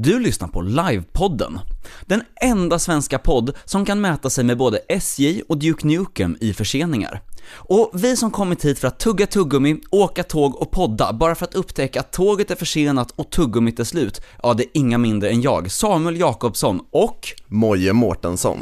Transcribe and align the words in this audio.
Du 0.00 0.20
lyssnar 0.20 0.48
på 0.48 0.60
Livepodden. 0.60 1.58
Den 2.06 2.22
enda 2.40 2.78
svenska 2.78 3.18
podd 3.18 3.56
som 3.64 3.84
kan 3.84 4.00
mäta 4.00 4.30
sig 4.30 4.44
med 4.44 4.58
både 4.58 4.78
SJ 4.88 5.42
och 5.48 5.58
Duke 5.58 5.86
Nukem 5.86 6.36
i 6.40 6.52
förseningar. 6.52 7.22
Och 7.50 7.90
vi 7.94 8.16
som 8.16 8.30
kommit 8.30 8.64
hit 8.64 8.78
för 8.78 8.88
att 8.88 8.98
tugga 8.98 9.26
tuggummi, 9.26 9.80
åka 9.90 10.22
tåg 10.22 10.56
och 10.56 10.70
podda 10.70 11.12
bara 11.12 11.34
för 11.34 11.44
att 11.44 11.54
upptäcka 11.54 12.00
att 12.00 12.12
tåget 12.12 12.50
är 12.50 12.56
försenat 12.56 13.10
och 13.10 13.30
tuggummit 13.30 13.80
är 13.80 13.84
slut, 13.84 14.22
ja 14.42 14.54
det 14.54 14.62
är 14.62 14.70
inga 14.74 14.98
mindre 14.98 15.30
än 15.30 15.42
jag, 15.42 15.70
Samuel 15.70 16.20
Jakobsson 16.20 16.80
och 16.90 17.28
Moje 17.46 17.92
Mårtensson. 17.92 18.58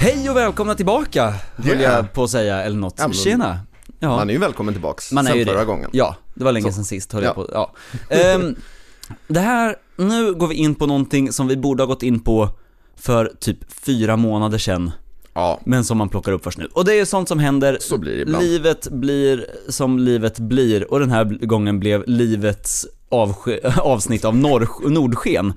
Hej 0.00 0.30
och 0.30 0.36
välkomna 0.36 0.74
tillbaka, 0.74 1.34
höll 1.56 1.66
Yeah. 1.80 1.94
jag 1.94 2.12
på 2.12 2.22
att 2.24 2.30
säga, 2.30 2.62
eller 2.62 2.76
något. 2.78 2.94
Ja, 2.98 3.12
Tjena! 3.12 3.60
Ja. 3.98 4.08
Man 4.08 4.28
är 4.28 4.32
ju 4.34 4.38
välkommen 4.38 4.74
tillbaks 4.74 5.12
Man 5.12 5.26
är 5.26 5.30
sen 5.30 5.38
ju 5.38 5.44
förra 5.44 5.58
det. 5.58 5.64
gången. 5.64 5.90
Ja, 5.92 6.16
det 6.34 6.44
var 6.44 6.52
länge 6.52 6.66
Så. 6.66 6.72
sedan 6.72 6.84
sist, 6.84 7.12
höll 7.12 7.22
Ja. 7.22 7.28
jag 7.28 7.34
på. 7.34 7.48
Ja. 7.52 7.72
Ehm, 8.16 8.56
det 9.28 9.40
här, 9.40 9.76
nu 9.96 10.34
går 10.34 10.46
vi 10.46 10.54
in 10.54 10.74
på 10.74 10.86
någonting 10.86 11.32
som 11.32 11.46
vi 11.48 11.56
borde 11.56 11.82
ha 11.82 11.86
gått 11.86 12.02
in 12.02 12.20
på 12.20 12.48
för 12.96 13.32
typ 13.40 13.58
fyra 13.72 14.16
månader 14.16 14.58
sedan, 14.58 14.90
Ja, 15.34 15.60
men 15.64 15.84
som 15.84 15.98
man 15.98 16.08
plockar 16.08 16.32
upp 16.32 16.44
först 16.44 16.58
nu. 16.58 16.68
Och 16.72 16.84
det 16.84 16.94
är 17.00 17.04
sånt 17.04 17.28
som 17.28 17.38
händer, 17.38 17.78
så 17.80 17.98
blir 17.98 18.16
det 18.16 18.22
ibland. 18.22 18.44
livet 18.44 18.88
blir 18.90 19.46
som 19.68 19.98
livet 19.98 20.38
blir, 20.38 20.92
och 20.92 21.00
den 21.00 21.10
här 21.10 21.24
gången 21.24 21.80
blev 21.80 22.04
livets 22.06 22.86
avsnitt 23.78 24.24
av 24.24 24.34
norr- 24.36 24.88
Nordsken. 24.88 25.52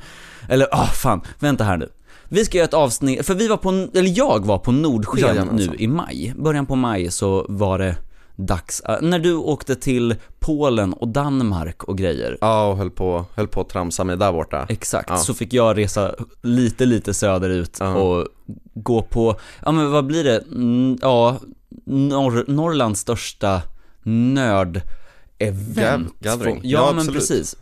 Eller, 0.49 0.67
ah 0.71 0.85
fan, 0.87 1.21
vänta 1.39 1.63
här 1.63 1.77
nu. 1.77 1.89
Vi 2.33 2.45
ska 2.45 2.57
göra 2.57 2.67
ett 2.67 2.73
avsnitt, 2.73 3.25
för 3.25 3.35
vi 3.35 3.47
var 3.47 3.57
på, 3.57 3.69
eller 3.69 4.17
jag 4.17 4.45
var 4.45 4.57
på 4.57 4.71
Nordsken 4.71 5.19
Jajamensan. 5.19 5.75
nu 5.77 5.83
i 5.83 5.87
maj. 5.87 6.33
Början 6.37 6.65
på 6.65 6.75
maj 6.75 7.11
så 7.11 7.45
var 7.49 7.79
det 7.79 7.95
dags, 8.35 8.81
äh, 8.81 8.95
när 9.01 9.19
du 9.19 9.35
åkte 9.35 9.75
till 9.75 10.15
Polen 10.39 10.93
och 10.93 11.07
Danmark 11.07 11.83
och 11.83 11.97
grejer. 11.97 12.37
Ja, 12.41 12.67
och 12.67 12.77
höll 12.77 12.91
på, 12.91 13.25
höll 13.35 13.47
på 13.47 13.61
att 13.61 13.69
tramsa 13.69 14.03
mig 14.03 14.17
där 14.17 14.31
borta. 14.31 14.65
Exakt, 14.69 15.09
Ja. 15.09 15.17
så 15.17 15.33
fick 15.33 15.53
jag 15.53 15.77
resa 15.77 16.15
lite, 16.41 16.85
lite 16.85 17.13
söderut 17.13 17.77
Ja. 17.79 17.95
och 17.95 18.27
gå 18.73 19.01
på, 19.01 19.35
ja 19.65 19.71
men 19.71 19.91
vad 19.91 20.05
blir 20.05 20.23
det, 20.23 20.43
Mm, 20.51 20.97
ja, 21.01 21.37
Norr, 21.85 22.45
Norrlands 22.47 22.99
största 22.99 23.61
nörd-event. 24.03 26.07
Ja, 26.19 26.37
Ja, 26.63 26.85
men 26.91 26.99
absolut. 26.99 27.13
precis. 27.19 27.55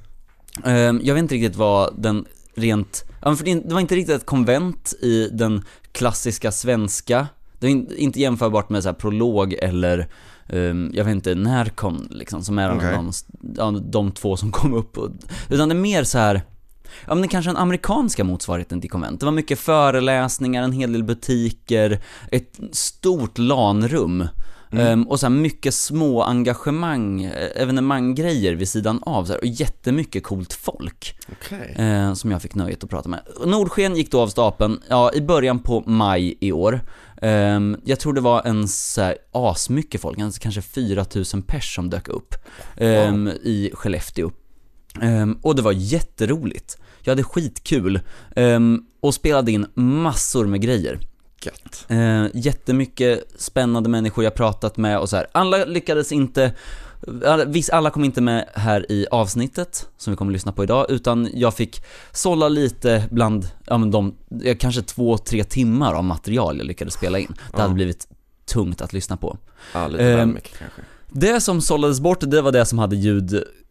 Ehm, 0.65 1.01
jag 1.03 1.13
vet 1.15 1.21
inte 1.21 1.35
riktigt 1.35 1.55
vad 1.55 1.93
den 2.01 2.25
rent, 2.55 3.03
ja 3.21 3.35
för 3.35 3.45
det 3.45 3.73
var 3.73 3.81
inte 3.81 3.95
riktigt 3.95 4.15
ett 4.15 4.25
konvent 4.25 4.93
i 5.01 5.29
den 5.33 5.63
klassiska 5.91 6.51
svenska, 6.51 7.27
det 7.59 7.67
är 7.67 7.71
in- 7.71 7.91
inte 7.97 8.19
jämförbart 8.19 8.69
med 8.69 8.83
så 8.83 8.89
här 8.89 8.93
prolog 8.93 9.53
eller 9.53 10.07
ehm, 10.47 10.91
jag 10.93 11.05
vet 11.05 11.11
inte, 11.15 11.35
Närcon 11.35 12.07
liksom, 12.11 12.43
som 12.43 12.59
är 12.59 12.75
Okej. 12.77 12.91
de, 12.91 13.11
ja, 13.57 13.71
de 13.71 14.11
två 14.11 14.37
som 14.37 14.51
kom 14.51 14.73
upp 14.73 14.97
och, 14.97 15.09
utan 15.49 15.69
det 15.69 15.75
är 15.75 15.79
mer 15.79 16.03
så 16.03 16.17
här 16.17 16.41
Ja 17.05 17.15
men 17.15 17.21
det 17.21 17.27
är 17.27 17.29
kanske 17.29 17.49
den 17.49 17.57
amerikanska 17.57 18.23
motsvarigheten 18.23 18.81
till 18.81 18.89
konvent. 18.89 19.19
Det 19.19 19.25
var 19.25 19.33
mycket 19.33 19.59
föreläsningar, 19.59 20.63
en 20.63 20.71
hel 20.71 20.91
del 20.93 21.03
butiker, 21.03 22.01
ett 22.31 22.59
stort 22.71 23.37
LAN-rum. 23.37 24.27
Ehm, 24.71 25.03
och 25.03 25.19
så 25.19 25.25
här 25.25 25.31
mycket 25.31 25.73
små 25.73 26.23
engagemang, 26.23 27.23
eh, 27.23 27.61
evenemanggrejer 27.61 28.53
vid 28.53 28.69
sidan 28.69 28.99
av 29.03 29.25
så 29.25 29.33
här, 29.33 29.39
och 29.39 29.45
jättemycket 29.45 30.23
coolt 30.23 30.53
folk. 30.53 31.15
Okej. 31.31 31.75
Eh, 31.77 32.13
som 32.13 32.31
jag 32.31 32.41
fick 32.41 32.55
nöjet 32.55 32.83
att 32.83 32.89
prata 32.89 33.09
med. 33.09 33.19
Nordsken 33.45 33.95
gick 33.95 34.11
då 34.11 34.21
av 34.21 34.27
stapeln, 34.27 34.81
ja, 34.89 35.11
i 35.13 35.21
början 35.21 35.59
på 35.59 35.83
maj 35.85 36.37
i 36.39 36.51
år. 36.51 36.81
Ehm, 37.21 37.77
jag 37.83 37.99
tror 37.99 38.13
det 38.13 38.21
var 38.21 38.41
en 38.45 38.67
så 38.67 39.01
här, 39.01 39.17
asmycket 39.31 40.01
folk, 40.01 40.19
en, 40.19 40.31
kanske 40.31 40.61
4000 40.61 41.41
pers 41.41 41.75
som 41.75 41.89
dök 41.89 42.07
upp 42.07 42.35
ehm, 42.77 43.27
i 43.27 43.71
Skellefteå. 43.73 44.31
Ehm, 45.01 45.37
och 45.41 45.55
det 45.55 45.61
var 45.61 45.71
jätteroligt. 45.71 46.77
Jag 47.01 47.11
hade 47.11 47.23
skitkul 47.23 47.99
ehm, 48.35 48.83
och 48.99 49.13
spelade 49.13 49.51
in 49.51 49.65
massor 49.73 50.45
med 50.47 50.61
grejer. 50.61 50.99
Gött. 51.45 51.85
Eh, 51.87 52.25
jättemycket 52.33 53.23
spännande 53.35 53.89
människor 53.89 54.23
jag 54.23 54.35
pratat 54.35 54.77
med 54.77 54.99
och 54.99 55.09
så 55.09 55.15
här. 55.15 55.27
Alla 55.31 55.65
lyckades 55.65 56.11
inte, 56.11 56.53
alla, 57.25 57.45
alla 57.71 57.89
kom 57.89 58.03
inte 58.05 58.21
med 58.21 58.49
här 58.53 58.91
i 58.91 59.07
avsnittet 59.11 59.87
som 59.97 60.11
vi 60.13 60.17
kommer 60.17 60.31
att 60.31 60.33
lyssna 60.33 60.51
på 60.51 60.63
idag, 60.63 60.85
utan 60.89 61.29
jag 61.33 61.53
fick 61.53 61.83
sålla 62.11 62.49
lite 62.49 63.07
bland, 63.11 63.47
ja 63.65 63.77
men 63.77 63.91
de, 63.91 64.15
eh, 64.43 64.57
kanske 64.57 64.81
två, 64.81 65.17
tre 65.17 65.43
timmar 65.43 65.93
av 65.93 66.03
material 66.03 66.57
jag 66.57 66.67
lyckades 66.67 66.93
spela 66.93 67.19
in. 67.19 67.27
Det 67.27 67.43
Ja. 67.53 67.61
hade 67.61 67.73
blivit 67.73 68.07
tungt 68.45 68.81
att 68.81 68.93
lyssna 68.93 69.17
på. 69.17 69.37
Ja, 69.73 69.87
lite 69.87 70.03
väl 70.03 70.19
Ehm, 70.19 70.33
mycket 70.33 70.57
kanske. 70.59 70.81
Det 71.13 71.41
som 71.41 71.61
sållades 71.61 71.99
bort, 71.99 72.19
det 72.21 72.41
var 72.41 72.51
det 72.51 72.65
som 72.65 72.79
hade 72.79 72.95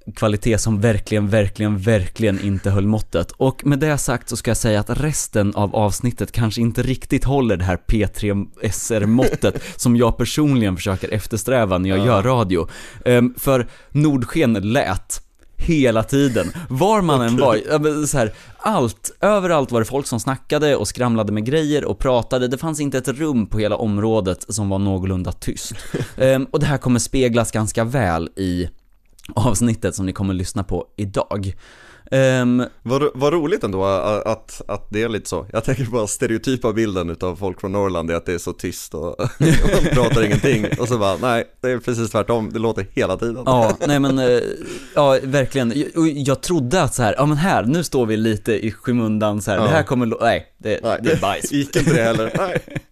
ljudkvalitet 0.07 0.61
som 0.61 0.81
verkligen, 0.81 1.29
verkligen, 1.29 1.79
verkligen 1.79 2.41
inte 2.41 2.71
höll 2.71 2.87
måttet. 2.87 3.31
Och 3.31 3.67
med 3.67 3.79
det 3.79 3.99
sagt 3.99 4.29
så 4.29 4.37
ska 4.37 4.51
jag 4.51 4.57
säga 4.57 4.81
att 4.81 4.91
resten 4.91 5.55
av 5.55 5.77
avsnittet 5.77 6.33
kanske 6.33 6.61
inte 6.61 6.83
riktigt 6.83 7.25
håller 7.25 7.57
det 7.57 7.65
här 7.65 7.79
P3 7.87 8.47
SR-måttet 8.73 9.63
som 9.77 9.97
jag 9.97 10.17
personligen 10.17 10.77
försöker 10.77 11.09
eftersträva 11.09 11.79
när 11.79 11.89
jag 11.91 11.99
Ja. 11.99 12.07
gör 12.07 12.23
radio. 12.23 12.69
Ehm, 13.05 13.35
för 13.39 13.67
Nordsken 13.91 14.53
lät 14.53 15.23
hela 15.57 16.03
tiden, 16.03 16.53
var 16.69 17.03
man 17.03 17.21
än 17.23 17.37
var, 17.37 18.07
så 18.07 18.19
här, 18.19 18.33
allt, 18.59 19.11
överallt 19.21 19.73
var 19.73 19.81
det 19.81 19.87
folk 19.87 20.07
som 20.07 20.21
snackade 20.21 20.77
och 20.77 20.89
skramlade 20.89 21.33
med 21.33 21.45
grejer 21.45 21.85
och 21.85 21.99
pratade, 21.99 22.49
det 22.49 22.59
fanns 22.59 22.81
inte 22.81 22.99
ett 22.99 23.09
rum 23.09 23.47
på 23.47 23.59
hela 23.59 23.77
området 23.77 24.47
som 24.49 24.69
var 24.69 24.79
någorlunda 24.79 25.33
tyst. 25.33 25.73
Ehm, 26.17 26.45
och 26.45 26.61
det 26.61 26.67
här 26.67 26.79
kommer 26.79 26.99
speglas 26.99 27.53
ganska 27.53 27.85
väl 27.85 28.29
i 28.37 28.69
avsnittet 29.37 29.95
som 29.95 30.07
ni 30.07 30.13
kommer 30.13 30.35
lyssna 30.35 30.65
på 30.65 30.87
idag. 30.97 31.55
Ehm, 32.11 32.63
Vad, 32.83 33.11
vad 33.15 33.33
roligt 33.33 33.65
ändå 33.65 33.85
att, 33.85 34.27
att, 34.27 34.63
att 34.69 34.87
det 34.91 35.03
är 35.03 35.09
lite 35.09 35.29
så. 35.29 35.47
Jag 35.53 35.65
tänker 35.65 35.85
på 35.85 36.07
stereotypa 36.07 36.73
bilden 36.73 37.11
utav 37.11 37.37
folk 37.37 37.61
från 37.61 37.73
Norrland, 37.73 38.11
är 38.11 38.15
att 38.15 38.27
det 38.27 38.33
är 38.33 38.39
så 38.39 38.53
tyst 38.53 38.95
och 38.95 39.17
man 39.39 39.85
pratar 39.93 40.23
ingenting. 40.25 40.67
Och 40.79 40.89
så 40.89 40.99
bara, 40.99 41.17
nej, 41.17 41.45
det 41.61 41.71
är 41.71 41.79
precis 41.79 42.11
tvärtom, 42.11 42.51
det 42.53 42.59
låter 42.59 42.87
hela 42.93 43.17
tiden. 43.17 43.43
Ja, 43.47 43.77
nej 43.87 44.01
men, 44.01 44.19
eh, 44.19 44.41
ja 44.95 45.19
verkligen. 45.23 45.71
Och 45.97 46.09
Jag 46.09 46.41
trodde 46.41 46.83
att 46.83 46.95
så 46.95 47.03
här, 47.03 47.15
ja 47.19 47.27
men 47.27 47.37
här, 47.37 47.63
nu 47.65 47.85
står 47.85 48.07
vi 48.07 48.17
lite 48.17 48.67
i 48.67 48.73
skymundan 48.73 49.43
så 49.43 49.51
här. 49.51 49.59
Ja. 49.59 49.65
det 49.65 49.71
här 49.71 49.83
kommer, 49.83 50.15
nej, 50.21 50.47
det, 50.59 50.81
Nej, 50.83 50.99
det 51.03 51.13
är 51.13 51.21
bajs. 51.21 51.53
gick 51.53 51.77
inte 51.77 51.95
det 51.95 52.03
heller. 52.03 52.33
Nej. 52.39 52.63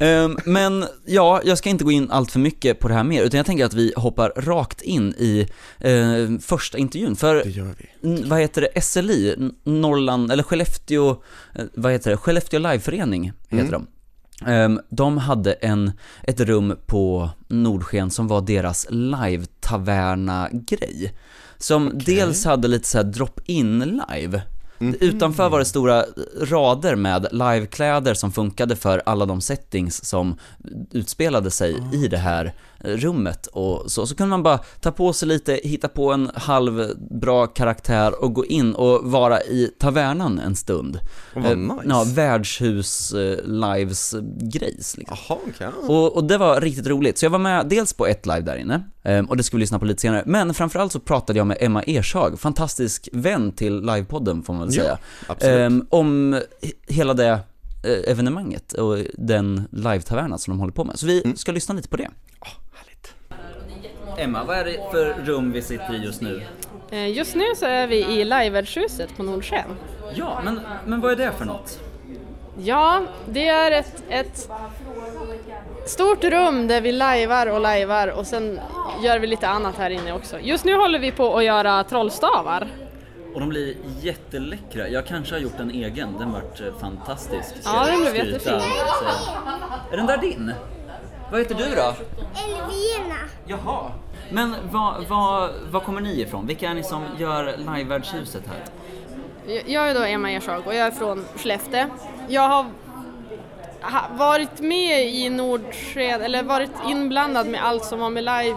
Ehm, 0.00 0.38
men 0.44 0.84
ja, 1.06 1.40
jag 1.44 1.58
ska 1.58 1.68
inte 1.70 1.84
gå 1.84 1.90
in 1.92 2.10
allt 2.10 2.32
för 2.32 2.38
mycket 2.38 2.78
på 2.80 2.88
det 2.88 2.94
här 2.94 3.04
mer, 3.04 3.22
utan 3.22 3.36
jag 3.38 3.46
tänker 3.46 3.64
att 3.64 3.74
vi 3.74 3.92
hoppar 3.96 4.32
rakt 4.36 4.82
in 4.82 5.14
i 5.18 5.46
eh, 5.80 6.38
första 6.40 6.78
intervjun. 6.78 7.16
För 7.16 7.34
Det 7.34 7.50
gör 7.50 7.74
vi. 7.78 8.22
Vad 8.34 8.40
heter 8.40 8.68
det, 8.74 8.80
SLI, 8.80 9.50
Norrland, 9.64 10.32
eller 10.32 10.42
Skellefteå, 10.42 11.10
eh, 11.54 11.64
vad 11.74 11.92
heter 11.92 12.10
det, 12.10 12.16
Skellefteå 12.16 12.60
Liveförening 12.60 13.32
heter 13.48 13.72
de. 13.72 13.86
Ehm, 14.50 14.80
de 14.90 15.18
hade 15.18 15.52
en, 15.52 15.92
ett 16.22 16.40
rum 16.40 16.76
på 16.86 17.30
Nordsken 17.48 18.10
som 18.10 18.28
var 18.28 18.40
deras 18.40 18.86
live-taverna-grej. 18.90 21.14
Som 21.58 21.92
dels 21.94 22.44
hade 22.44 22.68
lite 22.68 22.88
så 22.88 22.98
här 22.98 23.04
drop-in 23.04 24.00
live. 24.08 24.42
Utanför 25.00 25.48
var 25.48 25.58
det 25.58 25.64
stora 25.64 26.04
rader 26.40 26.96
med 26.96 27.26
livekläder 27.32 28.14
som 28.14 28.32
funkade 28.32 28.76
för 28.76 29.02
alla 29.06 29.26
de 29.26 29.40
settings 29.40 30.04
som 30.04 30.36
utspelade 30.90 31.50
sig 31.50 31.76
i 31.92 32.08
det 32.08 32.18
här 32.18 32.54
rummet 32.84 33.46
och 33.46 33.90
så. 33.90 34.06
Så 34.06 34.14
kunde 34.16 34.30
man 34.30 34.42
bara 34.42 34.58
ta 34.80 34.90
på 34.92 35.12
sig 35.12 35.28
lite, 35.28 35.60
hitta 35.64 35.88
på 35.88 36.12
en 36.12 36.30
halvbra 36.34 37.46
karaktär 37.46 38.22
och 38.24 38.34
gå 38.34 38.46
in 38.46 38.74
och 38.74 39.10
vara 39.10 39.40
i 39.42 39.70
tavernan 39.78 40.38
en 40.38 40.56
stund. 40.56 40.98
Vad 41.34 41.44
Eh, 41.44 41.56
nice. 41.56 41.82
Ja, 41.88 42.04
värdshus 42.14 43.12
eh, 43.12 43.44
lives 43.44 44.14
grejs 44.40 44.96
liksom. 44.96 45.16
Jaha, 45.28 45.38
okej. 45.48 45.68
Och, 45.88 46.16
och 46.16 46.24
det 46.24 46.38
var 46.38 46.60
riktigt 46.60 46.86
roligt. 46.86 47.18
Så 47.18 47.24
jag 47.24 47.30
var 47.30 47.38
med 47.38 47.66
dels 47.66 47.92
på 47.92 48.06
ett 48.06 48.26
live 48.26 48.40
där 48.40 48.56
inne, 48.56 48.82
ehm, 49.02 49.24
och 49.26 49.36
det 49.36 49.42
ska 49.42 49.56
vi 49.56 49.60
lyssna 49.60 49.78
på 49.78 49.84
lite 49.84 50.00
senare. 50.00 50.22
Men 50.26 50.54
framförallt 50.54 50.92
så 50.92 51.00
pratade 51.00 51.38
jag 51.38 51.46
med 51.46 51.56
Emma 51.60 51.82
Ershag, 51.82 52.40
fantastisk 52.40 53.08
vän 53.12 53.52
till 53.52 53.80
livepodden 53.80 54.42
får 54.42 54.52
man 54.54 54.66
väl 54.66 54.76
Ja, 54.76 54.82
säga. 54.82 54.98
absolut. 55.26 55.56
Ehm, 55.58 55.86
om 55.90 56.34
he- 56.34 56.72
hela 56.88 57.14
det 57.14 57.28
eh, 57.84 58.10
evenemanget 58.10 58.72
och 58.72 58.98
den 59.18 59.62
live-tavernan 59.72 60.38
som 60.38 60.52
de 60.52 60.60
håller 60.60 60.72
på 60.72 60.84
med. 60.84 60.98
Så 60.98 61.06
vi 61.06 61.22
Mm. 61.24 61.36
ska 61.36 61.52
lyssna 61.52 61.74
lite 61.74 61.88
på 61.88 61.96
det. 61.96 62.08
Emma, 64.16 64.44
vad 64.44 64.56
är 64.58 64.64
det 64.64 64.78
för 64.90 65.14
rum 65.24 65.52
vi 65.52 65.62
sitter 65.62 65.94
i 65.94 66.04
just 66.04 66.20
nu? 66.20 66.42
Eh, 66.90 67.08
Just 67.16 67.34
nu 67.34 67.44
så 67.56 67.66
är 67.66 67.86
vi 67.86 67.96
i 68.04 68.24
Livevärdhuset 68.24 69.16
på 69.16 69.22
Nordsken. 69.22 69.64
Ja, 70.14 70.40
men, 70.44 70.60
men 70.86 71.00
vad 71.00 71.12
är 71.12 71.16
det 71.16 71.32
för 71.38 71.44
något? 71.44 71.78
Ja, 72.58 73.00
det 73.28 73.48
är 73.48 73.70
ett, 73.70 74.02
ett 74.08 74.48
stort 75.86 76.24
rum 76.24 76.66
där 76.66 76.80
vi 76.80 76.92
lajvar 76.92 77.46
och 77.46 77.60
lajvar 77.60 78.08
och 78.08 78.26
sen 78.26 78.60
gör 79.02 79.18
vi 79.18 79.26
lite 79.26 79.48
annat 79.48 79.76
här 79.78 79.90
inne 79.90 80.12
också. 80.12 80.40
Just 80.40 80.64
nu 80.64 80.74
håller 80.74 80.98
vi 80.98 81.12
på 81.12 81.36
att 81.36 81.44
göra 81.44 81.84
trollstavar. 81.84 82.66
Och 83.34 83.40
de 83.40 83.48
blir 83.48 83.74
jätteläckra. 84.00 84.88
Jag 84.88 85.06
kanske 85.06 85.34
har 85.34 85.40
gjort 85.40 85.60
en 85.60 85.70
egen, 85.70 86.08
den 86.18 86.32
vart 86.32 86.60
eh, 86.60 86.66
fantastisk. 86.80 87.48
Ska 87.60 87.70
Ja, 87.74 87.86
den 87.86 88.00
blev 88.00 88.16
jättefin. 88.16 88.40
säga. 88.40 88.60
Är 89.92 89.96
den 89.96 90.06
där 90.06 90.16
din? 90.18 90.52
Vad 91.34 91.42
heter 91.42 91.54
du 91.54 91.64
då? 91.74 91.94
Elvina. 92.44 93.16
Jaha. 93.46 93.90
Men 94.30 94.54
vad, 94.70 95.04
vad, 95.08 95.50
vad 95.70 95.82
kommer 95.82 96.00
ni 96.00 96.20
ifrån? 96.20 96.46
Vilka 96.46 96.70
är 96.70 96.74
ni 96.74 96.82
som 96.82 97.02
gör 97.18 97.56
livevärdhuset 97.56 98.42
här? 98.46 98.64
Jag 99.66 99.90
är 99.90 99.94
då 99.94 100.00
Emma 100.02 100.30
Ersag 100.30 100.66
och 100.66 100.74
jag 100.74 100.86
är 100.86 100.90
från 100.90 101.24
Skellefteå. 101.36 101.86
Jag 102.28 102.42
har 102.48 102.66
ha- 103.82 104.08
varit 104.12 104.60
med 104.60 105.06
i 105.14 105.30
Nordsken, 105.30 106.22
eller 106.22 106.42
varit 106.42 106.70
inblandad 106.88 107.46
med 107.46 107.64
allt 107.64 107.84
som 107.84 108.00
har 108.00 108.10
med 108.10 108.24
live 108.24 108.56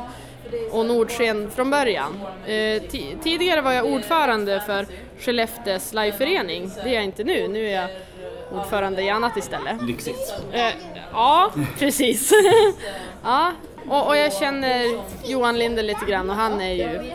och 0.71 0.85
Nordsken 0.85 1.51
från 1.51 1.69
början. 1.69 2.19
Eh, 2.45 2.51
ti- 2.51 3.15
tidigare 3.23 3.61
var 3.61 3.73
jag 3.73 3.85
ordförande 3.85 4.63
för 4.65 4.85
Skellefteås 5.19 5.93
liveförening. 5.93 6.71
Det 6.83 6.89
är 6.89 6.93
jag 6.93 7.03
inte 7.03 7.23
nu, 7.23 7.47
nu 7.47 7.67
är 7.69 7.81
jag 7.81 7.89
ordförande 8.51 9.01
i 9.01 9.09
annat 9.09 9.37
istället. 9.37 9.81
Lyxigt. 9.81 10.33
Eh, 10.51 10.69
ja, 11.11 11.51
precis. 11.79 12.31
ja, 13.23 13.51
och, 13.89 14.07
och 14.07 14.17
jag 14.17 14.33
känner 14.33 15.01
Johan 15.25 15.57
Linde 15.59 15.81
lite 15.81 16.05
grann 16.05 16.29
och 16.29 16.35
han 16.35 16.61
är 16.61 16.73
ju 16.73 17.13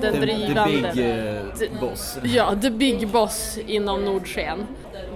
den 0.00 0.20
drivande. 0.20 0.92
big 0.94 1.70
eh, 1.70 1.80
boss. 1.80 2.18
Ja, 2.22 2.54
the 2.62 2.70
big 2.70 3.08
boss 3.08 3.58
inom 3.66 4.04
Nordsken. 4.04 4.66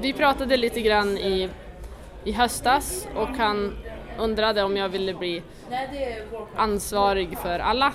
Vi 0.01 0.13
pratade 0.13 0.57
lite 0.57 0.81
grann 0.81 1.19
i, 1.19 1.49
i 2.25 2.33
höstas 2.33 3.07
och 3.17 3.29
han 3.29 3.77
undrade 4.19 4.63
om 4.63 4.77
jag 4.77 4.89
ville 4.89 5.15
bli 5.15 5.43
ansvarig 6.57 7.39
för 7.39 7.59
alla 7.59 7.93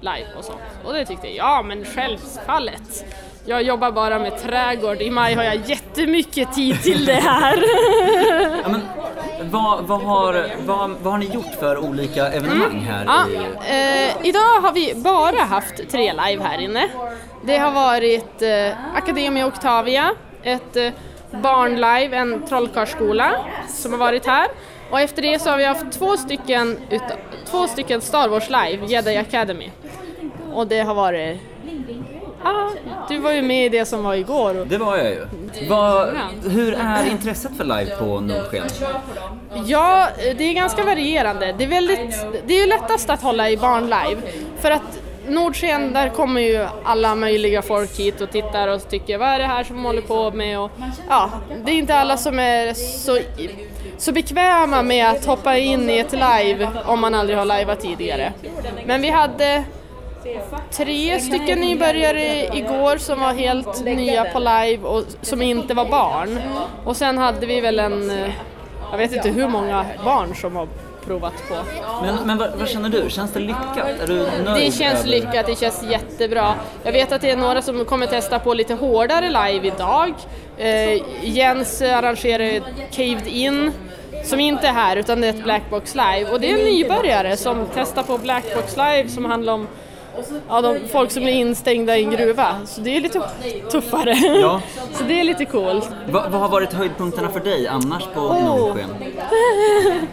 live 0.00 0.28
och 0.38 0.44
sånt. 0.44 0.60
Och 0.84 0.92
det 0.92 1.04
tyckte 1.06 1.26
jag, 1.26 1.36
ja 1.36 1.62
men 1.62 1.84
självfallet. 1.84 3.04
Jag 3.48 3.62
jobbar 3.62 3.90
bara 3.92 4.18
med 4.18 4.38
trädgård, 4.42 5.00
i 5.02 5.10
maj 5.10 5.34
har 5.34 5.42
jag 5.44 5.56
jättemycket 5.66 6.52
tid 6.54 6.82
till 6.82 7.04
det 7.04 7.12
här. 7.12 7.56
Ja, 8.62 8.68
men, 8.68 8.80
vad, 9.50 9.84
vad, 9.84 10.00
har, 10.02 10.46
vad, 10.66 10.90
vad 11.02 11.12
har 11.12 11.18
ni 11.18 11.26
gjort 11.26 11.54
för 11.60 11.78
olika 11.78 12.26
evenemang 12.28 12.80
här 12.80 13.04
Ja, 13.06 13.28
i... 13.28 14.06
eh, 14.10 14.26
idag 14.28 14.60
har 14.60 14.72
vi 14.72 14.94
bara 14.96 15.42
haft 15.44 15.90
tre 15.90 16.12
live 16.12 16.42
här 16.42 16.60
inne. 16.60 16.88
Det 17.44 17.58
har 17.58 17.70
varit 17.70 18.42
eh, 18.42 18.96
Academia 18.96 19.46
Octavia, 19.46 20.10
ett 20.42 20.76
eh, 20.76 20.90
barnlive, 21.42 22.16
en 22.16 22.42
trollkarlsskola 22.46 23.30
som 23.68 23.92
har 23.92 23.98
varit 23.98 24.26
här. 24.26 24.46
Och 24.90 25.00
efter 25.00 25.22
det 25.22 25.38
så 25.38 25.50
har 25.50 25.56
vi 25.58 25.64
haft 25.64 25.92
två 25.92 26.16
stycken, 26.16 26.78
två 27.50 27.66
stycken 27.66 28.00
Star 28.00 28.28
Wars 28.28 28.48
live, 28.50 28.86
Jedi 28.86 29.16
Academy. 29.16 29.70
Och 30.52 30.66
det 30.66 30.80
har 30.80 30.94
varit... 30.94 31.40
Ja, 32.46 32.70
du 33.08 33.18
var 33.18 33.32
ju 33.32 33.42
med 33.42 33.66
i 33.66 33.68
det 33.68 33.84
som 33.84 34.04
var 34.04 34.14
igår. 34.14 34.66
Det 34.68 34.78
var 34.78 34.96
jag 34.96 35.10
ju. 35.10 35.26
Vad, 35.68 36.08
hur 36.44 36.74
är 36.74 37.10
intresset 37.10 37.56
för 37.56 37.64
live 37.64 37.96
på 37.96 38.20
Nordsken? 38.20 38.64
Ja, 39.66 40.08
det 40.38 40.44
är 40.44 40.52
ganska 40.52 40.84
varierande. 40.84 41.54
Det 41.58 41.64
är, 41.64 41.68
väldigt, 41.68 42.26
det 42.46 42.54
är 42.54 42.60
ju 42.60 42.66
lättast 42.66 43.10
att 43.10 43.22
hålla 43.22 43.50
i 43.50 43.56
barnlive 43.56 44.20
för 44.60 44.70
att 44.70 44.98
Nordsken, 45.28 45.92
där 45.92 46.08
kommer 46.08 46.40
ju 46.40 46.66
alla 46.84 47.14
möjliga 47.14 47.62
folk 47.62 47.98
hit 47.98 48.20
och 48.20 48.30
tittar 48.30 48.68
och 48.68 48.88
tycker 48.90 49.18
vad 49.18 49.28
är 49.28 49.38
det 49.38 49.46
här 49.46 49.64
som 49.64 49.76
de 49.76 49.84
håller 49.84 50.02
på 50.02 50.30
med 50.30 50.60
och 50.60 50.70
ja, 51.08 51.30
det 51.64 51.72
är 51.72 51.76
inte 51.76 51.94
alla 51.94 52.16
som 52.16 52.38
är 52.38 52.74
så, 52.74 53.18
så 53.98 54.12
bekväma 54.12 54.82
med 54.82 55.10
att 55.10 55.24
hoppa 55.24 55.56
in 55.56 55.90
i 55.90 55.98
ett 55.98 56.12
live 56.12 56.68
om 56.84 57.00
man 57.00 57.14
aldrig 57.14 57.38
har 57.38 57.44
liveat 57.44 57.80
tidigare. 57.80 58.32
Men 58.86 59.02
vi 59.02 59.10
hade 59.10 59.64
tre 60.70 61.20
stycken 61.20 61.60
nybörjare 61.60 62.56
igår 62.56 62.96
som 62.96 63.20
var 63.20 63.32
helt 63.34 63.84
nya 63.84 64.24
på 64.24 64.38
live 64.38 64.78
och 64.82 65.04
som 65.22 65.42
inte 65.42 65.74
var 65.74 65.84
barn. 65.84 66.40
Och 66.84 66.96
sen 66.96 67.18
hade 67.18 67.46
vi 67.46 67.60
väl 67.60 67.78
en, 67.78 68.10
eh, 68.10 68.30
jag 68.90 68.98
vet 68.98 69.12
inte 69.12 69.28
hur 69.28 69.48
många 69.48 69.84
barn 70.04 70.34
som 70.34 70.56
har 70.56 70.68
provat 71.06 71.48
på. 71.48 71.54
Men, 72.02 72.16
men 72.24 72.38
vad, 72.38 72.50
vad 72.58 72.68
känner 72.68 72.88
du? 72.88 73.10
Känns 73.10 73.32
det 73.32 73.40
lyckat? 73.40 74.00
Är 74.02 74.06
du 74.06 74.14
nöjd? 74.44 74.66
Det 74.66 74.72
känns 74.72 75.00
över- 75.00 75.08
lyckat, 75.08 75.46
det 75.46 75.58
känns 75.58 75.82
jättebra. 75.90 76.54
Jag 76.82 76.92
vet 76.92 77.12
att 77.12 77.20
det 77.20 77.30
är 77.30 77.36
några 77.36 77.62
som 77.62 77.84
kommer 77.84 78.06
testa 78.06 78.38
på 78.38 78.54
lite 78.54 78.74
hårdare 78.74 79.26
live 79.28 79.66
idag. 79.68 80.14
Eh, 80.58 81.02
Jens 81.22 81.82
arrangerar 81.82 82.60
Caved 82.92 83.26
In 83.26 83.72
som 84.24 84.40
inte 84.40 84.66
är 84.68 84.72
här 84.72 84.96
utan 84.96 85.20
det 85.20 85.26
är 85.26 85.30
ett 85.30 85.44
Blackbox 85.44 85.94
live 85.94 86.30
och 86.32 86.40
det 86.40 86.50
är 86.50 86.58
en 86.58 86.64
nybörjare 86.64 87.36
som 87.36 87.66
testar 87.74 88.02
på 88.02 88.18
Blackbox 88.18 88.76
live 88.76 89.08
som 89.08 89.24
handlar 89.24 89.52
om 89.52 89.68
ja, 90.48 90.60
de, 90.60 90.78
folk 90.92 91.10
som 91.10 91.22
är 91.22 91.32
instängda 91.32 91.96
i 91.96 92.04
en 92.04 92.10
gruva. 92.10 92.56
Så 92.66 92.80
det 92.80 92.96
är 92.96 93.00
lite 93.00 93.22
tuffare. 93.70 94.14
Ja. 94.40 94.60
Så 94.92 95.04
det 95.04 95.20
är 95.20 95.24
lite 95.24 95.44
coolt. 95.44 95.88
Vad, 96.08 96.30
vad 96.30 96.40
har 96.40 96.48
varit 96.48 96.72
höjdpunkterna 96.72 97.28
för 97.28 97.40
dig 97.40 97.68
annars 97.68 98.04
på 98.14 98.20
Oh. 98.20 98.44
Nordsken? 98.44 98.90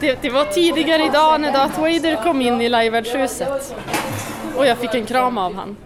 Det, 0.00 0.22
det 0.22 0.30
var 0.30 0.44
tidigare 0.44 1.04
idag 1.04 1.40
när 1.40 1.52
Darth 1.52 1.80
Vader 1.80 2.22
kom 2.22 2.40
in 2.40 2.60
i 2.60 2.68
livevärdhuset. 2.68 3.74
Och 4.56 4.66
jag 4.66 4.78
fick 4.78 4.94
en 4.94 5.06
kram 5.06 5.38
av 5.38 5.54
han. 5.54 5.76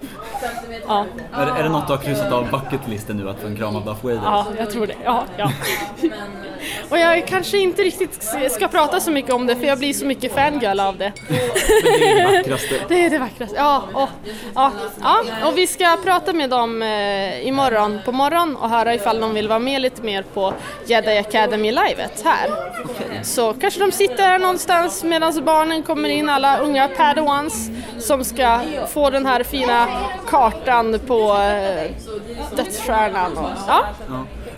Ja, 0.89 1.07
Är, 1.33 1.47
är 1.47 1.63
det 1.63 1.69
något 1.69 1.87
du 1.87 1.93
har 1.93 2.01
kryssat 2.01 2.33
av 2.33 2.51
bucketlisten 2.51 3.17
nu, 3.17 3.31
att 3.31 3.41
få 3.41 3.47
en 3.47 3.57
kram 3.57 3.77
av 3.77 3.85
Darth 3.85 4.05
Vader? 4.05 4.21
ja, 4.25 4.47
jag 4.59 4.71
tror 4.71 4.87
det. 4.87 4.95
Ja, 5.05 5.25
ja. 5.37 5.53
Och 6.91 6.99
jag 6.99 7.27
kanske 7.27 7.59
inte 7.59 7.83
riktigt 7.83 8.23
ska 8.51 8.69
prata 8.69 9.01
så 9.01 9.11
mycket 9.11 9.33
om 9.33 9.47
det 9.47 9.57
för 9.57 9.67
jag 9.67 9.79
blir 9.79 9.93
så 9.93 10.07
mycket 10.07 10.35
fangirl 10.35 10.81
av 10.81 10.97
det. 10.97 11.13
Men 11.29 11.39
det 11.99 12.11
är 12.11 12.17
det 12.31 12.37
vackraste. 12.37 12.75
Det 12.89 13.05
är 13.05 13.11
det 13.11 13.19
vackraste. 13.19 13.57
Ja, 13.57 13.83
och, 13.95 14.09
ja, 14.55 14.73
ja, 15.01 15.49
och 15.49 15.59
vi 15.59 15.67
ska 15.67 15.97
prata 16.05 16.33
med 16.33 16.51
dem 16.51 16.83
eh, 16.83 17.47
imorgon 17.47 18.01
på 18.05 18.13
morgon 18.13 18.57
och 18.57 18.71
höra 18.71 18.95
ifall 18.95 19.21
de 19.21 19.35
vill 19.35 19.49
vara 19.49 19.59
med 19.59 19.81
lite 19.81 20.03
mer 20.03 20.23
på 20.23 20.53
Jedi 20.87 21.19
Academy-livet 21.19 22.23
här. 22.25 22.51
Så 23.23 23.53
kanske 23.53 23.81
de 23.81 23.93
sitter 23.93 24.23
här 24.23 24.39
någonstans 24.39 25.05
medan 25.05 25.45
barnen 25.45 25.83
kommer 25.83 26.09
in, 26.09 26.29
alla 26.29 26.59
unga 26.59 26.89
padawans 26.89 27.71
som 27.99 28.25
ska 28.25 28.61
få 28.89 29.11
den 29.11 29.27
här 29.27 29.43
fina 29.43 29.89
kartan 30.27 31.01
på 31.07 31.33
eh, 31.33 31.91
dödsstjärnan. 32.57 33.39
Och, 33.39 33.51
ja. 33.69 33.85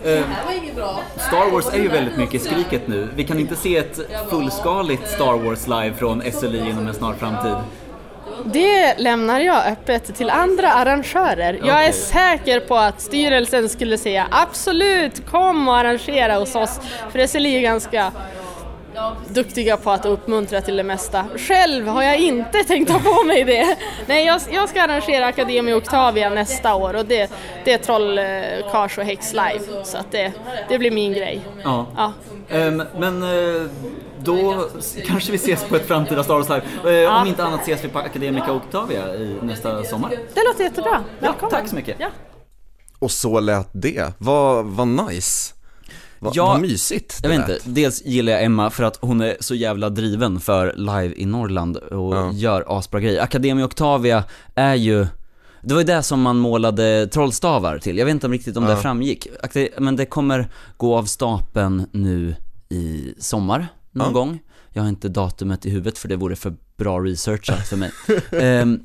Eh, 0.05 0.23
Star 1.17 1.51
Wars 1.51 1.73
är 1.73 1.77
ju 1.77 1.87
väldigt 1.87 2.17
mycket 2.17 2.41
skriket 2.41 2.87
nu. 2.87 3.07
Vi 3.15 3.23
kan 3.23 3.39
inte 3.39 3.55
se 3.55 3.77
ett 3.77 3.99
fullskaligt 4.29 5.09
Star 5.09 5.37
Wars 5.37 5.67
live 5.67 5.93
från 5.93 6.23
SLI 6.31 6.69
inom 6.69 6.87
en 6.87 6.93
snar 6.93 7.13
framtid. 7.13 7.55
Det 8.45 8.97
lämnar 8.97 9.39
jag 9.39 9.67
öppet 9.67 10.15
till 10.15 10.29
andra 10.29 10.71
arrangörer. 10.73 11.59
Jag 11.63 11.85
är 11.85 11.91
säker 11.91 12.59
på 12.59 12.75
att 12.77 13.01
styrelsen 13.01 13.69
skulle 13.69 13.97
säga 13.97 14.27
absolut, 14.31 15.29
kom 15.29 15.67
och 15.67 15.77
arrangera 15.77 16.35
hos 16.39 16.55
oss. 16.55 16.79
För 17.11 17.27
SLI 17.27 17.55
är 17.55 17.61
ganska 17.61 18.11
duktiga 19.27 19.77
på 19.77 19.91
att 19.91 20.05
uppmuntra 20.05 20.61
till 20.61 20.77
det 20.77 20.83
mesta. 20.83 21.25
Själv 21.37 21.87
har 21.87 22.03
jag 22.03 22.17
inte 22.17 22.63
tänkt 22.63 22.91
ta 22.91 22.99
på 22.99 23.23
mig 23.23 23.43
det. 23.43 23.77
Nej, 24.07 24.25
jag, 24.25 24.41
jag 24.51 24.69
ska 24.69 24.81
arrangera 24.81 25.25
Akademi 25.25 25.73
Octavia 25.73 26.29
nästa 26.29 26.75
år 26.75 26.93
och 26.95 27.05
det, 27.05 27.31
det 27.65 27.73
är 27.73 27.77
Troll, 27.77 28.17
eh, 28.17 28.89
och 28.97 29.03
Häx 29.03 29.33
live. 29.33 29.83
Så 29.85 29.97
att 29.97 30.11
det, 30.11 30.33
det 30.69 30.79
blir 30.79 30.91
min 30.91 31.13
grej. 31.13 31.41
Ja. 31.63 31.85
Ja. 31.97 32.13
Ehm, 32.49 32.83
men 32.97 33.23
eh, 33.23 33.69
då 34.23 34.65
kanske 35.07 35.31
vi 35.31 35.35
ses 35.37 35.63
på 35.63 35.75
ett 35.75 35.87
framtida 35.87 36.23
Star 36.23 36.33
Wars 36.35 36.49
live. 36.49 37.03
Eh, 37.03 37.21
Om 37.21 37.27
inte 37.27 37.43
annat 37.43 37.61
ses 37.61 37.83
vi 37.83 37.87
på 37.87 37.99
Academica 37.99 38.51
Octavia 38.53 39.15
i 39.15 39.35
nästa 39.41 39.83
sommar. 39.83 40.09
Det 40.09 40.41
låter 40.47 40.63
jättebra. 40.63 40.91
Ja, 40.91 41.27
Välkommen. 41.27 41.51
tack 41.51 41.67
så 41.67 41.75
mycket. 41.75 41.95
Ja. 41.99 42.07
Och 42.99 43.11
så 43.11 43.39
lät 43.39 43.69
det, 43.71 44.13
vad, 44.17 44.65
vad 44.65 44.87
nice 44.87 45.53
Vad, 46.19 46.35
Ja, 46.35 46.45
vad 46.45 46.61
mysigt 46.61 47.19
Jag 47.23 47.29
vet 47.29 47.39
lät. 47.39 47.49
inte, 47.49 47.69
dels 47.69 48.05
gillar 48.05 48.31
jag 48.33 48.43
Emma 48.43 48.69
för 48.69 48.83
att 48.83 48.97
hon 49.01 49.21
är 49.21 49.37
så 49.39 49.55
jävla 49.55 49.89
driven 49.89 50.39
för 50.39 50.73
live 50.77 51.13
i 51.17 51.25
Norrland 51.25 51.77
och 51.77 52.15
Ja. 52.15 52.31
gör 52.33 52.63
asbra 52.67 52.99
grejer. 52.99 53.21
Akademi 53.21 53.63
Octavia 53.63 54.23
är 54.55 54.75
ju 54.75 55.07
det 55.61 55.73
var 55.73 55.81
ju 55.81 55.87
det 55.87 56.03
som 56.03 56.21
man 56.21 56.37
målade 56.37 57.07
trollstavar 57.07 57.77
till, 57.77 57.97
jag 57.97 58.05
vet 58.05 58.13
inte 58.13 58.27
riktigt 58.27 58.57
om 58.57 58.63
Ja. 58.63 58.69
det 58.69 58.77
framgick. 58.77 59.27
Men 59.77 59.95
det 59.95 60.05
kommer 60.05 60.49
gå 60.77 60.95
av 60.97 61.03
stapeln 61.05 61.85
nu 61.91 62.35
i 62.69 63.13
sommar, 63.19 63.67
någon 63.91 64.07
Ja. 64.07 64.13
gång. 64.13 64.39
Jag 64.73 64.81
har 64.81 64.89
inte 64.89 65.09
datumet 65.09 65.65
i 65.65 65.69
huvudet 65.69 65.97
för 65.97 66.07
det 66.07 66.15
vore 66.15 66.35
för 66.35 66.53
bra 66.77 66.99
researchat 66.99 67.67
för 67.67 67.77
mig. 67.77 67.91
Ehm, 68.31 68.79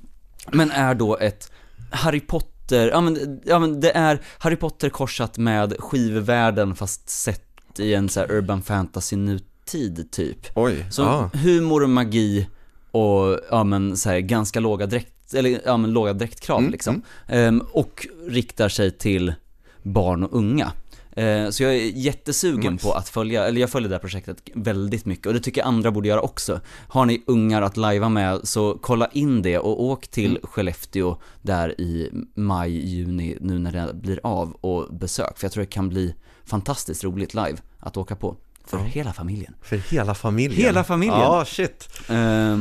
men 0.52 0.70
är 0.70 0.94
då 0.94 1.16
ett 1.18 1.52
Harry 1.90 2.20
Potter, 2.20 2.53
ja 2.72 3.00
men, 3.00 3.40
ja 3.44 3.58
men 3.58 3.80
det 3.80 3.90
är 3.90 4.20
Harry 4.38 4.56
Potter 4.56 4.88
korsat 4.88 5.38
med 5.38 5.74
skivvärlden 5.78 6.74
fast 6.74 7.08
sett 7.08 7.40
i 7.78 7.94
en 7.94 8.08
så 8.08 8.24
urban 8.24 8.62
fantasy 8.62 9.16
nutid 9.16 10.10
typ. 10.10 10.38
Oj, 10.54 10.86
Så 10.90 11.02
ja. 11.02 11.30
humor, 11.34 11.86
magi 11.86 12.46
och 12.90 13.38
ja 13.50 13.64
men 13.64 13.96
så 13.96 14.10
här, 14.10 14.18
ganska 14.18 14.60
låga 14.60 14.86
dräkt, 14.86 15.34
eller 15.34 15.60
ja 15.64 15.76
men 15.76 15.92
låga 15.92 16.12
dräktkrav 16.12 16.58
Mm, 16.58 16.70
liksom. 16.72 17.02
Ehm, 17.28 17.60
och 17.72 18.06
riktar 18.28 18.68
sig 18.68 18.90
till 18.90 19.34
barn 19.82 20.22
och 20.24 20.36
unga. 20.38 20.72
Eh, 21.16 21.48
Så 21.50 21.62
jag 21.62 21.72
är 21.74 21.84
jättesugen 21.84 22.72
Nice. 22.72 22.86
på 22.86 22.92
att 22.92 23.08
följa, 23.08 23.46
eller 23.46 23.60
jag 23.60 23.70
följer 23.70 23.88
det 23.88 23.94
här 23.94 24.00
projektet 24.00 24.36
väldigt 24.54 25.04
mycket 25.04 25.26
och 25.26 25.32
det 25.34 25.40
tycker 25.40 25.60
jag 25.60 25.68
andra 25.68 25.90
borde 25.90 26.08
göra 26.08 26.20
också. 26.20 26.60
Har 26.88 27.06
ni 27.06 27.22
ungar 27.26 27.62
att 27.62 27.76
lajva 27.76 28.08
med 28.08 28.40
så 28.48 28.78
kolla 28.82 29.06
in 29.12 29.42
det 29.42 29.58
och 29.58 29.82
åk 29.84 30.06
till 30.08 30.30
Mm. 30.30 30.42
Skellefteå 30.42 31.16
där 31.42 31.80
i 31.80 32.10
maj, 32.34 32.88
juni 32.88 33.36
nu 33.40 33.58
när 33.58 33.72
det 33.72 33.94
blir 33.94 34.20
av 34.22 34.52
och 34.60 34.94
besök. 34.94 35.38
För 35.38 35.44
jag 35.44 35.52
tror 35.52 35.60
det 35.64 35.70
kan 35.70 35.88
bli 35.88 36.14
fantastiskt 36.44 37.04
roligt 37.04 37.34
live 37.34 37.56
att 37.80 37.96
åka 37.96 38.16
på. 38.16 38.36
för 38.66 38.78
hela 38.78 39.12
familjen. 39.12 39.54
För 39.62 39.76
hela 39.76 40.14
familjen? 40.14 40.62
Hela 40.66 40.84
familjen. 40.84 41.18
Ja, 41.20 41.44
shit. 41.44 41.88
Eh, 42.08 42.56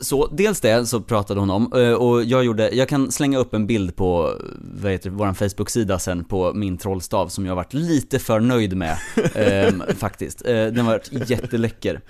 så, 0.00 0.26
dels 0.26 0.60
det 0.60 0.86
så 0.86 1.00
pratade 1.00 1.40
hon 1.40 1.50
om, 1.50 1.72
eh, 1.72 1.92
och 1.92 2.24
jag 2.24 2.44
gjorde, 2.44 2.70
jag 2.70 2.88
kan 2.88 3.12
slänga 3.12 3.38
upp 3.38 3.54
en 3.54 3.66
bild 3.66 3.96
på, 3.96 4.34
vad 4.82 4.92
heter 4.92 5.10
våran 5.10 5.34
Facebook-sida 5.34 5.98
sen 5.98 6.24
på 6.24 6.52
min 6.54 6.78
trollstav 6.78 7.28
som 7.28 7.46
jag 7.46 7.56
varit 7.56 7.74
lite 7.74 8.18
för 8.18 8.40
nöjd 8.40 8.76
med, 8.76 8.98
ehm, 9.34 9.82
faktiskt. 9.98 10.46
Eh, 10.46 10.54
den 10.54 10.78
har 10.78 10.92
varit 10.92 11.30
jätteläcker. 11.30 12.00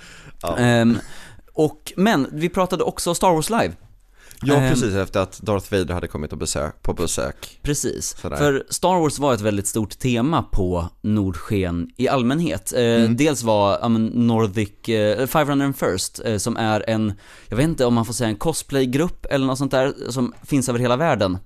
Ja. 0.42 0.56
Ehm, 0.56 0.98
och, 1.52 1.92
men 1.96 2.26
vi 2.32 2.48
pratade 2.48 2.84
också 2.84 3.14
Star 3.14 3.32
Wars 3.32 3.50
Live. 3.50 3.72
Ja, 4.42 4.54
Ehm. 4.54 4.70
precis 4.74 4.94
efter 4.94 5.20
att 5.20 5.40
Darth 5.40 5.72
Vader 5.72 5.94
hade 5.94 6.08
kommit 6.08 6.32
och 6.32 6.38
besök, 6.38 6.82
på 6.82 6.94
besök. 6.94 7.58
Precis, 7.62 8.16
Sådär. 8.22 8.36
för 8.36 8.64
Star 8.68 9.00
Wars 9.00 9.18
var 9.18 9.34
ett 9.34 9.40
väldigt 9.40 9.66
stort 9.66 9.98
tema 9.98 10.42
på 10.42 10.88
Nordsken 11.00 11.90
i 11.96 12.08
allmänhet. 12.08 12.72
Eh, 12.76 13.10
Dels 13.10 13.42
var 13.42 13.78
ja, 13.82 13.88
men, 13.88 14.06
Nordic, 14.06 14.88
eh, 14.88 15.26
501st, 15.26 16.20
eh, 16.32 16.36
som 16.38 16.56
är 16.56 16.84
en, 16.90 17.12
jag 17.48 17.56
vet 17.56 17.64
inte 17.64 17.84
om 17.84 17.94
man 17.94 18.04
får 18.04 18.12
säga 18.12 18.28
en 18.28 18.36
cosplaygrupp 18.36 19.26
eller 19.30 19.46
något 19.46 19.58
sånt 19.58 19.70
där, 19.70 19.94
som 20.08 20.32
finns 20.42 20.68
över 20.68 20.78
hela 20.78 20.96
världen. 20.96 21.38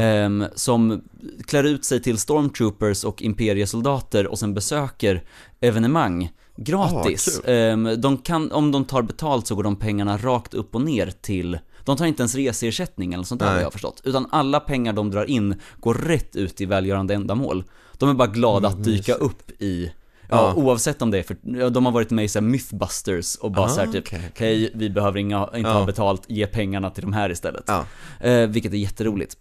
Ehm, 0.00 0.44
som 0.54 1.02
klär 1.46 1.64
ut 1.64 1.84
sig 1.84 2.02
till 2.02 2.18
stormtroopers 2.18 3.04
och 3.04 3.22
imperiesoldater 3.22 4.26
och 4.26 4.38
sen 4.38 4.54
besöker 4.54 5.22
evenemang 5.60 6.30
gratis. 6.56 7.40
Ah, 7.46 7.50
Ehm, 7.50 8.00
de 8.00 8.16
kan, 8.18 8.52
om 8.52 8.72
de 8.72 8.84
tar 8.84 9.02
betalt 9.02 9.46
så 9.46 9.54
går 9.54 9.62
de 9.62 9.76
pengarna 9.76 10.16
rakt 10.18 10.54
upp 10.54 10.74
och 10.74 10.80
ner 10.82 11.12
till 11.22 11.58
de 11.86 11.96
tar 11.96 12.06
inte 12.06 12.22
ens 12.22 12.34
reseersättning 12.34 13.14
eller 13.14 13.24
sånt 13.24 13.38
där 13.40 13.46
har 13.48 13.54
Nej. 13.54 13.62
jag 13.62 13.72
förstått. 13.72 14.00
Utan 14.04 14.26
alla 14.30 14.60
pengar 14.60 14.92
de 14.92 15.10
drar 15.10 15.24
in 15.24 15.54
går 15.80 15.94
rätt 15.94 16.36
ut 16.36 16.60
i 16.60 16.66
välgörande 16.66 17.14
ändamål. 17.14 17.64
De 17.98 18.08
är 18.08 18.14
bara 18.14 18.28
glada 18.28 18.68
att 18.68 18.84
dyka 18.84 19.14
upp 19.14 19.50
i 19.62 19.92
Ja, 20.30 20.36
Ja. 20.36 20.54
oavsett 20.62 21.02
om 21.02 21.10
det 21.10 21.18
är 21.18 21.22
för, 21.22 21.70
de 21.70 21.84
har 21.86 21.92
varit 21.92 22.10
med 22.10 22.24
i 22.24 22.28
så 22.28 22.40
Mythbusters 22.40 23.36
och 23.36 23.50
bara 23.50 23.66
Ah, 23.66 23.68
så 23.68 23.80
här 23.80 23.86
typ, 23.86 24.04
okej, 24.06 24.30
okej, 24.32 24.70
vi 24.74 24.90
behöver 24.90 25.18
inga, 25.18 25.48
inte 25.54 25.68
Ja. 25.70 25.72
ha 25.78 25.86
betalt, 25.86 26.22
ge 26.28 26.46
pengarna 26.46 26.90
till 26.90 27.02
de 27.02 27.12
här 27.12 27.30
istället. 27.30 27.64
Ja. 27.66 27.84
Eh, 28.20 28.46
vilket 28.48 28.72
är 28.72 28.76
jätteroligt. 28.76 29.36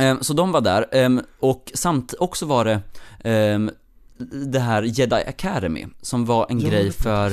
Eh, 0.00 0.20
så 0.20 0.32
de 0.32 0.52
var 0.52 0.60
där, 0.60 0.86
eh, 0.92 1.10
och 1.40 1.70
samt 1.74 2.14
också 2.18 2.46
var 2.46 2.64
det 2.64 2.80
eh, 3.30 3.58
det 4.46 4.58
här 4.60 4.82
Jedi 4.82 5.14
Academy, 5.26 5.86
som 6.02 6.24
var 6.24 6.46
en 6.50 6.58
grej 6.58 6.92
för 6.92 7.32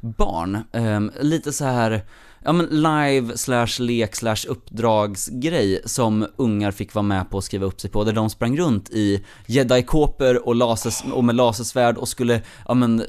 barn. 0.00 0.58
Eh, 0.72 1.00
lite 1.20 1.52
så 1.52 1.64
här 1.64 2.02
ja 2.44 2.52
men 2.52 2.66
live 2.66 3.36
slash 3.36 3.80
lek 3.80 4.16
slash 4.16 4.46
uppdragsgrej 4.48 5.80
som 5.84 6.26
ungar 6.36 6.70
fick 6.70 6.94
vara 6.94 7.02
med 7.02 7.30
på 7.30 7.36
och 7.36 7.44
skriva 7.44 7.66
upp 7.66 7.80
sig 7.80 7.90
på, 7.90 8.04
där 8.04 8.12
de 8.12 8.30
sprang 8.30 8.58
runt 8.58 8.90
i 8.90 9.24
jedi-kåpor 9.46 10.36
och, 10.48 10.56
och 11.12 11.24
med 11.24 11.34
lasersvärd 11.34 11.96
och 11.96 12.08
skulle, 12.08 12.42
ja 12.68 12.74
men, 12.74 13.04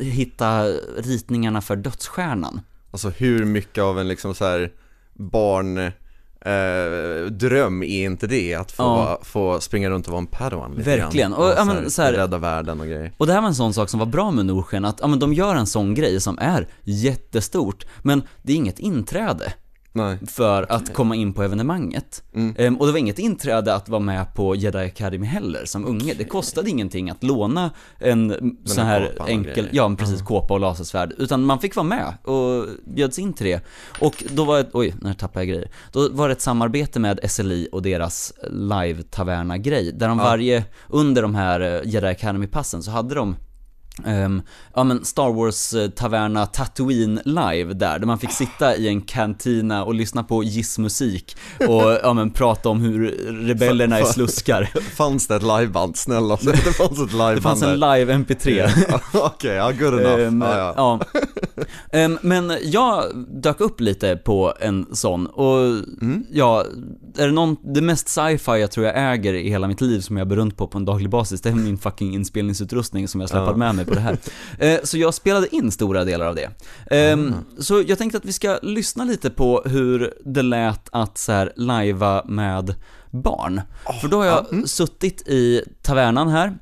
hitta 0.00 0.64
ritningarna 0.96 1.60
för 1.60 1.76
dödsstjärnan. 1.76 2.60
Alltså 2.90 3.08
hur 3.08 3.44
mycket 3.44 3.84
av 3.84 4.00
en 4.00 4.08
liksom 4.08 4.34
så 4.34 4.44
här 4.44 4.72
barn 5.14 5.92
eh, 6.44 7.26
dröm 7.30 7.82
är 7.82 8.04
inte 8.04 8.26
det? 8.26 8.54
Att 8.54 8.72
få, 8.72 8.82
Ja. 8.82 9.18
få 9.22 9.60
springa 9.60 9.90
runt 9.90 10.06
och 10.06 10.12
vara 10.12 10.20
en 10.20 10.26
padawan 10.26 10.70
lite 10.74 10.90
Verkligen. 10.96 11.30
grann. 11.30 11.40
Och, 11.40 11.48
ja, 11.50 11.56
så 11.56 11.64
men, 11.64 11.90
så 11.90 12.02
här- 12.02 12.12
rädda 12.12 12.38
världen 12.38 12.80
och 12.80 12.86
grejer. 12.86 13.12
Och 13.18 13.26
det 13.26 13.32
här 13.32 13.40
var 13.40 13.48
en 13.48 13.54
sån 13.54 13.74
sak 13.74 13.88
som 13.90 13.98
var 14.00 14.06
bra 14.06 14.30
med 14.30 14.46
Nordsken, 14.46 14.84
att 14.84 14.98
ja, 15.00 15.06
men 15.06 15.18
de 15.18 15.32
gör 15.32 15.54
en 15.54 15.66
sån 15.66 15.94
grej 15.94 16.20
som 16.20 16.38
är 16.38 16.68
jättestort, 16.84 17.86
men 18.02 18.22
det 18.42 18.52
är 18.52 18.56
inget 18.56 18.78
inträde 18.78 19.52
Nej. 19.92 20.18
för 20.26 20.72
att 20.72 20.94
komma 20.94 21.16
in 21.16 21.32
på 21.32 21.42
evenemanget. 21.42 22.22
Mm. 22.34 22.54
Ehm, 22.58 22.76
och 22.76 22.86
det 22.86 22.92
var 22.92 22.98
inget 22.98 23.18
inträde 23.18 23.74
att 23.74 23.88
vara 23.88 24.00
med 24.00 24.34
på 24.34 24.54
Jedi 24.54 24.78
Academy 24.78 25.26
heller 25.26 25.64
som 25.64 25.86
unge. 25.86 26.14
Det 26.14 26.24
kostade 26.24 26.70
ingenting 26.70 27.10
att 27.10 27.22
låna 27.22 27.70
en 27.98 28.56
sån 28.64 28.86
här 28.86 29.12
enkel, 29.26 29.68
ja 29.72 29.88
men 29.88 29.96
precis, 29.96 30.22
kåpa 30.22 30.54
och 30.54 30.60
lasersvärd. 30.60 31.12
Utan 31.18 31.44
man 31.44 31.58
fick 31.58 31.76
vara 31.76 31.86
med 31.86 32.14
och 32.22 32.66
bjöds 32.84 33.18
in 33.18 33.32
till 33.32 33.46
det. 33.46 33.64
Och 34.00 34.24
då 34.30 34.44
var 34.44 34.58
ett, 34.58 34.70
oj, 34.72 34.94
när 35.00 35.14
tappade 35.14 35.44
jag 35.44 35.48
grejer. 35.48 35.70
Då 35.92 36.08
var 36.08 36.28
det 36.28 36.32
ett 36.32 36.40
samarbete 36.40 37.00
med 37.00 37.30
SLI 37.30 37.68
och 37.72 37.82
deras 37.82 38.32
live-taverna-grej. 38.50 39.92
Där 39.92 40.08
de 40.08 40.18
varje, 40.18 40.64
under 40.88 41.22
de 41.22 41.34
här 41.34 41.60
eh, 41.60 41.90
Jedi 41.90 42.06
Academy-passen 42.06 42.82
så 42.82 42.90
hade 42.90 43.14
de 43.14 43.36
Ehm, 44.06 44.42
ja 44.74 44.84
men 44.84 45.04
Star 45.04 45.32
Wars 45.32 45.74
eh, 45.74 45.88
Taverna 45.90 46.46
Tatooine 46.46 47.20
live 47.24 47.74
där, 47.74 47.98
där 47.98 48.06
man 48.06 48.18
fick 48.18 48.32
sitta 48.32 48.76
i 48.76 48.88
en 48.88 49.00
kantina 49.00 49.84
och 49.84 49.94
lyssna 49.94 50.22
på 50.24 50.44
gissmusik 50.44 51.36
och 51.68 51.98
ja 52.02 52.12
men 52.12 52.30
prata 52.30 52.68
om 52.68 52.80
hur 52.80 53.10
rebellerna 53.46 53.98
är 53.98 54.04
sluskar. 54.04 54.64
Fanns 54.96 55.26
det 55.28 55.36
ett 55.36 55.42
liveband? 55.42 55.96
Snälla, 55.96 56.38
det 56.42 56.56
fanns 56.56 57.00
ett 57.00 57.12
liveband 57.12 57.36
Det 57.36 57.40
fanns 57.42 57.62
en 57.62 57.80
live 57.80 58.12
MP3. 58.14 58.70
Okej, 59.14 59.50
ja 59.54 59.70
good 59.70 59.94
enough. 60.00 60.20
Ehm, 60.20 60.42
ja, 60.42 60.74
ja. 60.76 61.00
Ehm, 61.92 62.18
men 62.22 62.52
jag 62.62 63.04
dök 63.42 63.60
upp 63.60 63.80
lite 63.80 64.16
på 64.16 64.54
en 64.60 64.86
sån 64.92 65.26
och 65.26 65.52
Mm. 66.02 66.24
ja, 66.30 66.64
är 67.18 67.26
det 67.26 67.32
någon, 67.32 67.56
det 67.74 67.80
mest 67.80 68.08
sci-fi 68.08 68.50
jag 68.60 68.70
tror 68.70 68.86
jag 68.86 69.12
äger 69.12 69.34
i 69.34 69.48
hela 69.50 69.68
mitt 69.68 69.80
liv 69.80 70.00
som 70.00 70.16
jag 70.16 70.28
bär 70.28 70.36
runt 70.36 70.56
på 70.56 70.66
på 70.66 70.78
en 70.78 70.84
daglig 70.84 71.10
basis, 71.10 71.40
det 71.40 71.48
är 71.48 71.54
min 71.54 71.78
fucking 71.78 72.14
inspelningsutrustning 72.14 73.08
som 73.08 73.20
jag 73.20 73.30
släpade 73.30 73.50
Ja. 73.50 73.56
med 73.56 73.74
mig 73.74 73.84
på 73.84 73.94
det 73.94 74.00
här. 74.00 74.18
Eh, 74.58 74.78
så 74.84 74.98
jag 74.98 75.14
spelade 75.14 75.54
in 75.56 75.70
stora 75.72 76.04
delar 76.04 76.26
av 76.26 76.34
det. 76.34 76.50
Ehm, 76.90 77.34
Så 77.58 77.82
jag 77.86 77.98
tänkte 77.98 78.18
att 78.18 78.24
vi 78.24 78.32
ska 78.32 78.58
lyssna 78.62 79.04
lite 79.04 79.30
på 79.30 79.62
hur 79.64 80.14
det 80.24 80.42
lät 80.42 80.88
att 80.92 81.18
så 81.18 81.32
här 81.32 81.52
lajva 81.56 82.22
med 82.26 82.74
barn. 83.10 83.60
För 84.00 84.08
då 84.08 84.16
har 84.16 84.24
jag 84.24 84.68
suttit 84.68 85.28
i 85.28 85.62
tavernan 85.82 86.28
här, 86.28 86.54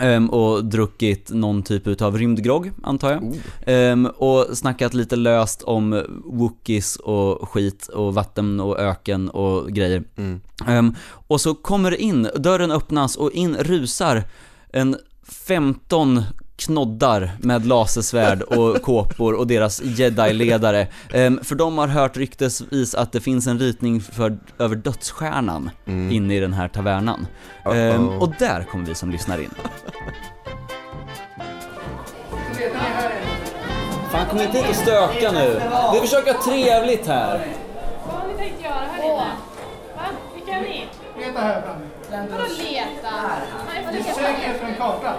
Ehm, 0.00 0.30
och 0.30 0.64
druckit 0.64 1.30
någon 1.30 1.62
typ 1.62 1.86
utav 1.86 2.18
rymdgrogg, 2.18 2.72
antar 2.82 3.12
jag. 3.12 3.34
Ehm, 3.66 4.06
och 4.06 4.46
snackat 4.52 4.94
lite 4.94 5.16
löst 5.16 5.62
om 5.62 6.02
wookies 6.24 6.96
och 6.96 7.48
skit 7.48 7.86
och 7.86 8.14
vatten 8.14 8.60
och 8.60 8.78
öken 8.78 9.30
och 9.30 9.72
grejer. 9.72 10.04
Mm. 10.16 10.40
Ehm, 10.66 10.94
och 11.08 11.40
så 11.40 11.54
kommer 11.54 11.90
det 11.90 12.02
in, 12.02 12.28
dörren 12.36 12.70
öppnas 12.70 13.16
och 13.16 13.32
in 13.32 13.56
rusar 13.56 14.24
en 14.72 14.96
15 15.28 16.22
knoddar 16.56 17.30
med 17.40 17.66
lasersvärd 17.66 18.42
och 18.42 18.82
kåpor 18.82 19.34
och 19.34 19.46
deras 19.46 19.82
jedi-ledare. 19.84 20.86
Ehm, 21.12 21.40
för 21.44 21.54
de 21.54 21.78
har 21.78 21.86
hört 21.88 22.16
ryktesvis 22.16 22.94
att 22.94 23.12
det 23.12 23.20
finns 23.20 23.46
en 23.46 23.58
ritning 23.58 24.00
för, 24.00 24.38
över 24.58 24.76
dödsstjärnan 24.76 25.70
inne 25.86 26.36
i 26.36 26.40
den 26.40 26.52
här 26.52 26.68
tavernan. 26.68 27.26
Ehm, 27.64 27.72
Uh-oh. 27.72 28.18
och 28.18 28.32
där 28.38 28.64
kommer 28.70 28.86
vi 28.86 28.94
som 28.94 29.10
lyssnar 29.10 29.38
in. 29.38 29.50
Fan 34.10 34.26
kom 34.30 34.40
inte 34.40 34.58
hit 34.58 34.68
och 34.70 34.76
stöka 34.76 35.32
nu. 35.32 35.60
Vi 35.94 36.00
försöker 36.00 36.32
ha 36.34 36.42
trevligt 36.42 37.06
här. 37.06 37.46
Vad 38.06 38.16
har 38.16 38.28
ni 38.28 38.34
tänkt 38.34 38.64
göra 38.64 38.74
här 38.74 39.04
inne? 39.04 39.14
Va? 39.96 40.02
Vilka 40.34 40.52
är 40.52 40.60
ni? 40.60 40.86
Leta 41.18 41.40
här 41.40 41.62
framme. 41.62 41.86
Vadå 42.10 42.44
leta? 42.58 43.10
Nej, 43.66 43.84
jag 43.96 44.04
får 44.04 44.12
Sök 44.22 44.38
leta. 44.38 44.50
efter 44.50 44.66
en 44.66 44.74
karta. 44.74 45.14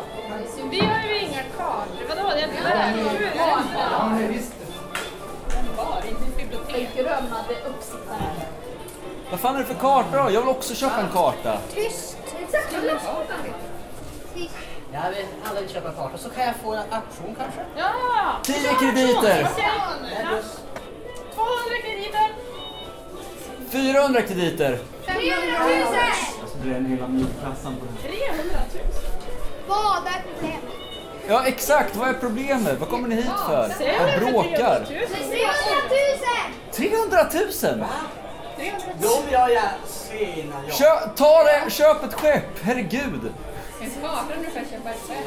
Vi 0.72 0.80
har 0.80 1.04
ju 1.10 1.20
inga 1.20 1.44
kartor. 1.58 2.06
Vadå? 2.10 2.30
Det 2.30 2.42
är 2.42 2.48
inte 2.48 2.64
där. 2.64 2.94
Ja, 3.92 4.10
men 4.10 4.28
visst. 4.28 4.54
Bar, 5.78 6.02
inte 6.10 6.24
ett 6.24 6.38
bibliotek. 6.38 6.96
Grömmade 6.96 7.56
uppsittare. 7.70 8.32
Vad 9.32 9.40
fan 9.40 9.56
är 9.56 9.60
det 9.60 9.66
för 9.66 9.74
karta 9.74 10.24
då? 10.24 10.32
Jag 10.32 10.42
vill 10.42 10.50
också 10.50 10.76
köpa 10.76 11.02
en 11.02 11.10
karta. 11.10 11.58
Tyst! 11.74 12.18
Jag 14.94 15.10
vill 15.10 15.26
aldrig 15.50 15.70
köpa 15.70 15.92
karta, 15.92 16.18
så 16.18 16.30
kan 16.30 16.44
jag 16.46 16.56
få 16.56 16.74
en 16.74 16.80
auktion 16.80 17.36
kanske? 17.38 17.62
Ja! 17.78 17.92
10 18.44 18.56
krediter! 18.80 19.18
Okej. 19.18 19.48
Ja. 20.24 20.30
200 21.36 21.82
krediter. 21.84 22.28
400 23.70 24.22
krediter! 24.22 24.80
300 25.06 25.60
000! 25.60 25.70
Alltså 26.42 26.58
det 26.64 26.72
är 26.72 26.76
en 26.76 26.86
hela 26.86 27.08
milkassan 27.08 27.76
på 27.76 27.86
det 27.86 28.08
300 28.08 28.44
000. 28.74 28.84
Vad 29.68 29.98
är 29.98 30.02
problemet? 30.34 30.62
Ja 31.28 31.48
exakt, 31.48 31.96
vad 31.96 32.10
är 32.10 32.14
problemet? 32.14 32.80
Vad 32.80 32.90
kommer 32.90 33.08
ni 33.08 33.16
hit 33.16 33.26
för? 33.48 33.70
Vad 34.00 34.20
bråkar? 34.20 34.86
300 34.86 35.08
000. 37.24 37.30
300 37.30 37.30
000! 37.34 37.52
300 37.62 37.78
000! 37.78 37.86
Då 39.02 39.22
vill 39.26 39.34
jag 39.34 39.52
gärna 39.52 39.72
jag... 40.68 40.76
Kö, 40.78 41.10
ta 41.16 41.44
det, 41.44 41.70
köp 41.72 42.04
ett 42.04 42.14
skepp, 42.14 42.60
herregud! 42.64 43.34
En 43.82 43.90
karta 44.02 44.24
du 44.44 44.52
kan 44.52 44.66
köpa 44.66 44.90
ett 44.90 45.02
skepp. 45.08 45.18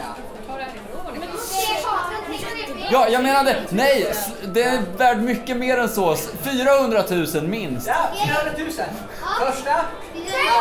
Ta 0.47 0.57
det 0.57 0.63
härifrån. 0.63 1.19
Men 1.21 1.29
Se 1.39 1.75
kartan, 1.83 2.23
tänk 2.27 2.41
på 2.69 2.75
det. 2.75 2.80
Ja, 2.93 3.09
jag 3.09 3.23
menade, 3.23 3.57
nej, 3.71 4.07
s- 4.11 4.29
det 4.45 4.63
är 4.63 4.81
värd 4.97 5.19
mycket 5.23 5.57
mer 5.57 5.77
än 5.77 5.89
så. 5.89 6.17
400 6.43 7.03
000 7.35 7.43
minst. 7.43 7.87
Ja, 7.87 7.95
400 8.27 8.53
000! 8.59 8.67
Första, 8.67 9.63
300 9.65 9.81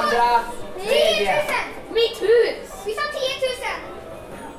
andra, 0.03 0.39
000! 0.77 0.86
tredje. 0.88 1.36
Mitt 1.93 2.21
hus! 2.21 2.69
Vi 2.86 2.93
sa 2.93 3.01
10 3.01 3.12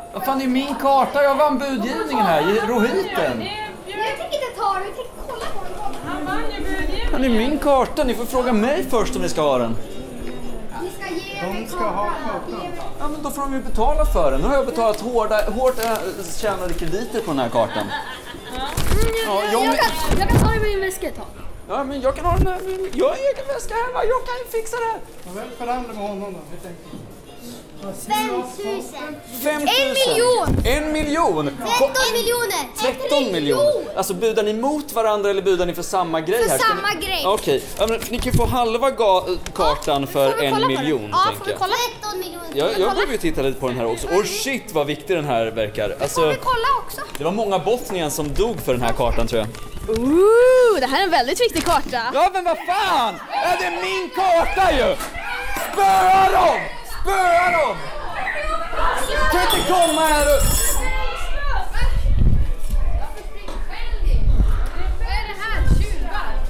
000! 0.03 0.13
Vad 0.13 0.25
fan, 0.25 0.39
det 0.39 0.45
är 0.45 0.49
min 0.49 0.75
karta, 0.75 1.23
jag 1.23 1.35
vann 1.35 1.59
budgivningen 1.59 2.27
här, 2.27 2.41
i 2.41 2.61
Rohiten. 2.61 3.47
Jag 3.87 3.97
tänker 4.19 4.25
inte 4.25 4.59
ta 4.61 4.75
det, 4.75 4.81
vi 4.81 4.91
tänker 4.91 5.13
kolla 5.29 5.45
på 5.55 5.65
den. 5.65 5.95
Han 6.13 6.25
vann 6.27 6.43
ju 6.57 6.61
budgivningen. 6.65 7.09
Han 7.13 7.25
är 7.25 7.29
min 7.29 7.59
karta, 7.59 8.05
ni 8.05 8.15
får 8.15 8.25
fråga 8.25 8.53
mig 8.53 8.85
först 8.91 9.17
om 9.17 9.23
ni 9.23 9.29
ska 9.29 9.41
ha 9.43 9.59
den. 9.59 9.77
De 11.43 11.67
ska 11.69 11.79
ha 11.85 12.05
kakan. 12.27 12.73
Ja 12.99 13.09
men 13.09 13.23
då 13.23 13.31
får 13.31 13.43
de 13.43 13.53
ju 13.55 13.61
betala 13.63 14.05
för 14.05 14.33
den. 14.33 14.41
Nu 14.41 14.47
har 14.47 14.55
jag 14.55 14.67
betalat 14.67 15.01
hårda, 15.01 15.51
hårt 15.51 15.79
äh, 15.85 15.93
tjänade 16.41 16.75
krediter 16.75 17.21
på 17.21 17.31
den 17.31 17.39
här 17.39 17.49
kartan. 17.49 17.87
Ja, 19.27 19.43
jag, 19.53 19.65
Jag 19.67 19.77
kan, 19.77 20.19
jag 20.19 20.29
kan 20.29 20.39
ta 20.39 20.49
det 20.49 20.61
med 20.61 20.69
min 20.69 20.81
väska 20.81 21.09
ett 21.09 21.17
tag. 21.17 21.27
ja 21.69 21.85
men 21.85 22.01
jag 22.01 22.17
kan 22.17 22.25
ha 22.25 22.37
den 22.37 22.47
här, 22.47 22.61
jag 22.95 23.09
har 23.09 23.15
egen 23.15 23.47
väska 23.55 23.75
hemma, 23.75 24.05
jag 24.05 24.21
kan 24.27 24.35
ju 24.45 24.61
fixa 24.61 24.77
det. 24.77 25.01
Ja, 25.27 25.33
väl 25.33 25.51
förhandla 25.59 25.93
med 25.95 26.03
honom 26.09 26.33
då, 26.33 26.39
helt 26.51 26.67
enkelt. 26.67 27.10
Fem 27.81 28.43
tusen. 28.57 29.17
5 29.43 29.61
000. 29.61 29.69
En 29.69 29.93
miljon. 29.93 30.63
En 30.65 30.93
miljon! 30.93 31.45
Tretton 31.47 32.13
miljoner. 32.13 32.69
13 33.09 33.33
miljoner! 33.33 33.97
Alltså 33.97 34.15
budar 34.15 34.43
ni 34.43 34.53
mot 34.53 34.93
varandra 34.93 35.31
eller 35.31 35.43
budar 35.43 35.67
ni 35.67 35.75
för 35.75 35.83
samma 35.83 36.21
grej 36.21 36.43
För 36.43 36.49
här? 36.51 36.59
Ska 36.59 36.69
samma 36.69 36.89
ni... 37.01 37.07
grej. 37.07 37.23
Okej, 37.27 37.63
ja, 37.79 37.87
men 37.87 38.01
ni 38.11 38.19
kan 38.19 38.33
ju 38.33 38.39
få 38.39 38.47
halva 38.47 38.91
ga- 38.91 39.39
kartan 39.55 40.07
för 40.07 40.37
vi 40.41 40.47
en 40.47 40.53
kolla 40.53 40.67
på 40.67 40.73
den? 40.73 40.81
miljon, 40.83 41.09
Ja, 41.13 41.19
får 41.19 41.31
tänker 41.33 41.47
vi 41.53 41.59
kolla? 41.59 41.75
13 42.03 42.19
miljoner. 42.21 42.49
Jag, 42.55 42.71
jag 42.79 42.93
behöver 42.95 43.13
ju 43.13 43.19
titta 43.19 43.43
lite 43.43 43.61
på 43.61 43.69
den 43.69 43.77
här 43.77 43.87
också. 43.87 44.07
Och 44.09 44.27
shit 44.27 44.73
vad 44.73 44.87
viktig 44.87 45.17
den 45.17 45.25
här 45.25 45.47
verkar. 45.47 45.89
Får 45.89 46.03
Alltså, 46.03 46.29
vi 46.29 46.37
kolla 46.37 46.67
också? 46.87 47.01
det 47.19 47.25
var 47.25 47.33
många 47.33 47.59
Bosnien 47.59 48.11
som 48.11 48.35
dog 48.35 48.61
för 48.65 48.73
den 48.73 48.83
här 48.83 48.93
kartan 48.93 49.27
tror 49.27 49.41
jag. 49.41 49.49
Ooh, 49.99 50.81
det 50.81 50.87
här 50.87 51.01
är 51.01 51.05
en 51.05 51.11
väldigt 51.11 51.41
viktig 51.41 51.65
karta. 51.65 52.03
Ja 52.15 52.31
men 52.33 52.45
vad 52.45 52.57
fan! 52.67 53.15
Är 53.31 53.57
det 53.61 53.71
min 53.71 54.11
karta 54.17 54.73
ju? 54.73 54.97
Spöa 55.73 56.31
dem! 56.33 56.61
Spöa 57.03 57.51
dem! 57.51 57.77
Kan 59.33 59.43
inte 59.43 59.69
komma 59.69 60.01
här 60.01 60.27
och... 60.27 60.43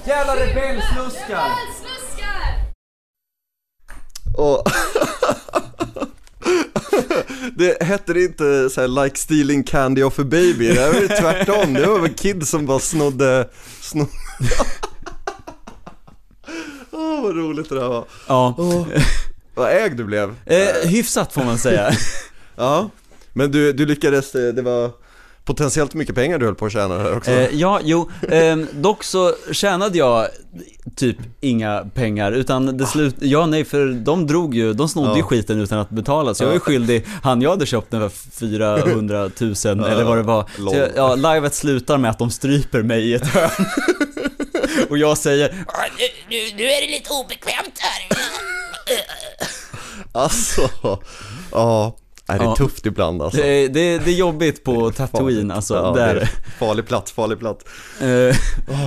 Jävla 0.07 0.37
rebellsluskar! 0.37 1.51
Och 4.37 4.63
det 7.57 7.83
hette 7.83 8.13
det 8.13 8.25
inte 8.25 8.71
så 8.71 8.81
här, 8.81 9.05
like 9.05 9.17
stealing 9.17 9.65
candy 9.65 10.03
off 10.03 10.19
a 10.19 10.25
baby, 10.25 10.69
det 10.69 10.93
var 10.93 11.01
ju 11.01 11.09
tvärtom, 11.09 11.75
det 11.75 11.87
var 11.87 11.99
väl 11.99 12.15
kids 12.15 12.51
som 12.51 12.67
bara 12.67 12.79
snodde, 12.79 13.49
snodde 13.81 14.11
Åh 16.91 17.23
vad 17.23 17.37
roligt 17.37 17.69
det 17.69 17.75
där 17.75 17.89
var. 17.89 18.05
Ja, 18.27 18.55
Vad 19.55 19.71
ägd 19.73 19.97
du 19.97 20.05
blev. 20.05 20.35
eh, 20.47 20.89
hyfsat 20.89 21.33
får 21.33 21.45
man 21.45 21.59
säga. 21.59 21.91
Ja, 22.57 22.91
men 23.33 23.51
du, 23.53 23.73
du 23.73 23.87
lyckades, 23.87 24.33
det 24.33 24.53
det 24.53 24.63
var 24.63 24.91
potentiellt 25.45 25.95
mycket 25.95 26.15
pengar 26.15 26.39
du 26.39 26.45
höll 26.47 26.55
på 26.55 26.67
att 26.67 26.73
tjäna 26.73 26.95
där 26.99 27.17
också. 27.17 27.31
Eh, 27.31 27.49
ja, 27.53 27.81
jo, 27.85 28.11
ehm, 28.31 28.67
dock 28.73 29.05
så 29.05 29.35
tjänade 29.53 29.99
jag 29.99 30.27
typ 30.97 31.17
inga 31.41 31.85
pengar 31.95 32.33
utan 32.33 32.77
det 32.77 32.87
slut, 32.87 33.15
ja 33.19 33.47
nej 33.47 33.65
för 33.65 33.87
de 33.87 34.27
drog 34.27 34.55
ju, 34.55 34.73
de 34.73 34.89
snodde 34.89 35.13
ju 35.13 35.19
Ja. 35.19 35.25
skiten 35.25 35.61
utan 35.61 35.79
att 35.79 35.91
betala 35.91 36.35
så 36.35 36.45
jag 36.45 36.55
är 36.55 36.59
skyldig, 36.59 37.07
han 37.23 37.43
jag 37.43 37.51
hade 37.51 37.67
köpt 37.67 37.91
den 37.91 38.11
för 38.11 38.31
400 38.31 39.31
000 39.41 39.55
eller 39.85 40.05
vad 40.05 40.17
det 40.17 40.23
var. 40.23 40.45
Så 40.71 40.77
jag, 40.77 40.89
ja, 40.97 41.15
livet 41.15 41.55
slutar 41.55 41.99
med 41.99 42.11
att 42.11 42.19
de 42.19 42.31
stryper 42.31 42.83
mig 42.83 43.11
i 43.11 43.15
ett 43.15 43.27
hörn. 43.27 43.51
Och 44.91 44.99
jag 44.99 45.19
säger 45.19 45.49
"Ah, 45.67 45.83
nu, 45.99 46.05
nu, 46.37 46.57
nu 46.57 46.63
är 46.65 46.81
det 46.87 46.91
lite 46.97 47.11
obekvämt. 47.13 47.60
Alltså, 50.13 50.71
ja. 51.53 51.97
Nej, 52.29 52.39
det 52.39 52.45
är 52.45 52.49
Ja. 52.49 52.57
tufft 52.57 52.87
ibland 52.87 53.23
alltså. 53.23 53.41
Det, 53.41 53.47
är- 53.49 53.69
det, 53.69 53.81
är- 53.81 53.99
det 54.05 54.11
är 54.11 54.15
jobbigt 54.15 54.65
på 54.65 54.91
Tatooine 54.97 55.51
alltså, 55.51 55.75
Ja, 55.75 55.93
där. 55.97 56.15
är 56.17 56.31
farlig 56.59 56.87
plats, 56.87 57.13
farlig 57.13 57.39
plats. 57.39 57.65
Eh, 58.01 58.07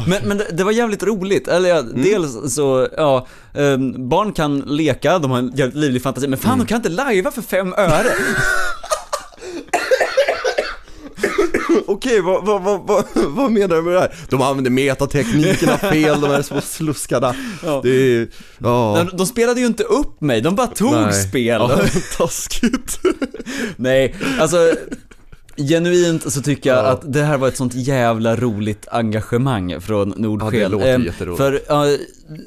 Men, 0.07 0.21
men 0.23 0.37
det, 0.37 0.47
det 0.51 0.63
var 0.63 0.71
jävligt 0.71 1.03
roligt, 1.03 1.47
eller 1.47 1.69
ja, 1.69 1.77
Mm. 1.79 2.03
dels 2.03 2.55
så, 2.55 2.87
ja, 2.97 3.27
ehm, 3.53 4.09
barn 4.09 4.33
kan 4.33 4.59
leka, 4.59 5.19
de 5.19 5.31
har 5.31 5.37
en 5.39 5.51
jävligt 5.55 5.77
livlig 5.77 6.03
fantasi, 6.03 6.27
men 6.27 6.39
fan 6.39 6.53
Mm. 6.53 6.65
de 6.65 6.69
kan 6.69 6.75
inte 6.77 6.89
lajva 6.89 7.31
för 7.31 7.41
fem 7.41 7.73
öre! 7.77 8.05
Okej, 11.87 12.21
vad, 12.21 12.45
vad, 12.45 12.61
vad, 12.61 13.03
vad, 13.27 13.51
menar 13.51 13.75
du 13.75 13.81
med 13.81 13.93
det 13.93 13.99
här? 13.99 14.15
De 14.29 14.41
använder 14.41 14.71
metateknikerna 14.71 15.77
fel, 15.77 16.21
de 16.21 16.27
här 16.29 16.41
små 16.41 16.61
sluskarna. 16.61 17.35
Ja. 17.65 17.79
Det 17.83 17.89
är, 17.89 18.27
ja. 18.57 19.05
De, 19.11 19.17
de 19.17 19.25
spelade 19.25 19.59
ju 19.59 19.65
inte 19.65 19.83
upp 19.83 20.21
mig, 20.21 20.41
de 20.41 20.55
bara 20.55 20.67
tog 20.67 20.91
Nej. 20.91 21.13
spel. 21.13 21.45
Ja, 21.45 21.79
taskigt. 22.17 22.99
Nej, 23.75 24.15
alltså 24.39 24.57
Genuint 25.57 26.33
så 26.33 26.41
tycker 26.41 26.69
jag 26.69 26.85
Ja. 26.85 26.89
att 26.89 27.13
det 27.13 27.21
här 27.23 27.37
var 27.37 27.47
ett 27.47 27.57
sånt 27.57 27.73
jävla 27.73 28.35
roligt 28.35 28.87
engagemang 28.91 29.81
från 29.81 30.09
Nordsken. 30.17 30.59
Ja, 30.61 30.67
det 30.67 30.71
låter 30.71 30.93
Ehm, 30.93 31.03
jätteroligt. 31.05 31.37
För 31.37 31.61
ja, 31.67 31.97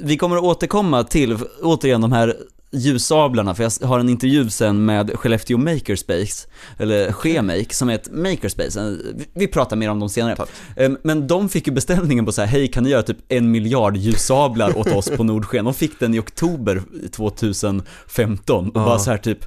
vi 0.03 0.17
kommer 0.17 0.37
att 0.37 0.43
återkomma 0.43 1.05
till, 1.05 1.39
återigen 1.63 2.01
de 2.01 2.13
här 2.13 2.37
ljussablarna, 2.77 3.55
för 3.55 3.63
jag 3.81 3.89
har 3.89 3.99
en 4.01 4.09
intervju 4.09 4.51
sen 4.51 4.85
med 4.85 5.11
Skellefteå 5.19 5.59
Makerspace, 5.59 6.49
eller 6.79 7.13
Skemake, 7.13 7.75
som 7.75 7.89
är 7.91 7.95
ett 7.95 8.09
makerspace. 8.13 8.81
Eh, 8.81 8.93
Vi- 9.35 9.47
pratar 9.47 9.77
mer 9.77 9.91
om 9.91 10.01
dem 10.01 10.09
senare. 10.09 10.37
Ehm, 10.77 10.99
Men 11.05 11.27
de 11.27 11.49
fick 11.49 11.67
ju 11.67 11.73
beställningen 11.73 12.27
på 12.27 12.33
så 12.33 12.41
här, 12.41 12.49
hej 12.49 12.69
kan 12.69 12.85
ni 12.85 12.91
göra 12.91 13.03
typ 13.03 13.19
en 13.29 13.51
miljard 13.51 13.97
ljussablar 13.97 14.79
åt 14.79 14.93
oss 14.93 15.11
på 15.11 15.25
Nordsken? 15.25 15.65
De 15.65 15.75
fick 15.75 16.01
den 16.01 16.15
i 16.15 16.19
oktober 16.19 16.83
2015 17.13 18.67
och 18.67 18.73
bara 18.73 18.99
så 18.99 19.11
här 19.11 19.19
typ, 19.19 19.39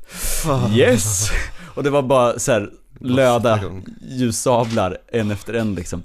yes! 0.75 1.27
Och 1.75 1.83
det 1.83 1.89
var 1.89 2.01
bara 2.01 2.39
så 2.39 2.51
här 2.51 2.69
löda 3.01 3.59
ljussablar 4.09 4.97
en 5.11 5.31
efter 5.31 5.53
en 5.53 5.75
liksom. 5.75 6.03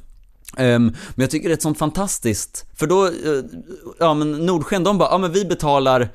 Ehm, 0.57 0.85
men 1.15 1.23
jag 1.25 1.31
tycker 1.31 1.49
det 1.49 1.53
är 1.53 1.57
ett 1.57 1.63
sånt 1.63 1.79
fantastiskt, 1.79 2.65
för 2.75 2.87
då, 2.87 3.07
eh, 3.07 3.13
ja 3.99 4.15
men 4.15 4.33
Nordsken 4.47 4.85
de 4.85 4.99
bara, 4.99 5.09
ja 5.11 5.19
men 5.19 5.33
vi 5.33 5.45
betalar 5.45 6.09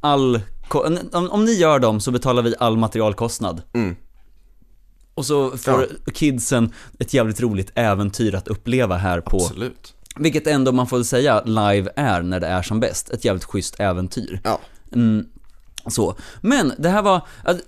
all, 0.00 0.40
om, 0.68 1.30
om 1.30 1.44
ni 1.44 1.52
gör 1.52 1.78
dem 1.78 2.00
så 2.00 2.10
betalar 2.10 2.42
vi 2.42 2.54
all 2.58 2.76
materialkostnad. 2.76 3.62
Mm. 3.72 3.96
Och 5.14 5.26
så 5.26 5.56
får 5.56 5.88
kidsen 6.14 6.72
ett 6.98 7.14
jävligt 7.14 7.40
roligt 7.40 7.72
äventyr 7.74 8.34
att 8.34 8.48
uppleva 8.48 8.96
här 8.96 9.20
på, 9.20 9.36
Absolut. 9.36 9.94
vilket 10.16 10.46
ändå 10.46 10.72
man 10.72 10.86
får 10.86 11.02
säga 11.02 11.42
live 11.44 11.90
är 11.96 12.22
när 12.22 12.40
det 12.40 12.46
är 12.46 12.62
som 12.62 12.80
bäst, 12.80 13.10
ett 13.10 13.24
jävligt 13.24 13.44
schysst 13.44 13.80
äventyr. 13.80 14.40
Ja. 14.44 14.60
Mm, 14.92 15.26
så. 15.88 16.14
Men 16.40 16.72
det 16.78 16.88
här 16.88 17.02
var, 17.02 17.20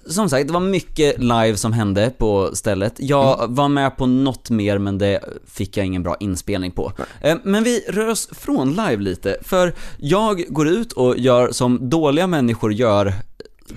som 0.06 0.28
sagt, 0.28 0.46
det 0.46 0.52
var 0.52 0.60
mycket 0.60 1.18
live 1.18 1.56
som 1.56 1.72
hände 1.72 2.10
på 2.18 2.50
stället. 2.52 2.94
Jag 2.96 3.46
var 3.48 3.68
med 3.68 3.96
på 3.96 4.06
något 4.06 4.50
mer 4.50 4.78
men 4.78 4.98
det 4.98 5.20
fick 5.46 5.76
jag 5.76 5.86
ingen 5.86 6.02
bra 6.02 6.16
inspelning 6.20 6.70
på. 6.70 6.92
Eh, 7.20 7.36
Men 7.44 7.64
vi 7.64 7.80
rör 7.88 8.08
oss 8.08 8.28
från 8.32 8.70
live 8.70 8.96
lite, 8.96 9.36
för 9.42 9.74
jag 9.98 10.44
går 10.48 10.68
ut 10.68 10.92
och 10.92 11.18
gör 11.18 11.50
som 11.52 11.90
dåliga 11.90 12.26
människor 12.26 12.72
gör, 12.72 13.12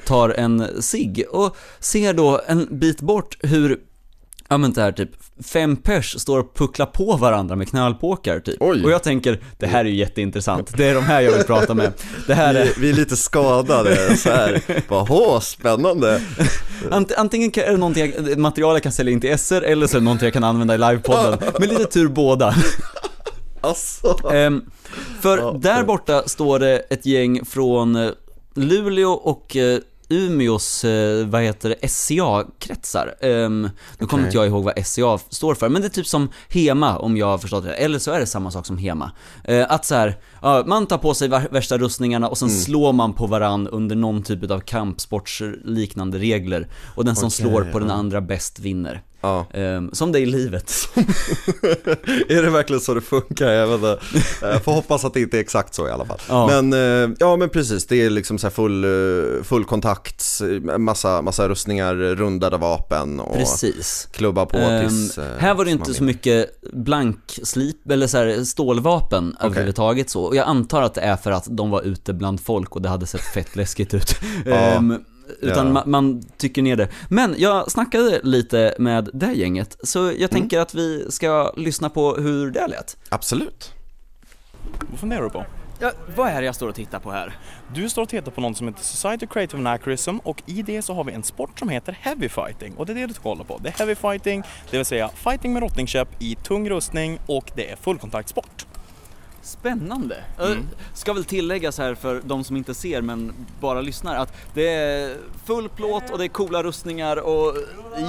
tar 0.05 0.29
en 0.29 0.67
cigg 0.81 1.25
och 1.31 1.55
ser 1.79 2.13
då 2.13 2.41
en 2.47 2.67
bit 2.79 3.01
bort 3.01 3.37
hur 3.39 3.79
Ja 4.51 4.57
men 4.57 4.73
det 4.73 4.81
här 4.81 4.91
typ, 4.91 5.09
fem 5.43 5.75
pers 5.75 6.19
står 6.21 6.39
och 6.39 6.55
pucklar 6.55 6.85
på 6.85 7.17
varandra 7.17 7.55
med 7.55 7.69
knölpåkar 7.69 8.39
typ. 8.39 8.57
Oj. 8.59 8.83
Och 8.83 8.91
jag 8.91 9.03
tänker, 9.03 9.39
det 9.57 9.67
här 9.67 9.79
är 9.79 9.89
ju 9.89 9.95
jätteintressant, 9.95 10.77
det 10.77 10.85
är 10.85 10.95
de 10.95 11.03
här 11.03 11.21
jag 11.21 11.31
vill 11.31 11.43
prata 11.43 11.73
med. 11.73 11.93
Det 12.27 12.33
här 12.33 12.55
är... 12.55 12.65
Vi, 12.65 12.71
vi 12.77 12.89
är 12.89 12.93
lite 12.93 13.17
skadade 13.17 14.17
så 14.17 14.29
här. 14.29 14.61
Åh, 14.89 15.39
spännande. 15.39 16.21
Ant, 16.91 17.11
antingen 17.17 17.51
är 17.55 17.71
det 17.71 17.77
någonting 17.77 18.13
jag, 18.15 18.37
material 18.37 18.75
jag 18.75 18.83
kan 18.83 18.91
sälja 18.91 19.13
in 19.13 19.21
till 19.21 19.37
SR 19.37 19.61
eller 19.61 19.87
så 19.87 19.97
är 19.97 19.99
det 19.99 20.05
någonting 20.05 20.25
jag 20.25 20.33
kan 20.33 20.43
använda 20.43 20.75
i 20.75 20.77
livepodden. 20.77 21.39
Med 21.59 21.69
lite 21.69 21.85
tur 21.85 22.07
båda. 22.07 22.55
Alltså. 23.61 24.29
Ehm, 24.33 24.61
för 25.21 25.59
där 25.59 25.83
borta 25.83 26.23
står 26.25 26.59
det 26.59 26.77
ett 26.89 27.05
gäng 27.05 27.45
från 27.45 28.11
Luleå 28.55 29.11
och 29.11 29.55
eh, 29.55 29.79
Umeås, 30.09 30.83
eh, 30.85 31.27
vad 31.27 31.41
heter 31.41 31.69
det, 31.69 31.87
SCA-kretsar. 31.87 33.13
Um, 33.21 33.61
nu 33.61 33.69
kommer 34.05 34.05
Okej. 34.05 34.25
inte 34.25 34.37
jag 34.37 34.47
ihåg 34.47 34.63
vad 34.63 34.85
SCA 34.85 35.17
står 35.29 35.55
för, 35.55 35.69
men 35.69 35.81
det 35.81 35.87
är 35.87 35.89
typ 35.89 36.07
som 36.07 36.29
HEMA 36.49 36.97
om 36.97 37.17
jag 37.17 37.25
har 37.27 37.37
förstått 37.37 37.63
det 37.63 37.73
Eller 37.73 37.99
så 37.99 38.11
är 38.11 38.19
det 38.19 38.25
samma 38.25 38.51
sak 38.51 38.65
som 38.65 38.77
HEMA. 38.77 39.11
Eh, 39.43 39.65
att 39.71 39.85
så 39.85 39.95
här, 39.95 40.17
man 40.65 40.85
tar 40.87 40.97
på 40.97 41.13
sig 41.13 41.27
värsta 41.27 41.77
rustningarna 41.77 42.27
och 42.27 42.37
sen 42.37 42.49
Mm. 42.49 42.61
slår 42.61 42.93
man 42.93 43.13
på 43.13 43.27
varann 43.27 43.67
under 43.67 43.95
någon 43.95 44.23
typ 44.23 44.51
av 44.51 44.59
kampsportsliknande 44.59 46.17
regler. 46.17 46.67
Och 46.95 47.05
den 47.05 47.15
som 47.15 47.27
Okej, 47.27 47.37
slår 47.37 47.71
på 47.71 47.79
den 47.79 47.87
ja. 47.89 47.93
andra 47.95 48.21
bäst 48.21 48.59
vinner. 48.59 49.01
Ja. 49.21 49.45
Ehm, 49.53 49.89
som 49.93 50.11
det 50.11 50.19
är 50.19 50.21
i 50.21 50.25
livet. 50.25 50.71
Är 52.29 52.41
det 52.43 52.49
verkligen 52.49 52.81
så 52.81 52.93
det 52.93 53.01
funkar? 53.01 53.47
Jag 53.47 53.67
vet 53.67 53.75
inte. 53.75 53.99
Jag 54.41 54.63
får 54.63 54.71
hoppas 54.71 55.05
att 55.05 55.13
det 55.13 55.21
inte 55.21 55.37
är 55.37 55.41
exakt 55.41 55.73
så 55.75 55.87
i 55.87 55.91
alla 55.91 56.05
fall. 56.05 56.19
Ja. 56.29 56.47
Men, 56.61 56.73
eh, 56.73 57.15
ja 57.19 57.35
men 57.35 57.49
precis, 57.49 57.85
det 57.87 57.95
är 58.01 58.09
liksom 58.09 58.37
så 58.37 58.49
full, 58.49 58.83
eh, 58.83 59.43
full 59.43 59.65
kontakt, 59.65 60.25
massa, 60.77 61.21
massa 61.21 61.49
rustningar, 61.49 61.95
rundade 61.95 62.57
vapen 62.57 63.19
och 63.19 63.35
Precis. 63.35 64.07
klubba 64.11 64.45
på 64.45 64.57
Ehm, 64.57 64.87
tills 64.89 65.17
eh, 65.17 65.37
här 65.37 65.53
var 65.53 65.65
det 65.65 65.71
inte 65.71 65.93
så 65.93 66.03
mycket 66.03 66.61
blankslip, 66.73 67.91
eller 67.91 68.07
så 68.07 68.17
här, 68.17 68.43
stålvapen 68.43 69.35
överhuvudtaget 69.41 70.09
så. 70.09 70.23
Och 70.23 70.35
jag 70.35 70.47
antar 70.47 70.81
att 70.81 70.93
det 70.93 71.01
är 71.01 71.15
för 71.15 71.31
att 71.31 71.47
de 71.49 71.69
var 71.69 71.81
ute 71.81 72.13
bland 72.13 72.41
folk 72.41 72.75
och 72.75 72.81
det 72.81 72.89
hade 72.89 73.05
sett 73.05 73.21
fett 73.21 73.55
läskigt 73.55 73.93
ut. 73.93 74.15
Ehm, 74.45 74.97
utan 75.41 75.67
Ja. 75.67 75.73
man, 75.73 75.89
man 75.91 76.23
tycker 76.37 76.61
ner 76.61 76.75
det. 76.75 76.87
Men 77.09 77.35
jag 77.37 77.71
snackade 77.71 78.19
lite 78.23 78.75
med 78.79 79.09
det 79.13 79.33
gänget, 79.33 79.77
så 79.83 80.03
Mm. 80.03 80.15
jag 80.21 80.31
tänker 80.31 80.59
att 80.59 80.73
vi 80.73 81.05
ska 81.11 81.53
lyssna 81.57 81.89
på 81.89 82.15
hur 82.15 82.51
det 82.51 82.67
lät. 82.67 82.97
Absolut. 83.09 83.73
Vad 84.91 84.99
funderar 84.99 85.23
du 85.23 85.29
på? 85.29 85.45
Ja, 85.81 85.91
vad 86.15 86.27
är 86.29 86.39
det 86.41 86.45
jag 86.45 86.55
står 86.55 86.67
och 86.69 86.75
tittar 86.75 86.99
på 86.99 87.11
här? 87.11 87.37
Du 87.73 87.89
står 87.89 88.01
och 88.01 88.09
tittar 88.09 88.31
på 88.31 88.41
något 88.41 88.57
som 88.57 88.67
heter 88.67 88.83
Society 88.83 89.25
of 89.25 89.31
Creative 89.31 89.59
Anachronism 89.59 90.17
och 90.23 90.43
i 90.45 90.61
det 90.61 90.81
så 90.81 90.93
har 90.93 91.03
vi 91.03 91.11
en 91.13 91.23
sport 91.23 91.59
som 91.59 91.69
heter 91.69 91.97
Heavy 92.01 92.29
Fighting 92.29 92.73
och 92.77 92.85
det 92.85 92.93
är 92.93 92.95
det 92.95 93.05
du 93.07 93.13
ska 93.13 93.23
kolla 93.23 93.43
på. 93.43 93.57
Det 93.63 93.69
är 93.69 93.73
Heavy 93.73 93.95
Fighting, 93.95 94.43
det 94.71 94.77
vill 94.77 94.85
säga 94.85 95.09
fighting 95.15 95.53
med 95.53 95.61
rottningkäpp 95.61 96.07
i 96.19 96.35
tung 96.35 96.69
rustning 96.69 97.19
och 97.25 97.51
det 97.55 97.69
är 97.71 97.75
fullkontaktsport. 97.75 98.65
Spännande. 99.49 100.15
Mm. 100.39 100.51
Eh, 100.51 100.57
Ska 100.93 101.13
väl 101.13 101.25
tilläggas 101.25 101.77
här 101.77 101.95
för 101.95 102.21
de 102.25 102.43
som 102.43 102.57
inte 102.57 102.73
ser 102.73 103.01
men 103.01 103.33
bara 103.59 103.81
lyssnar 103.81 104.15
att 104.15 104.33
det 104.53 104.69
är 104.69 105.15
full 105.45 105.69
plåt 105.69 106.09
och 106.11 106.17
det 106.17 106.25
är 106.25 106.27
coola 106.27 106.63
rustningar 106.63 107.17
och 107.17 107.55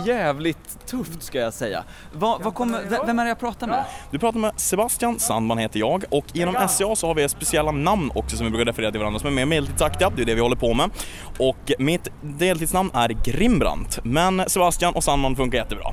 jävligt 0.07 0.87
tufft 0.87 1.22
ska 1.22 1.38
jag 1.38 1.55
säga. 1.55 1.85
Vad, 2.12 2.42
vad 2.42 2.55
kommer, 2.55 3.07
vem 3.07 3.18
är 3.18 3.24
det 3.24 3.29
jag 3.29 3.40
pratar 3.40 3.66
med? 3.66 3.85
Du 4.11 4.18
pratar 4.18 4.38
med 4.38 4.53
Sebastian 4.57 5.18
Sandman 5.18 5.59
heter 5.59 5.81
jag 5.81 6.05
och 6.11 6.24
inom 6.33 6.68
SCA 6.68 6.96
så 6.96 7.07
har 7.07 7.14
vi 7.14 7.29
speciella 7.29 7.72
namn 7.72 8.11
också 8.14 8.37
som 8.37 8.46
vi 8.46 8.50
brukar 8.50 8.66
referera 8.66 8.90
till 8.90 9.00
varandra 9.00 9.20
som 9.20 9.29
är 9.29 9.33
mer 9.33 9.46
medeltidsaktiga, 9.46 10.11
det 10.16 10.22
är 10.22 10.26
det 10.26 10.35
vi 10.35 10.40
håller 10.40 10.57
på 10.57 10.74
med. 10.74 10.90
Och 11.38 11.72
mitt 11.79 12.09
deltidsnamn 12.22 12.90
är 12.94 13.09
Grimbrant, 13.09 13.98
men 14.05 14.42
Sebastian 14.46 14.94
och 14.94 15.05
Sandman 15.05 15.37
funkar 15.37 15.59
jättebra. 15.59 15.92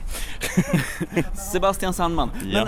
Sebastian 1.51 1.93
Sandman. 1.93 2.31
Ja. 2.51 2.65
Men 2.65 2.67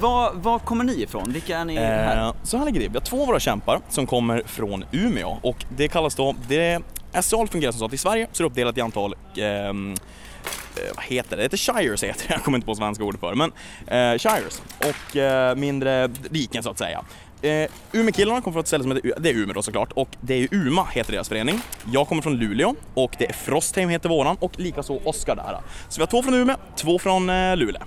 vad- 0.00 0.34
var 0.34 0.58
kommer 0.58 0.84
ni 0.84 1.02
ifrån? 1.02 1.32
Vilka 1.32 1.58
är 1.58 1.64
ni 1.64 1.76
här? 1.76 2.26
Eh, 2.26 2.34
så 2.42 2.56
här 2.56 2.64
ligger 2.64 2.80
det 2.80 2.88
Vi 2.88 2.94
har 2.94 3.00
två 3.00 3.20
av 3.20 3.26
våra 3.26 3.40
kämpar 3.40 3.80
som 3.88 4.06
kommer 4.06 4.42
från 4.46 4.84
Umeå 4.92 5.36
och 5.42 5.64
det 5.76 5.88
kallas 5.88 6.14
då, 6.14 6.34
det, 6.48 6.80
SCA 7.22 7.46
fungerar 7.46 7.72
som 7.72 7.78
så 7.78 7.84
att 7.86 7.92
i 7.92 7.98
Sverige 7.98 8.26
så 8.32 8.42
är 8.42 8.44
det 8.44 8.50
uppdelat 8.50 8.78
i 8.78 8.80
antal 8.80 9.14
ehm, 9.36 9.92
eh, 9.92 10.94
vad 10.96 11.04
heter 11.04 11.30
det? 11.30 11.36
Det 11.36 11.42
heter 11.42 11.56
Shires 11.56 12.04
heter 12.04 12.28
det, 12.28 12.34
jag 12.34 12.42
kommer 12.42 12.58
inte 12.58 12.66
på 12.66 12.74
svenska 12.74 13.04
ord 13.04 13.20
för 13.20 13.34
men 13.34 13.52
eh, 13.86 14.18
Shires 14.18 14.62
och 14.78 15.16
eh, 15.16 15.54
mindre 15.56 16.08
riken 16.30 16.62
så 16.62 16.70
att 16.70 16.78
säga. 16.78 17.04
Eh, 17.42 17.68
Umeåkillarna 17.92 18.40
kommer 18.40 18.52
från 18.52 18.60
ett 18.60 18.66
ställe 18.66 18.82
som 18.84 18.92
heter, 18.92 19.12
det 19.18 19.28
är 19.30 19.34
Umeå 19.34 19.54
då 19.54 19.62
såklart, 19.62 19.92
och 19.92 20.08
det 20.20 20.34
är 20.34 20.48
Uma 20.54 20.84
heter 20.84 21.12
deras 21.12 21.28
förening. 21.28 21.60
Jag 21.92 22.08
kommer 22.08 22.22
från 22.22 22.36
Luleå 22.36 22.74
och 22.94 23.10
det 23.18 23.28
är 23.28 23.32
Frostheim 23.32 23.88
heter 23.88 24.08
våran 24.08 24.36
och 24.40 24.60
likaså 24.60 25.00
Oskar 25.04 25.36
där. 25.36 25.56
Så 25.88 25.98
vi 26.00 26.02
har 26.02 26.06
två 26.06 26.22
från 26.22 26.34
Umeå, 26.34 26.56
två 26.76 26.98
från 26.98 27.30
eh, 27.30 27.56
Luleå. 27.56 27.82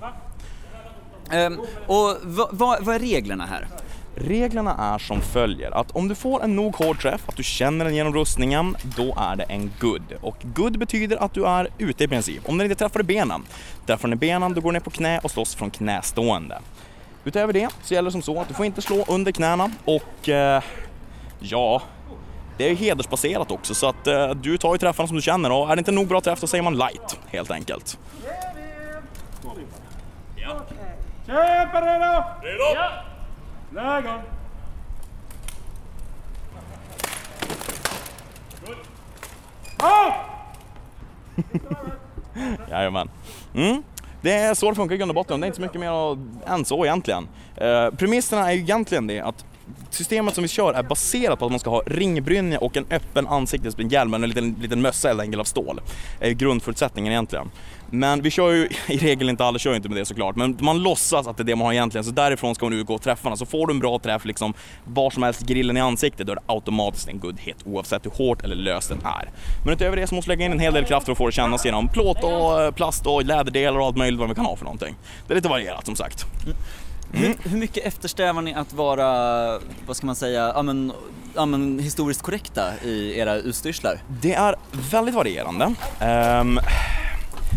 Ehm, 1.31 1.59
och 1.87 2.15
vad, 2.21 2.49
vad, 2.51 2.85
vad 2.85 2.95
är 2.95 2.99
reglerna 2.99 3.45
här? 3.45 3.67
Reglerna 4.15 4.75
är 4.77 4.97
som 4.97 5.21
följer 5.21 5.71
att 5.71 5.91
om 5.91 6.07
du 6.07 6.15
får 6.15 6.43
en 6.43 6.55
nog 6.55 6.75
hård 6.75 7.01
träff, 7.01 7.21
att 7.25 7.35
du 7.35 7.43
känner 7.43 7.85
den 7.85 7.95
genom 7.95 8.13
rustningen, 8.13 8.75
då 8.97 9.15
är 9.17 9.35
det 9.35 9.43
en 9.43 9.71
good. 9.79 10.13
Och 10.21 10.37
good 10.43 10.79
betyder 10.79 11.17
att 11.17 11.33
du 11.33 11.45
är 11.45 11.67
ute 11.77 12.03
i 12.03 12.07
princip. 12.07 12.49
Om 12.49 12.57
den 12.57 12.65
inte 12.65 12.79
träffar 12.79 12.99
i 12.99 13.03
benen, 13.03 13.43
träffar 13.85 14.07
den 14.07 14.13
i 14.13 14.19
benen, 14.19 14.53
då 14.53 14.61
går 14.61 14.71
ner 14.71 14.79
på 14.79 14.89
knä 14.89 15.19
och 15.19 15.31
slåss 15.31 15.55
från 15.55 15.69
knästående. 15.69 16.59
Utöver 17.23 17.53
det 17.53 17.69
så 17.83 17.93
gäller 17.93 18.07
det 18.07 18.11
som 18.11 18.21
så 18.21 18.41
att 18.41 18.47
du 18.47 18.53
får 18.53 18.65
inte 18.65 18.81
slå 18.81 19.05
under 19.07 19.31
knäna 19.31 19.71
och 19.85 20.29
eh, 20.29 20.63
ja, 21.39 21.81
det 22.57 22.65
är 22.65 22.69
ju 22.69 22.75
hedersbaserat 22.75 23.51
också 23.51 23.73
så 23.73 23.87
att 23.89 24.07
eh, 24.07 24.29
du 24.29 24.57
tar 24.57 24.73
ju 24.73 24.77
träffarna 24.77 25.07
som 25.07 25.15
du 25.15 25.21
känner 25.21 25.51
och 25.51 25.71
är 25.71 25.75
det 25.75 25.79
inte 25.79 25.91
nog 25.91 26.07
bra 26.07 26.21
träff 26.21 26.41
då 26.41 26.47
säger 26.47 26.63
man 26.63 26.77
light 26.77 27.19
helt 27.27 27.51
enkelt. 27.51 27.97
Kämpa 31.25 31.81
redo! 31.81 32.23
Redo! 32.41 32.63
Läge! 33.71 34.21
Jajamän. 42.69 43.09
Mm. 43.53 43.83
Det 44.21 44.33
är 44.33 44.53
så 44.53 44.69
det 44.69 44.75
funkar 44.75 44.95
i 44.95 44.97
grund 44.97 45.11
och 45.11 45.15
botten, 45.15 45.39
det 45.39 45.45
är 45.45 45.47
inte 45.47 45.55
så 45.55 45.61
mycket 45.61 45.79
mer 45.79 46.17
än 46.45 46.65
så 46.65 46.85
egentligen. 46.85 47.27
Eh, 47.55 47.89
premisserna 47.89 48.51
är 48.51 48.53
ju 48.53 48.61
egentligen 48.61 49.07
det 49.07 49.19
att 49.19 49.45
systemet 49.89 50.35
som 50.35 50.41
vi 50.41 50.47
kör 50.47 50.73
är 50.73 50.83
baserat 50.83 51.39
på 51.39 51.45
att 51.45 51.51
man 51.51 51.59
ska 51.59 51.69
ha 51.69 51.81
ringbrynja 51.85 52.59
och 52.59 52.77
en 52.77 52.85
öppen 52.89 53.27
ansiktes, 53.27 53.79
en 53.79 53.89
hjälm, 53.89 54.13
en 54.13 54.21
liten, 54.21 54.55
liten 54.61 54.81
mössa 54.81 55.09
eller 55.09 55.23
enkelt 55.23 55.39
av 55.39 55.45
stål. 55.45 55.81
är 56.19 56.31
grundförutsättningen 56.31 57.11
egentligen. 57.11 57.51
Men 57.89 58.21
vi 58.21 58.31
kör 58.31 58.51
ju, 58.51 58.69
i 58.87 58.97
regel 58.97 59.29
inte 59.29 59.45
alla 59.45 59.59
kör 59.59 59.69
ju 59.69 59.75
inte 59.75 59.89
med 59.89 59.97
det 59.97 60.05
såklart, 60.05 60.35
men 60.35 60.57
man 60.61 60.83
låtsas 60.83 61.27
att 61.27 61.37
det 61.37 61.43
är 61.43 61.45
det 61.45 61.55
man 61.55 61.65
har 61.65 61.73
egentligen, 61.73 62.05
så 62.05 62.11
därifrån 62.11 62.55
ska 62.55 62.65
man 62.65 62.73
utgå 62.73 62.97
träffarna. 62.97 63.37
Så 63.37 63.45
får 63.45 63.67
du 63.67 63.73
en 63.73 63.79
bra 63.79 63.99
träff 63.99 64.25
liksom 64.25 64.53
var 64.83 65.09
som 65.09 65.23
helst 65.23 65.41
grillen 65.41 65.77
i 65.77 65.79
ansiktet, 65.79 66.27
då 66.27 66.31
är 66.31 66.35
det 66.35 66.41
automatiskt 66.45 67.07
en 67.07 67.19
good 67.19 67.39
hit 67.39 67.57
oavsett 67.65 68.05
hur 68.05 68.11
hårt 68.11 68.43
eller 68.43 68.55
löst 68.55 68.89
den 68.89 68.99
är. 69.03 69.29
Men 69.63 69.73
utöver 69.73 69.97
det 69.97 70.07
så 70.07 70.15
måste 70.15 70.31
du 70.31 70.35
lägga 70.35 70.45
in 70.45 70.51
en 70.51 70.59
hel 70.59 70.73
del 70.73 70.85
kraft 70.85 71.05
för 71.05 71.11
att 71.11 71.17
få 71.17 71.25
det 71.25 71.31
kännas 71.31 71.65
genom 71.65 71.87
plåt 71.87 72.23
och 72.23 72.61
eh, 72.61 72.71
plast 72.71 73.07
och 73.07 73.25
läderdelar 73.25 73.79
och 73.79 73.85
allt 73.85 73.97
möjligt 73.97 74.19
vad 74.19 74.29
vi 74.29 74.35
kan 74.35 74.45
ha 74.45 74.55
för 74.55 74.65
någonting. 74.65 74.95
Det 75.27 75.33
är 75.33 75.35
lite 75.35 75.49
varierat 75.49 75.85
som 75.85 75.95
sagt. 75.95 76.25
Hur, 77.15 77.49
hur 77.49 77.57
mycket 77.57 77.85
eftersträvar 77.85 78.41
ni 78.41 78.53
att 78.53 78.73
vara, 78.73 79.07
vad 79.87 79.97
ska 79.97 80.05
man 80.05 80.15
säga, 80.15 80.51
ja 80.55 80.61
men, 80.61 80.91
ja 81.35 81.45
men 81.45 81.79
historiskt 81.79 82.21
korrekta 82.21 82.63
i 82.83 83.19
era 83.19 83.35
utstyrslar? 83.35 83.99
Det 84.21 84.33
är 84.33 84.55
väldigt 84.91 85.15
varierande. 85.15 85.65
Um, 86.41 86.59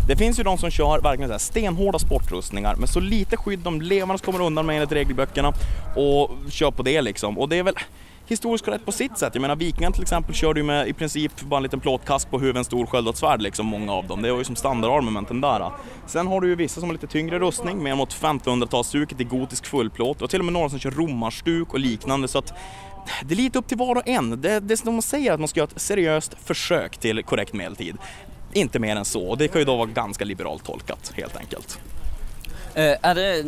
det 0.07 0.15
finns 0.15 0.39
ju 0.39 0.43
de 0.43 0.57
som 0.57 0.71
kör 0.71 1.01
verkligen 1.01 1.29
så 1.29 1.33
här 1.33 1.39
stenhårda 1.39 1.99
sportrustningar 1.99 2.75
med 2.75 2.89
så 2.89 2.99
lite 2.99 3.37
skydd 3.37 3.59
de 3.59 3.81
levande 3.81 4.23
kommer 4.23 4.41
undan 4.41 4.65
med 4.65 4.75
enligt 4.75 4.91
regelböckerna 4.91 5.53
och 5.95 6.31
kör 6.49 6.71
på 6.71 6.83
det 6.83 7.01
liksom. 7.01 7.39
Och 7.39 7.49
det 7.49 7.57
är 7.59 7.63
väl 7.63 7.75
historiskt 8.29 8.65
korrekt 8.65 8.85
på 8.85 8.91
sitt 8.91 9.17
sätt. 9.17 9.35
Jag 9.35 9.41
menar 9.41 9.55
vikingarna 9.55 9.93
till 9.93 10.01
exempel 10.01 10.35
körde 10.35 10.59
ju 10.59 10.63
med 10.63 10.87
i 10.87 10.93
princip 10.93 11.41
bara 11.41 11.57
en 11.57 11.63
liten 11.63 11.79
plåtkask 11.79 12.29
på 12.29 12.39
huvudet, 12.39 12.57
en 12.57 12.65
stor 12.65 12.85
sköld 12.85 13.07
och 13.07 13.13
ett 13.13 13.19
svärd 13.19 13.41
liksom, 13.41 13.65
många 13.65 13.93
av 13.93 14.07
dem. 14.07 14.21
Det 14.21 14.31
var 14.31 14.37
ju 14.37 14.43
som 14.43 14.55
standardarmamenten 14.55 15.41
där. 15.41 15.71
Sen 16.07 16.27
har 16.27 16.41
du 16.41 16.47
ju 16.47 16.55
vissa 16.55 16.79
som 16.79 16.89
har 16.89 16.93
lite 16.93 17.07
tyngre 17.07 17.39
rustning, 17.39 17.83
mer 17.83 17.95
mot 17.95 18.15
1500-talsstuket 18.15 19.21
i 19.21 19.23
gotisk 19.23 19.65
fullplåt 19.65 20.21
och 20.21 20.29
till 20.29 20.39
och 20.39 20.45
med 20.45 20.53
några 20.53 20.69
som 20.69 20.79
kör 20.79 20.91
romarstuk 20.91 21.73
och 21.73 21.79
liknande 21.79 22.27
så 22.27 22.37
att 22.37 22.53
det 23.23 23.33
är 23.33 23.37
lite 23.37 23.59
upp 23.59 23.67
till 23.67 23.77
var 23.77 23.95
och 23.95 24.07
en. 24.07 24.41
Det, 24.41 24.59
det 24.59 24.73
är 24.73 24.75
som 24.75 24.95
de 24.95 25.01
säger 25.01 25.33
att 25.33 25.39
man 25.39 25.47
ska 25.47 25.59
göra 25.59 25.69
ett 25.75 25.81
seriöst 25.81 26.35
försök 26.43 26.97
till 26.97 27.23
korrekt 27.23 27.53
medeltid. 27.53 27.97
Inte 28.53 28.79
mer 28.79 28.95
än 28.95 29.05
så 29.05 29.21
och 29.21 29.37
det 29.37 29.47
kan 29.47 29.61
ju 29.61 29.65
då 29.65 29.75
vara 29.75 29.87
ganska 29.87 30.25
liberalt 30.25 30.63
tolkat 30.63 31.11
helt 31.15 31.37
enkelt. 31.37 31.79
Uh, 32.77 32.83
är 33.01 33.15
det, 33.15 33.45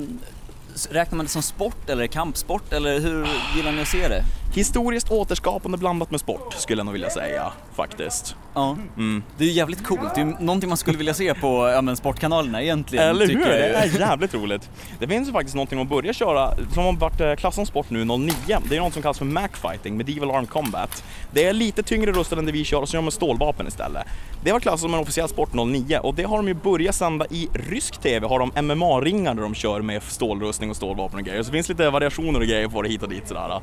räknar 0.90 1.18
man 1.18 1.26
det 1.26 1.32
som 1.32 1.42
sport 1.42 1.90
eller 1.90 2.08
kampsport 2.08 2.74
eller 2.74 3.00
hur 3.00 3.28
gillar 3.56 3.72
ni 3.72 3.82
att 3.82 3.88
se 3.88 4.08
det? 4.08 4.24
Historiskt 4.56 5.12
återskapande 5.12 5.78
blandat 5.78 6.12
med 6.12 6.20
sport 6.20 6.54
skulle 6.54 6.80
jag 6.80 6.86
nog 6.86 6.94
vilja 6.94 7.10
säga 7.10 7.52
faktiskt. 7.76 8.36
Ja, 8.54 8.78
Mm. 8.98 9.24
det 9.38 9.44
är 9.44 9.48
ju 9.48 9.54
jävligt 9.54 9.84
coolt. 9.86 10.16
Det 10.16 10.22
är 10.22 10.26
ju 10.26 10.34
någonting 10.40 10.68
man 10.70 10.78
skulle 10.78 10.98
vilja 10.98 11.14
se 11.14 11.34
på 11.34 11.70
ja, 11.76 11.82
men 11.82 11.96
sportkanalerna 11.96 12.62
egentligen. 12.64 13.08
Eller 13.10 13.28
hur? 13.28 13.40
jag. 13.40 13.50
Det 13.50 13.74
är 13.74 14.00
jävligt 14.00 14.34
roligt. 14.34 14.70
Det 15.00 15.08
finns 15.08 15.28
ju 15.28 15.32
faktiskt 15.32 15.56
någonting 15.56 15.82
att 15.82 15.90
börja 15.90 16.14
köra 16.14 16.56
som 16.74 16.84
har 16.84 16.94
varit 16.94 17.22
eh, 17.22 17.36
klassad 17.36 17.54
som 17.54 17.66
sport 17.66 17.90
nu 17.90 18.06
09. 18.06 18.32
Det 18.70 18.76
är 18.78 18.80
något 18.82 18.94
som 18.94 19.02
kallas 19.02 19.18
för 19.18 19.26
Macfighting, 19.26 19.98
Medieval 19.98 20.32
Armed 20.32 20.50
Combat. 20.50 21.04
Det 21.34 21.46
är 21.46 21.54
lite 21.54 21.84
tyngre 21.84 22.12
rustade 22.12 22.40
än 22.40 22.46
det 22.46 22.52
vi 22.52 22.64
kör 22.64 22.82
och 22.82 22.90
så 22.90 22.98
gör 22.98 23.02
man 23.02 23.12
stålvapen 23.12 23.68
istället. 23.68 24.04
Det 24.44 24.52
var 24.52 24.60
klassat 24.60 24.80
som 24.80 24.94
en 24.94 25.00
officiell 25.00 25.30
sport 25.30 25.54
09 25.54 26.00
och 26.00 26.16
det 26.16 26.24
har 26.24 26.38
de 26.38 26.48
ju 26.48 26.54
börjat 26.54 26.96
sända 26.96 27.26
i 27.30 27.50
rysk 27.54 27.98
TV. 28.02 28.28
Har 28.28 28.40
de 28.40 28.52
MMA-ringar 28.66 29.34
där 29.34 29.42
de 29.42 29.54
kör 29.56 29.82
med 29.82 30.04
stålrustning 30.04 30.70
och 30.70 30.76
stålvapen 30.76 31.20
och 31.20 31.26
grejer. 31.26 31.44
Så 31.44 31.52
det 31.52 31.58
finns 31.58 31.70
lite 31.70 31.90
variationer 31.90 32.40
och 32.40 32.46
grejer 32.46 32.68
på 32.68 32.82
det 32.82 32.90
hit 32.90 33.04
och 33.04 33.10
dit 33.10 33.28
sådär. 33.28 33.60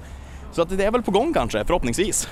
Så 0.52 0.62
att 0.62 0.78
det 0.78 0.84
är 0.84 0.90
väl 0.90 1.02
på 1.02 1.10
gång 1.10 1.32
kanske, 1.34 1.64
förhoppningsvis. 1.64 2.28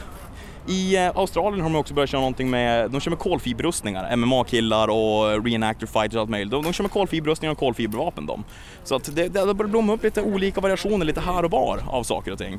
I 0.68 0.96
eh, 0.96 1.10
Australien 1.14 1.60
har 1.60 1.70
de 1.70 1.76
också 1.76 1.94
börjat 1.94 2.10
köra 2.10 2.20
någonting 2.20 2.50
med, 2.50 2.90
de 2.90 3.00
kör 3.00 3.10
med 3.10 3.18
kolfiberrustningar, 3.18 4.16
MMA-killar 4.16 4.88
och 4.88 5.44
reenactor 5.44 5.86
fighters 5.86 6.14
och 6.14 6.20
allt 6.20 6.30
möjligt. 6.30 6.50
De, 6.50 6.64
de 6.64 6.72
kör 6.72 6.84
med 6.84 6.90
kolfiberrustningar 6.90 7.52
och 7.52 7.58
kolfibervapen 7.58 8.26
de. 8.26 8.44
Så 8.84 8.94
att 8.94 9.16
det, 9.16 9.28
det 9.28 9.40
har 9.40 9.54
börjat 9.54 9.70
blomma 9.70 9.92
upp 9.92 10.02
lite 10.02 10.22
olika 10.22 10.60
variationer 10.60 11.06
lite 11.06 11.20
här 11.20 11.44
och 11.44 11.50
var 11.50 11.80
av 11.86 12.02
saker 12.02 12.32
och 12.32 12.38
ting. 12.38 12.58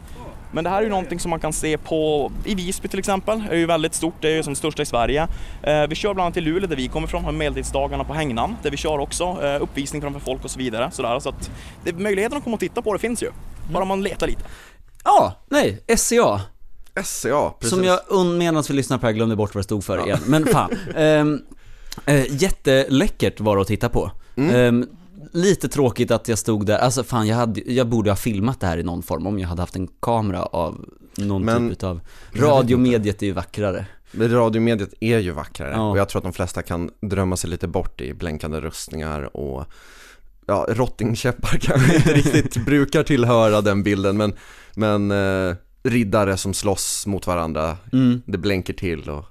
Men 0.51 0.63
det 0.63 0.69
här 0.69 0.77
är 0.77 0.83
ju 0.83 0.89
någonting 0.89 1.19
som 1.19 1.29
man 1.29 1.39
kan 1.39 1.53
se 1.53 1.77
på, 1.77 2.31
i 2.45 2.55
Visby 2.55 2.87
till 2.87 2.99
exempel, 2.99 3.43
är 3.51 3.55
ju 3.55 3.65
väldigt 3.65 3.93
stort, 3.93 4.13
det 4.21 4.29
är 4.29 4.35
ju 4.35 4.43
som 4.43 4.53
det 4.53 4.57
största 4.57 4.81
i 4.81 4.85
Sverige. 4.85 5.27
Eh, 5.63 5.87
vi 5.87 5.95
kör 5.95 6.13
bland 6.13 6.25
annat 6.25 6.37
i 6.37 6.41
Luleå 6.41 6.67
där 6.69 6.75
vi 6.75 6.87
kommer 6.87 7.07
ifrån, 7.07 7.23
har 7.23 7.31
medeltidsdagarna 7.31 8.03
på 8.03 8.13
Hängnan, 8.13 8.55
där 8.63 8.71
vi 8.71 8.77
kör 8.77 8.99
också 8.99 9.23
eh, 9.43 9.61
uppvisning 9.61 10.01
framför 10.01 10.19
folk 10.19 10.43
och 10.43 10.51
så 10.51 10.59
vidare. 10.59 10.91
Sådär. 10.91 11.19
Så 11.19 11.29
att 11.29 11.51
det, 11.83 11.93
möjligheten 11.93 12.37
att 12.37 12.43
komma 12.43 12.53
och 12.53 12.59
titta 12.59 12.81
på 12.81 12.93
det 12.93 12.99
finns 12.99 13.23
ju, 13.23 13.31
bara 13.71 13.85
man 13.85 14.03
letar 14.03 14.27
lite. 14.27 14.43
Ja, 15.03 15.33
nej, 15.49 15.83
SCA. 15.97 16.41
SCA, 17.03 17.53
precis. 17.59 17.69
Som 17.75 17.83
jag 17.83 17.99
medans 18.09 18.37
medan 18.37 18.63
vi 18.67 18.73
lyssnar 18.73 18.97
på 18.97 19.01
det 19.01 19.07
här 19.07 19.13
glömde 19.13 19.35
bort 19.35 19.55
vad 19.55 19.59
det 19.59 19.63
stod 19.63 19.83
för 19.83 20.05
igen. 20.05 20.19
Men 20.25 20.45
fan. 20.45 20.69
um, 20.95 21.41
uh, 22.09 22.41
jätteläckert 22.41 23.39
var 23.39 23.55
det 23.55 23.61
att 23.61 23.67
titta 23.67 23.89
på. 23.89 24.11
Ehm, 24.35 24.85
lite 25.33 25.67
tråkigt 25.67 26.11
att 26.11 26.27
jag 26.27 26.37
stod 26.39 26.65
där, 26.65 26.77
alltså 26.77 27.03
fan 27.03 27.27
jag, 27.27 27.35
hade, 27.35 27.61
jag 27.71 27.87
borde 27.87 28.11
ha 28.11 28.15
filmat 28.15 28.59
det 28.59 28.67
här 28.67 28.77
i 28.77 28.83
någon 28.83 29.03
form 29.03 29.27
om 29.27 29.39
jag 29.39 29.49
hade 29.49 29.61
haft 29.61 29.75
en 29.75 29.87
kamera 29.99 30.43
av 30.43 30.85
någon 31.17 31.45
Men- 31.45 31.63
typ 31.69 31.71
utav, 31.71 31.99
radiomediet 32.33 33.21
är 33.21 33.25
ju 33.25 33.31
vackrare. 33.31 33.85
Men 34.11 34.31
Radiomediet 34.31 34.93
är 34.99 35.19
ju 35.19 35.31
vackrare 35.31 35.71
Ja. 35.71 35.89
och 35.89 35.97
jag 35.97 36.09
tror 36.09 36.19
att 36.19 36.23
de 36.23 36.33
flesta 36.33 36.61
kan 36.61 36.89
drömma 37.01 37.37
sig 37.37 37.49
lite 37.49 37.67
bort 37.67 38.01
i 38.01 38.13
blänkande 38.13 38.59
rustningar 38.59 39.37
och 39.37 39.65
ja, 40.45 40.65
rottingkäppar 40.69 41.57
kanske 41.61 41.95
inte 41.95 42.13
riktigt 42.13 42.65
brukar 42.65 43.03
tillhöra 43.03 43.61
den 43.61 43.83
bilden 43.83 44.17
men, 44.17 44.33
men 44.75 45.11
eh, 45.11 45.55
riddare 45.89 46.37
som 46.37 46.53
slåss 46.53 47.05
mot 47.07 47.27
varandra, 47.27 47.77
Mm, 47.93 48.21
det 48.25 48.37
blänker 48.37 48.73
till 48.73 49.09
och 49.09 49.25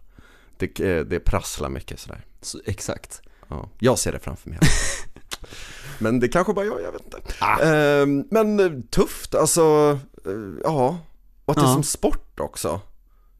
det, 0.58 0.80
eh, 0.80 1.04
det 1.04 1.20
prasslar 1.20 1.68
mycket 1.68 2.00
sådär. 2.00 2.24
så, 2.42 2.58
exakt. 2.64 3.22
Ja, 3.48 3.68
jag 3.78 3.98
ser 3.98 4.12
det 4.12 4.18
framför 4.18 4.50
mig. 4.50 4.58
Men 5.98 6.20
det 6.20 6.28
kanske 6.28 6.52
bara 6.52 6.64
jag, 6.64 6.82
jag 6.82 6.92
vet 6.92 7.02
inte. 7.04 7.18
Ehm, 7.66 8.24
men 8.30 8.60
eh, 8.60 8.70
tufft, 8.90 9.34
alltså, 9.34 9.98
eh, 10.26 10.32
ja, 10.64 10.98
Och 11.44 11.50
att 11.52 11.56
det 11.56 11.62
är 11.62 11.66
Ja. 11.68 11.72
som 11.74 11.82
sport 11.82 12.40
också. 12.40 12.80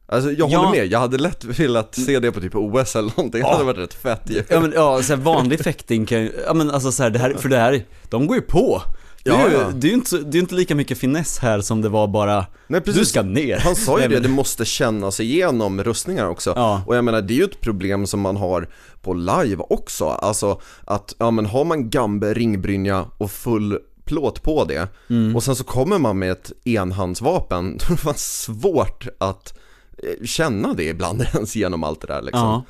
Alltså 0.09 0.31
jag 0.31 0.49
Ja. 0.49 0.57
håller 0.57 0.71
med, 0.71 0.85
jag 0.87 0.99
hade 0.99 1.17
lätt 1.17 1.43
velat 1.43 1.95
se 1.95 2.19
det 2.19 2.31
på 2.31 2.41
typ 2.41 2.55
OS 2.55 2.95
eller 2.95 3.09
någonting, 3.17 3.41
det 3.41 3.47
hade 3.47 3.63
varit 3.63 3.77
rätt 3.77 3.93
fett 3.93 4.21
ju. 4.25 4.43
Ja 4.49 4.59
men 4.59 4.71
ja, 4.75 5.01
så 5.03 5.15
här, 5.15 5.21
vanlig 5.21 5.59
fäkting 5.63 6.05
kan 6.05 6.21
ju, 6.21 6.31
ja 6.45 6.53
men 6.53 6.71
alltså 6.71 6.91
så 6.91 7.03
här, 7.03 7.09
det 7.09 7.19
här, 7.19 7.33
för 7.33 7.49
det 7.49 7.57
här, 7.57 7.85
de 8.09 8.27
går 8.27 8.35
ju 8.37 8.41
på. 8.41 8.81
Det 9.27 9.33
är, 9.33 9.39
Ja, 9.39 9.49
ju, 9.49 9.53
ja. 9.57 9.71
det 9.75 9.87
är 9.89 9.93
inte, 9.93 10.17
det 10.17 10.37
är 10.37 10.39
inte 10.39 10.55
lika 10.55 10.75
mycket 10.75 10.97
finess 10.97 11.39
här 11.39 11.61
som 11.61 11.81
det 11.81 11.89
var 11.89 12.07
bara, 12.07 12.45
Nej, 12.67 12.81
precis. 12.81 12.99
du 13.01 13.05
ska 13.05 13.21
ner. 13.21 13.59
Han 13.59 13.75
sa 13.75 14.01
ju 14.01 14.07
det, 14.07 14.19
det 14.19 14.29
måste 14.29 14.65
kännas 14.65 15.19
igenom 15.19 15.83
rustningar 15.83 16.27
också. 16.27 16.53
Ja. 16.55 16.81
Och 16.85 16.95
jag 16.95 17.05
menar, 17.05 17.21
det 17.21 17.33
är 17.33 17.35
ju 17.37 17.43
ett 17.43 17.61
problem 17.61 18.07
som 18.07 18.19
man 18.21 18.37
har 18.37 18.69
på 19.01 19.13
live 19.13 19.63
också. 19.69 20.05
Alltså 20.05 20.61
att, 20.85 21.15
ja 21.17 21.31
men 21.31 21.45
har 21.45 21.63
man 21.65 21.89
gambe, 21.89 22.33
ringbrynja 22.33 23.05
och 23.17 23.31
full 23.31 23.79
plåt 24.05 24.43
på 24.43 24.63
det 24.65 24.87
Mm. 25.09 25.35
och 25.35 25.43
sen 25.43 25.55
så 25.55 25.63
kommer 25.63 25.99
man 25.99 26.19
med 26.19 26.31
ett 26.31 26.51
enhandsvapen, 26.65 27.77
då 27.77 27.85
är 27.85 27.89
det 27.89 27.97
fan 27.97 28.13
svårt 28.17 29.07
att 29.17 29.57
eh, 30.03 30.25
känna 30.25 30.73
det 30.73 30.83
ibland 30.83 31.21
ens 31.33 31.55
genom 31.55 31.83
allt 31.83 32.01
det 32.01 32.07
där 32.07 32.21
liksom. 32.21 32.63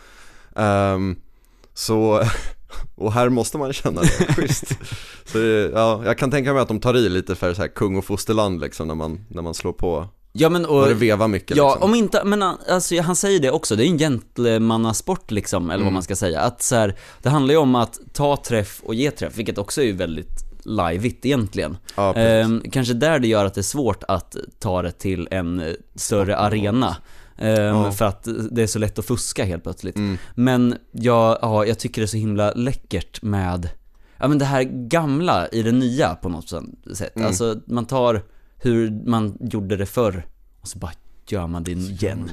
Ja. 0.56 0.62
Ehm, 0.64 1.16
så, 1.74 2.24
och 2.96 3.14
här 3.14 3.30
måste 3.30 3.58
man 3.58 3.74
känna 3.74 4.02
det, 4.02 4.08
schysst. 4.36 4.68
Så 5.26 5.38
det, 5.38 5.72
ja, 5.74 6.02
jag 6.06 6.18
kan 6.18 6.32
tänka 6.32 6.54
mig 6.54 6.62
att 6.62 6.68
de 6.68 6.80
tar 6.80 6.98
i 6.98 7.10
lite 7.10 7.36
för 7.36 7.54
så 7.54 7.62
här 7.62 7.68
kung 7.68 7.98
och 7.98 8.06
fosterland 8.06 8.62
liksom 8.62 8.88
när 8.88 8.96
man, 8.96 9.26
när 9.30 9.42
man 9.42 9.54
slår 9.54 9.74
på 9.74 10.08
Ja 10.40 10.50
men 10.50 10.66
och, 10.66 10.82
och 10.82 10.88
det 10.88 10.94
vevar 10.94 11.28
mycket 11.28 11.58
ja 11.58 11.70
liksom. 11.70 11.90
om 11.90 11.96
inte, 11.96 12.24
men 12.24 12.44
alltså 12.44 13.02
han 13.02 13.16
säger 13.16 13.40
det 13.40 13.52
också, 13.52 13.76
det 13.76 13.86
är 13.86 13.88
en 13.88 13.98
gentlemannasport 13.98 15.32
liksom, 15.32 15.72
eller 15.72 15.84
vad 15.84 15.94
man 15.94 16.04
ska 16.04 16.16
säga. 16.16 16.42
Att 16.42 16.62
så 16.62 16.76
här, 16.76 16.96
det 17.22 17.30
handlar 17.30 17.54
ju 17.54 17.60
om 17.60 17.76
att 17.76 18.00
ta 18.14 18.38
träff 18.38 18.82
och 18.84 18.96
ge 18.96 19.12
träff, 19.12 19.38
vilket 19.38 19.58
också 19.58 19.84
är 19.84 19.94
väldigt 19.94 20.48
liveigt 20.68 21.26
egentligen. 21.26 21.78
Ja. 21.96 22.14
Ehm, 22.14 22.64
kanske 22.72 22.94
där 22.94 23.20
det 23.20 23.28
gör 23.28 23.46
att 23.46 23.54
det 23.54 23.62
är 23.62 23.64
svårt 23.64 24.04
att 24.08 24.36
ta 24.60 24.82
det 24.82 24.92
till 24.92 25.28
en 25.32 25.60
eh, 25.60 25.74
större 25.96 26.38
arena. 26.38 26.96
Ehm, 27.38 27.76
Ja. 27.76 27.92
För 27.92 28.06
att 28.06 28.28
det 28.52 28.64
är 28.64 28.68
så 28.68 28.80
lätt 28.80 29.00
att 29.00 29.06
fuska 29.06 29.44
helt 29.46 29.64
plötsligt. 29.64 29.96
Mm. 29.96 30.18
Men 30.36 30.76
jag, 30.92 31.38
ja, 31.42 31.66
jag 31.66 31.80
tycker 31.80 32.02
det 32.02 32.06
är 32.06 32.08
så 32.08 32.18
himla 32.18 32.52
läckert 32.52 33.22
med, 33.22 33.70
ja 34.18 34.28
men 34.28 34.38
det 34.38 34.46
här 34.46 34.64
gamla 34.64 35.48
i 35.48 35.64
det 35.64 35.72
nya 35.72 36.16
på 36.16 36.30
något 36.30 36.50
sätt. 36.50 37.16
Mm. 37.16 37.28
Alltså 37.28 37.60
man 37.68 37.86
tar 37.86 38.24
hur 38.58 38.92
man 39.06 39.38
gjorde 39.40 39.78
det 39.78 39.86
förr 39.86 40.28
och 40.62 40.68
så 40.68 40.78
bara 40.78 40.92
gör 41.28 41.48
man 41.48 41.64
det 41.64 41.72
igen. 41.72 42.30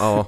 Ja. 0.00 0.26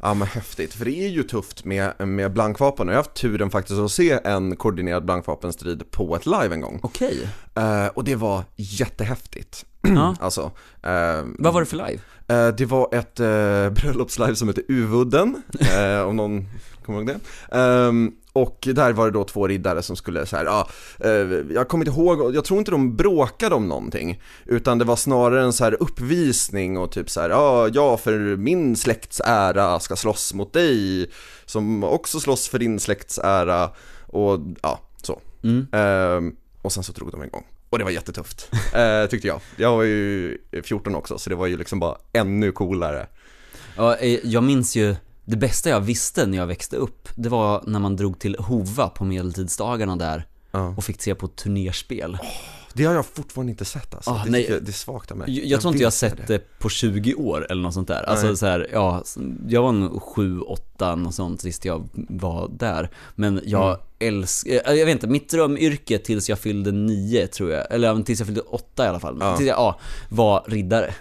Ja 0.00 0.14
men 0.14 0.28
häftigt, 0.28 0.74
för 0.74 0.84
det 0.84 1.04
är 1.04 1.08
ju 1.08 1.22
tufft 1.22 1.64
med, 1.64 2.08
med 2.08 2.32
blankvapen 2.32 2.88
och 2.88 2.92
jag 2.94 2.98
har 2.98 3.04
haft 3.04 3.14
turen 3.14 3.50
faktiskt 3.50 3.78
att 3.80 3.90
se 3.90 4.18
en 4.24 4.56
koordinerad 4.56 5.04
blankvapenstrid 5.04 5.90
på 5.90 6.16
ett 6.16 6.26
live 6.26 6.54
en 6.54 6.60
gång. 6.60 6.80
Okej. 6.82 7.28
Eh, 7.54 7.86
och 7.86 8.04
det 8.04 8.14
var 8.14 8.44
jättehäftigt. 8.56 9.66
Ja. 9.84 10.16
Alltså, 10.20 10.52
eh, 10.82 11.24
Vad 11.38 11.54
var 11.54 11.60
det 11.60 11.66
för 11.66 11.76
live? 11.76 12.00
Eh, 12.28 12.48
det 12.48 12.66
var 12.66 12.94
ett 12.94 13.20
uh, 13.20 13.70
bröllopslive 13.82 14.36
som 14.36 14.48
heter 14.48 14.64
Uvudden, 14.68 15.42
eh, 15.60 16.00
om 16.00 16.16
någon 16.16 16.46
kommer 16.84 16.98
ihåg 16.98 17.06
det. 17.08 17.20
Ehm, 17.58 18.12
och 18.32 18.68
där 18.74 18.92
var 18.92 19.04
det 19.04 19.10
då 19.10 19.24
två 19.24 19.48
riddare 19.48 19.82
som 19.82 19.96
skulle 19.96 20.26
så 20.26 20.36
här, 20.36 20.44
ja, 20.44 20.68
eh, 20.98 21.10
jag 21.54 21.68
kommer 21.68 21.86
inte 21.86 22.00
ihåg, 22.00 22.34
jag 22.34 22.44
tror 22.44 22.58
inte 22.58 22.70
de 22.70 22.96
bråkade 22.96 23.54
om 23.54 23.68
någonting. 23.68 24.22
Utan 24.46 24.78
det 24.78 24.84
var 24.84 24.96
snarare 24.96 25.42
en 25.42 25.52
så 25.52 25.64
här 25.64 25.82
uppvisning 25.82 26.78
och 26.78 26.92
typ 26.92 27.10
så 27.10 27.20
här, 27.20 27.30
ja, 27.30 27.68
jag 27.68 28.00
för 28.00 28.36
min 28.36 28.76
släkts 28.76 29.20
ära 29.24 29.80
ska 29.80 29.96
slåss 29.96 30.34
mot 30.34 30.52
dig, 30.52 31.10
som 31.44 31.84
också 31.84 32.20
slåss 32.20 32.48
för 32.48 32.58
din 32.58 32.80
släkts 32.80 33.18
ära, 33.22 33.70
och 34.06 34.40
ja, 34.62 34.80
så. 35.02 35.20
Mm. 35.42 35.66
Ehm, 35.72 36.36
och 36.62 36.72
sen 36.72 36.82
så 36.82 36.92
drog 36.92 37.10
de 37.10 37.24
igång. 37.24 37.44
Och 37.74 37.78
det 37.78 37.84
var 37.84 37.90
jättetufft, 37.90 38.50
eh, 38.74 39.06
tyckte 39.10 39.28
jag. 39.28 39.40
Jag 39.56 39.76
var 39.76 39.82
ju 39.82 40.38
14 40.64 40.94
också, 40.94 41.18
så 41.18 41.30
det 41.30 41.36
var 41.36 41.46
ju 41.46 41.56
liksom 41.56 41.80
bara 41.80 41.96
ännu 42.12 42.52
coolare. 42.52 43.06
Ja, 43.76 43.96
eh, 43.96 44.20
jag 44.24 44.42
minns 44.42 44.76
ju, 44.76 44.96
det 45.24 45.36
bästa 45.36 45.70
jag 45.70 45.80
visste 45.80 46.26
när 46.26 46.38
jag 46.38 46.46
växte 46.46 46.76
upp, 46.76 47.08
det 47.14 47.28
var 47.28 47.64
när 47.66 47.78
man 47.78 47.96
drog 47.96 48.18
till 48.18 48.36
Hova 48.38 48.88
på 48.88 49.04
medeltidsdagarna 49.04 49.96
där 49.96 50.26
och 50.76 50.84
fick 50.84 51.02
se 51.02 51.14
på 51.14 51.28
turnerspel. 51.28 52.18
Det 52.76 52.84
har 52.84 52.94
jag 52.94 53.06
fortfarande 53.06 53.50
inte 53.50 53.64
sett 53.64 53.94
alltså. 53.94 54.10
Ah, 54.10 54.22
det, 54.24 54.30
nej. 54.30 54.46
jag, 54.50 54.62
det 54.64 54.70
är 54.70 54.72
svagt 54.72 55.10
av 55.10 55.16
mig. 55.16 55.38
Jag, 55.38 55.46
jag 55.46 55.60
tror 55.60 55.72
inte 55.72 55.82
jag 55.82 55.86
har 55.86 55.90
se 55.92 56.10
sett 56.10 56.26
det. 56.26 56.58
på 56.58 56.68
20 56.68 57.14
år 57.14 57.46
eller 57.50 57.62
något 57.62 57.74
sånt 57.74 57.88
där. 57.88 58.02
Alltså 58.02 58.26
Nej. 58.26 58.36
så 58.36 58.46
här, 58.46 58.68
ja, 58.72 59.02
jag 59.48 59.62
var 59.62 59.72
nog 59.72 60.02
7, 60.02 60.40
8 60.40 60.94
något 60.96 61.14
sånt 61.14 61.40
sist 61.40 61.64
jag 61.64 61.88
var 62.08 62.48
där. 62.58 62.90
Men 63.14 63.40
jag 63.44 63.78
Mm. 64.00 64.16
älskar, 64.16 64.52
jag 64.52 64.86
vet 64.86 64.88
inte, 64.88 65.06
mitt 65.06 65.30
drömyrke 65.30 65.98
tills 65.98 66.28
jag 66.28 66.38
fyllde 66.38 66.72
9 66.72 67.26
tror 67.26 67.50
jag, 67.50 67.66
eller 67.72 68.02
tills 68.02 68.20
jag 68.20 68.26
fyllde 68.26 68.40
8 68.40 68.84
i 68.84 68.88
alla 68.88 69.00
fall. 69.00 69.16
Ja. 69.20 69.36
Tills 69.36 69.48
jag, 69.48 69.56
ja, 69.58 69.78
var 70.08 70.44
riddare. 70.46 70.94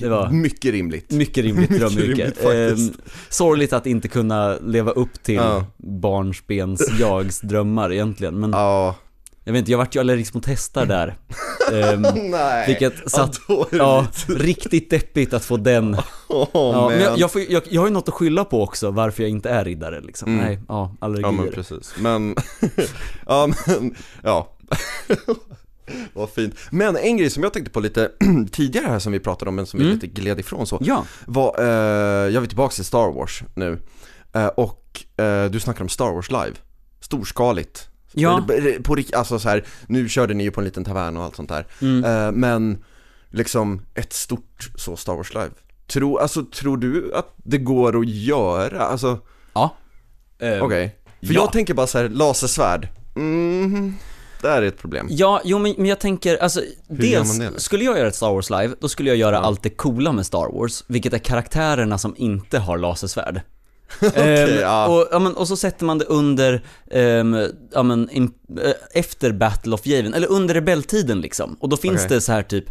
Det 0.00 0.08
var 0.08 0.30
Mycket 0.30 0.72
rimligt. 0.72 1.10
mycket 1.10 1.44
rimligt 1.44 1.70
drömyrke. 1.70 2.32
Ehm, 2.70 2.92
sorgligt 3.28 3.72
att 3.72 3.86
inte 3.86 4.08
kunna 4.08 4.56
leva 4.58 4.90
upp 4.90 5.22
till 5.22 5.34
Ja. 5.34 5.66
barnsbens 5.76 6.90
jags 7.00 7.40
drömmar 7.40 7.92
egentligen. 7.92 8.40
Men 8.40 8.50
Ja, 8.50 8.96
jag 9.50 9.52
vet 9.52 9.58
inte, 9.58 9.70
jag 9.70 9.78
vart 9.78 9.96
ju 9.96 10.00
allergisk 10.00 10.34
mot 10.34 10.46
hästar 10.46 10.86
där. 10.86 11.18
Ehm, 11.72 12.02
nej. 12.30 12.66
vilket 12.66 13.10
satt, 13.10 13.40
ja, 13.48 13.66
ja, 13.72 14.06
riktigt 14.28 14.90
deppigt 14.90 15.34
att 15.34 15.44
få 15.44 15.56
den. 15.56 15.96
Åh, 16.28 16.48
ja, 16.52 16.88
men 16.88 17.00
jag, 17.00 17.18
jag, 17.18 17.32
får, 17.32 17.42
jag, 17.48 17.62
jag 17.70 17.80
har 17.80 17.88
ju 17.88 17.92
något 17.94 18.08
att 18.08 18.14
skylla 18.14 18.44
på 18.44 18.62
också, 18.62 18.90
varför 18.90 19.22
jag 19.22 19.30
inte 19.30 19.50
är 19.50 19.64
riddare 19.64 20.00
liksom. 20.00 20.32
Mm. 20.34 20.44
Nej, 20.46 20.60
ja, 20.68 20.96
Ja 21.00 21.06
allergier. 21.06 21.32
men 21.32 21.50
precis, 21.52 21.94
men, 21.98 22.34
ja 23.26 23.46
men, 23.66 23.94
ja 24.22 24.56
Vad 26.12 26.30
fint. 26.30 26.54
Men 26.70 26.96
en 26.96 27.16
grej 27.16 27.30
som 27.30 27.42
jag 27.42 27.52
tänkte 27.52 27.70
på 27.72 27.80
lite 27.80 28.10
tidigare 28.52 28.86
här 28.86 28.98
som 28.98 29.12
vi 29.12 29.20
pratade 29.20 29.48
om 29.48 29.54
men 29.54 29.66
som 29.66 29.78
vi 29.78 29.84
Mm. 29.84 29.94
lite 30.00 30.06
gled 30.06 30.40
ifrån 30.40 30.66
så 30.66 30.78
Ja, 30.80 31.04
var, 31.26 31.54
eh, 31.58 31.64
jag 32.34 32.42
är 32.42 32.46
tillbaka 32.46 32.74
till 32.74 32.84
Star 32.84 33.12
Wars 33.12 33.42
nu 33.54 33.78
eh, 34.34 34.46
och 34.46 35.04
eh, 35.16 35.44
du 35.44 35.60
snackar 35.60 35.82
om 35.82 35.88
Star 35.88 36.12
Wars 36.12 36.30
live, 36.30 36.52
storskaligt 37.00 37.89
Ja. 38.12 38.38
Eh, 38.54 38.82
På, 38.82 38.96
alltså 39.12 39.38
så 39.38 39.48
här, 39.48 39.64
nu 39.86 40.08
körde 40.08 40.34
ni 40.34 40.44
ju 40.44 40.50
på 40.50 40.60
en 40.60 40.64
liten 40.64 40.84
tavern 40.84 41.16
och 41.16 41.24
allt 41.24 41.36
sånt 41.36 41.48
där 41.48 41.66
Mm. 41.82 42.04
eh, 42.04 42.32
Men 42.32 42.84
liksom 43.30 43.82
ett 43.94 44.12
stort 44.12 44.70
så 44.76 44.96
Star 44.96 45.14
Wars 45.14 45.34
live 45.34 45.50
Tror, 45.86 46.20
alltså 46.20 46.44
tror 46.44 46.76
du 46.76 47.14
att 47.14 47.34
det 47.36 47.58
går 47.58 47.98
att 48.00 48.08
göra? 48.08 48.80
Alltså 48.82 49.18
ja. 49.52 49.76
Ehm, 50.38 50.62
Okej, 50.62 50.96
för 51.26 51.34
ja. 51.34 51.40
jag 51.40 51.52
tänker 51.52 51.74
bara 51.74 51.86
så 51.86 51.98
här, 51.98 52.08
lasersvärd, 52.08 52.88
mm, 53.16 53.94
det 54.42 54.48
här 54.48 54.62
är 54.62 54.66
ett 54.66 54.78
problem 54.78 55.06
Ja, 55.10 55.40
jo 55.44 55.58
men, 55.58 55.74
men 55.76 55.86
jag 55.86 56.00
tänker, 56.00 56.36
alltså 56.36 56.60
Hur 56.88 56.96
dels, 56.96 57.38
det? 57.38 57.60
skulle 57.60 57.84
jag 57.84 57.98
göra 57.98 58.08
ett 58.08 58.14
Star 58.14 58.32
Wars 58.32 58.50
live, 58.50 58.74
då 58.80 58.88
skulle 58.88 59.08
jag 59.10 59.16
göra 59.16 59.36
Ja. 59.36 59.40
allt 59.42 59.62
det 59.62 59.70
coola 59.70 60.12
med 60.12 60.26
Star 60.26 60.52
Wars, 60.60 60.84
vilket 60.86 61.12
är 61.12 61.18
karaktärerna 61.18 61.98
som 61.98 62.14
inte 62.16 62.58
har 62.58 62.78
lasersvärd. 62.78 63.40
Okej, 64.02 64.52
Ehm, 64.54 64.60
ja. 64.60 64.86
och, 64.88 65.08
ja, 65.10 65.18
men, 65.18 65.34
och 65.36 65.48
så 65.48 65.56
sätter 65.56 65.84
man 65.84 65.98
det 65.98 66.04
under, 66.04 66.62
ehm, 66.90 67.36
ja 67.72 67.82
men, 67.82 68.10
in, 68.10 68.32
eh, 68.64 68.72
efter 68.92 69.32
Battle 69.32 69.74
of 69.74 69.86
Yavin, 69.86 70.14
eller 70.14 70.30
under 70.30 70.54
rebelltiden 70.54 71.20
liksom. 71.20 71.56
Och 71.60 71.68
då 71.68 71.76
finns 71.76 72.04
Okej. 72.04 72.16
det 72.16 72.20
så 72.20 72.32
här 72.32 72.42
typ 72.42 72.64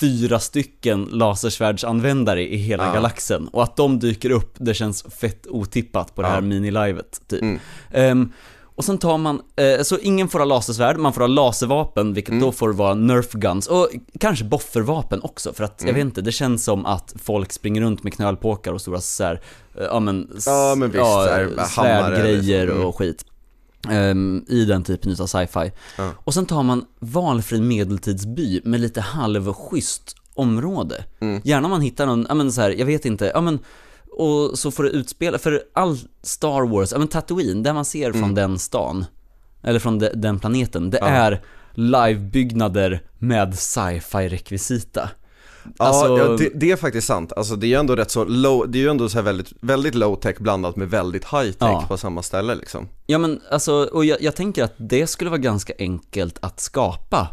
fyra 0.00 0.38
stycken 0.38 1.04
lasersvärdsanvändare 1.04 2.42
i 2.48 2.56
hela 2.56 2.86
Ja. 2.86 2.92
galaxen. 2.92 3.48
Och 3.48 3.62
att 3.62 3.76
de 3.76 3.98
dyker 3.98 4.30
upp, 4.30 4.54
det 4.58 4.74
känns 4.74 5.02
fett 5.20 5.46
otippat 5.46 6.14
på 6.14 6.22
det 6.22 6.28
här 6.28 6.40
minilivet 6.40 7.20
typ. 7.28 7.42
Mm. 7.42 7.58
Ehm, 7.92 8.32
och 8.78 8.84
sen 8.84 8.98
tar 8.98 9.18
man, 9.18 9.40
eh, 9.56 9.82
så 9.82 9.98
ingen 9.98 10.28
får 10.28 10.38
ha 10.38 10.46
lasersvärd, 10.46 10.98
man 10.98 11.12
får 11.12 11.20
ha 11.20 11.28
laservapen, 11.28 12.14
vilket 12.14 12.28
Mm. 12.32 12.40
då 12.42 12.52
får 12.52 12.72
vara 12.72 12.94
nerf 12.94 13.32
guns, 13.32 13.66
och 13.66 13.88
kanske 14.20 14.44
boffervapen 14.44 15.20
också, 15.22 15.52
för 15.52 15.64
att, 15.64 15.74
jag 15.78 15.88
Mm. 15.88 15.94
vet 15.94 16.04
inte, 16.04 16.20
det 16.20 16.32
känns 16.32 16.64
som 16.64 16.86
att 16.86 17.14
folk 17.22 17.52
springer 17.52 17.80
runt 17.82 18.02
med 18.02 18.12
knölpåkar 18.14 18.72
och 18.72 18.80
stora 18.80 19.00
så 19.00 19.24
här, 19.24 19.40
eh, 19.78 19.84
ja 19.84 20.00
men, 20.00 20.28
Ja, 20.46 20.74
men 20.76 20.90
visst, 20.90 21.02
hammare 21.04 21.66
svärdgrejer 21.68 22.66
så. 22.66 22.72
Mm. 22.72 22.86
och 22.86 22.98
skit. 22.98 23.24
ehm, 23.90 24.44
I 24.48 24.64
den 24.64 24.82
typen 24.84 25.16
av 25.20 25.26
sci-fi. 25.26 25.72
Ja. 25.98 26.10
Och 26.24 26.34
sen 26.34 26.46
tar 26.46 26.62
man 26.62 26.84
valfri 26.98 27.60
medeltidsby 27.60 28.60
med 28.64 28.80
lite 28.80 29.00
halvschysst 29.00 30.16
område. 30.34 31.04
Mm. 31.20 31.40
Gärna 31.44 31.68
man 31.68 31.80
hittar 31.80 32.06
någon, 32.06 32.26
ja 32.28 32.34
men 32.34 32.52
så 32.52 32.60
här, 32.60 32.70
jag 32.70 32.86
vet 32.86 33.04
inte, 33.04 33.30
ja 33.34 33.40
men 33.40 33.58
och 34.18 34.58
så 34.58 34.70
får 34.70 34.82
det 34.84 34.90
utspela, 34.90 35.38
för 35.38 35.62
all 35.74 35.98
Star 36.22 36.66
Wars, 36.68 36.92
ja 36.92 36.98
men 36.98 37.08
Tatooine, 37.08 37.62
där 37.62 37.72
man 37.72 37.84
ser 37.84 38.12
från 38.12 38.34
den 38.34 38.58
stan, 38.58 39.04
eller 39.62 39.78
från 39.78 39.98
de, 39.98 40.08
den 40.14 40.38
planeten, 40.40 40.90
det 40.90 40.98
Mm. 40.98 41.14
Ja. 41.14 41.20
är 41.20 41.42
livebyggnader 41.74 43.02
med 43.18 43.58
sci-fi 43.58 44.28
rekvisita. 44.28 45.10
Alltså- 45.78 46.18
ja 46.18 46.24
det, 46.28 46.50
det 46.54 46.70
är 46.70 46.76
faktiskt 46.76 47.06
sant. 47.06 47.32
Alltså 47.36 47.56
det 47.56 47.66
är 47.66 47.68
ju 47.68 47.74
ändå 47.74 47.96
rätt 47.96 48.10
så 48.10 48.24
low, 48.24 48.70
det 48.70 48.78
är 48.78 48.80
ju 48.82 48.88
ändå 48.90 49.08
så 49.08 49.18
här 49.18 49.22
väldigt, 49.22 49.52
väldigt 49.60 49.94
low 49.94 50.14
tech 50.16 50.36
blandat 50.38 50.76
med 50.76 50.90
väldigt 50.90 51.24
high 51.24 51.50
tech 51.50 51.56
Ja. 51.60 51.84
på 51.88 51.96
samma 51.96 52.22
ställe 52.22 52.54
liksom. 52.54 52.88
Ja 53.06 53.18
men 53.18 53.40
alltså, 53.50 53.72
och 53.92 54.04
jag, 54.04 54.22
jag 54.22 54.36
tänker 54.36 54.64
att 54.64 54.74
det 54.76 55.06
skulle 55.06 55.30
vara 55.30 55.38
ganska 55.40 55.72
enkelt 55.78 56.38
att 56.42 56.60
skapa 56.60 57.28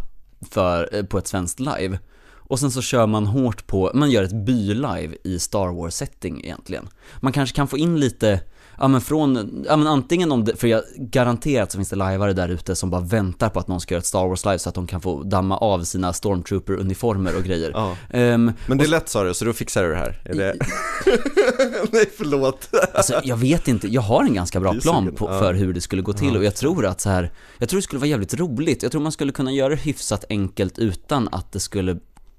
för, 0.52 0.90
eh, 0.96 1.04
på 1.04 1.18
ett 1.18 1.28
svenskt 1.28 1.60
live. 1.60 2.00
Och 2.48 2.60
sen 2.60 2.72
så 2.72 2.82
kör 2.82 3.08
man 3.08 3.26
hårt 3.26 3.68
på, 3.68 3.92
man 3.94 4.12
gör 4.12 4.24
ett 4.24 4.46
by-live 4.46 5.16
i 5.24 5.40
Star 5.40 5.68
Wars-setting 5.68 6.42
egentligen. 6.44 6.90
Man 7.20 7.32
kanske 7.34 7.56
kan 7.56 7.68
få 7.68 7.78
in 7.78 8.00
lite, 8.00 8.40
ja 8.78 8.88
men 8.88 9.02
från, 9.02 9.64
ja 9.68 9.76
men 9.78 9.88
antingen 9.88 10.32
om 10.32 10.46
det, 10.46 10.56
för 10.56 10.68
jag 10.68 10.84
garanterat 10.98 11.72
så 11.72 11.78
finns 11.78 11.90
det 11.90 11.96
lajvare 11.96 12.34
där 12.34 12.50
ute 12.50 12.76
som 12.76 12.90
bara 12.90 13.02
väntar 13.02 13.50
på 13.50 13.60
att 13.60 13.68
någon 13.68 13.82
ska 13.82 13.94
göra 13.94 14.00
ett 14.00 14.06
Star 14.06 14.28
Wars 14.28 14.46
live 14.46 14.60
så 14.60 14.70
att 14.70 14.76
de 14.76 14.88
kan 14.88 15.02
få 15.02 15.24
damma 15.24 15.58
av 15.58 15.84
sina 15.84 16.12
stormtrooper-uniformer 16.12 17.38
och 17.38 17.44
grejer. 17.44 17.72
Ja. 17.74 17.98
Ehm, 18.10 18.52
Men 18.68 18.78
det 18.78 18.84
är 18.84 18.88
lätt 18.88 19.10
sa 19.10 19.24
du, 19.24 19.34
så 19.34 19.46
då 19.46 19.54
fixar 19.54 19.84
du 19.84 19.90
det 19.90 19.96
här. 19.96 20.22
Är 20.26 20.36
det... 20.36 20.56
Nej 21.92 22.10
förlåt. 22.18 22.70
Alltså 22.94 23.22
jag 23.24 23.38
vet 23.38 23.68
inte, 23.68 23.88
jag 23.88 24.02
har 24.02 24.24
en 24.24 24.34
ganska 24.34 24.60
bra 24.60 24.74
plan 24.74 25.16
på, 25.16 25.28
för 25.28 25.54
hur 25.54 25.74
det 25.74 25.82
skulle 25.82 26.02
gå 26.02 26.14
till 26.14 26.38
och 26.38 26.44
jag 26.44 26.56
tror 26.56 26.86
att 26.86 27.02
så 27.02 27.10
här, 27.10 27.32
jag 27.58 27.70
tror 27.70 27.78
det 27.78 27.84
skulle 27.84 28.00
vara 28.00 28.10
jävligt 28.10 28.34
roligt. 28.34 28.84
Jag 28.84 28.92
tror 28.92 29.02
man 29.02 29.12
skulle 29.12 29.32
kunna 29.32 29.52
göra 29.52 29.70
det 29.70 29.76
hyfsat 29.76 30.26
enkelt 30.30 30.78
utan 30.80 31.28
att 31.32 31.52
det 31.52 31.60
skulle 31.60 31.98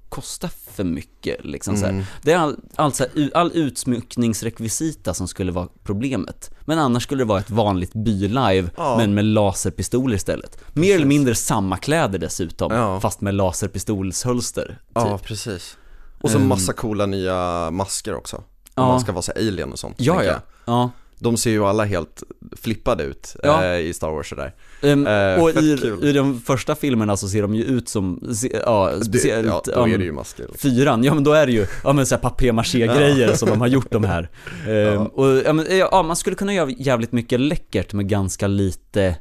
kosta 0.09 0.49
för 0.71 0.83
mycket 0.83 1.45
liksom 1.45 1.77
så 1.77 1.85
Mm. 1.85 1.95
här. 1.95 2.05
Det 2.21 2.31
är 2.31 2.37
all, 2.37 2.55
all, 2.75 2.93
så 2.93 3.03
här, 3.15 3.31
all 3.33 3.51
utsmyckningsrekvisita 3.53 5.13
som 5.13 5.27
skulle 5.27 5.51
vara 5.51 5.67
problemet. 5.83 6.51
Men 6.61 6.79
annars 6.79 7.03
skulle 7.03 7.21
det 7.23 7.27
vara 7.27 7.39
ett 7.39 7.49
vanligt 7.49 7.93
bylive 7.93 8.69
Ja. 8.77 8.97
men 8.97 9.13
med 9.13 9.25
laserpistoler 9.25 10.15
istället. 10.15 10.57
Mer 10.73 10.95
eller 10.95 11.05
mindre 11.05 11.35
samma 11.35 11.77
kläder 11.77 12.19
dessutom, 12.19 12.71
Ja. 12.73 12.99
fast 12.99 13.21
med 13.21 13.33
laserpistolshölster. 13.35 14.65
Typ. 14.67 14.77
Ja, 14.93 15.17
precis. 15.23 15.77
Och 16.21 16.29
så 16.31 16.37
Ehm. 16.37 16.47
massa 16.47 16.73
coola 16.73 17.05
nya 17.05 17.69
masker 17.71 18.15
också. 18.15 18.35
Om 18.37 18.43
Ja. 18.75 18.87
man 18.87 18.99
ska 19.01 19.11
vara 19.11 19.21
så 19.21 19.31
alien 19.31 19.71
och 19.71 19.79
sånt. 19.79 19.95
Ja, 19.99 20.23
ja. 20.23 20.35
ja. 20.65 20.91
De 21.19 21.37
ser 21.37 21.51
ju 21.51 21.63
alla 21.65 21.85
helt 21.85 22.23
flippade 22.61 23.03
ut 23.03 23.35
Ja. 23.43 23.63
eh, 23.65 23.77
i 23.79 23.93
Star 23.93 24.11
Wars 24.11 24.29
sådär. 24.29 24.53
Ehm, 24.81 25.07
Eh, 25.07 25.43
och 25.43 25.49
i, 25.49 25.77
kul. 25.81 26.03
i 26.05 26.11
de 26.13 26.39
första 26.41 26.75
filmerna 26.75 27.17
så 27.17 27.27
ser 27.29 27.41
de 27.41 27.55
ju 27.55 27.63
ut 27.63 27.89
som, 27.89 28.33
se- 28.35 28.61
ja, 28.65 28.91
Det, 28.99 29.05
speciellt, 29.05 29.47
ja, 29.47 29.61
då 29.65 29.71
ja, 29.75 29.87
är 29.93 29.97
det 29.97 30.03
ju 30.03 30.11
masker. 30.11 30.43
Liksom. 30.51 30.57
fyran, 30.71 31.03
ja 31.03 31.13
men 31.13 31.23
då 31.23 31.31
är 31.33 31.45
det 31.45 31.51
ju, 31.51 31.65
ja 31.83 31.93
men 31.93 32.05
såhär 32.05 32.21
papier-maché-grejer 32.21 33.33
som 33.33 33.49
de 33.49 33.61
har 33.61 33.67
gjort 33.67 33.91
de 33.91 34.03
här. 34.03 34.29
Ehm, 34.67 35.05
Och 35.07 35.27
ja, 35.45 35.53
men, 35.53 35.77
ja, 35.77 36.03
man 36.03 36.15
skulle 36.15 36.35
kunna 36.35 36.53
göra 36.53 36.69
jävligt 36.69 37.11
mycket 37.11 37.39
läckert 37.39 37.93
med 37.93 38.09
ganska 38.09 38.47
lite 38.47 39.15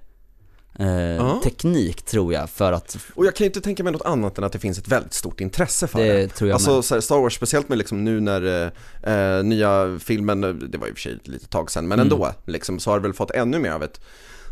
eh, 0.79 1.41
teknik 1.41 2.03
tror 2.03 2.33
jag 2.33 2.51
för 2.51 2.73
att, 2.73 2.97
Och 3.15 3.27
jag 3.27 3.35
kan 3.37 3.45
ju 3.45 3.47
inte 3.49 3.61
tänka 3.61 3.85
mig 3.85 3.93
något 3.93 4.07
annat 4.07 4.39
än 4.39 4.45
att 4.45 4.53
det 4.53 4.59
finns 4.59 4.79
ett 4.79 4.89
väldigt 4.89 5.13
stort 5.15 5.41
intresse 5.41 5.87
för 5.87 5.99
det 5.99 6.13
det. 6.13 6.29
tror 6.29 6.49
jag 6.51 6.55
Alltså 6.55 6.75
med. 6.75 6.85
så 6.85 6.95
här, 6.95 7.01
Star 7.01 7.19
Wars, 7.21 7.35
speciellt 7.35 7.69
med 7.69 7.79
liksom 7.79 8.05
nu 8.05 8.21
när 8.21 8.71
eh, 9.03 9.13
eh, 9.15 9.45
nya 9.45 9.99
filmen, 9.99 10.41
det 10.41 10.79
var 10.79 10.87
i 10.89 10.91
och 10.91 10.95
för 10.95 11.01
sig 11.03 11.13
ett 11.13 11.29
litet 11.29 11.51
tag 11.51 11.71
sedan, 11.71 11.89
men 11.89 12.01
Mm. 12.01 12.13
ändå, 12.13 12.33
liksom, 12.47 12.79
så 12.81 12.91
har 12.91 12.99
det 12.99 13.03
väl 13.03 13.13
fått 13.15 13.31
ännu 13.31 13.59
mer 13.59 13.71
av 13.71 13.83
ett 13.83 14.01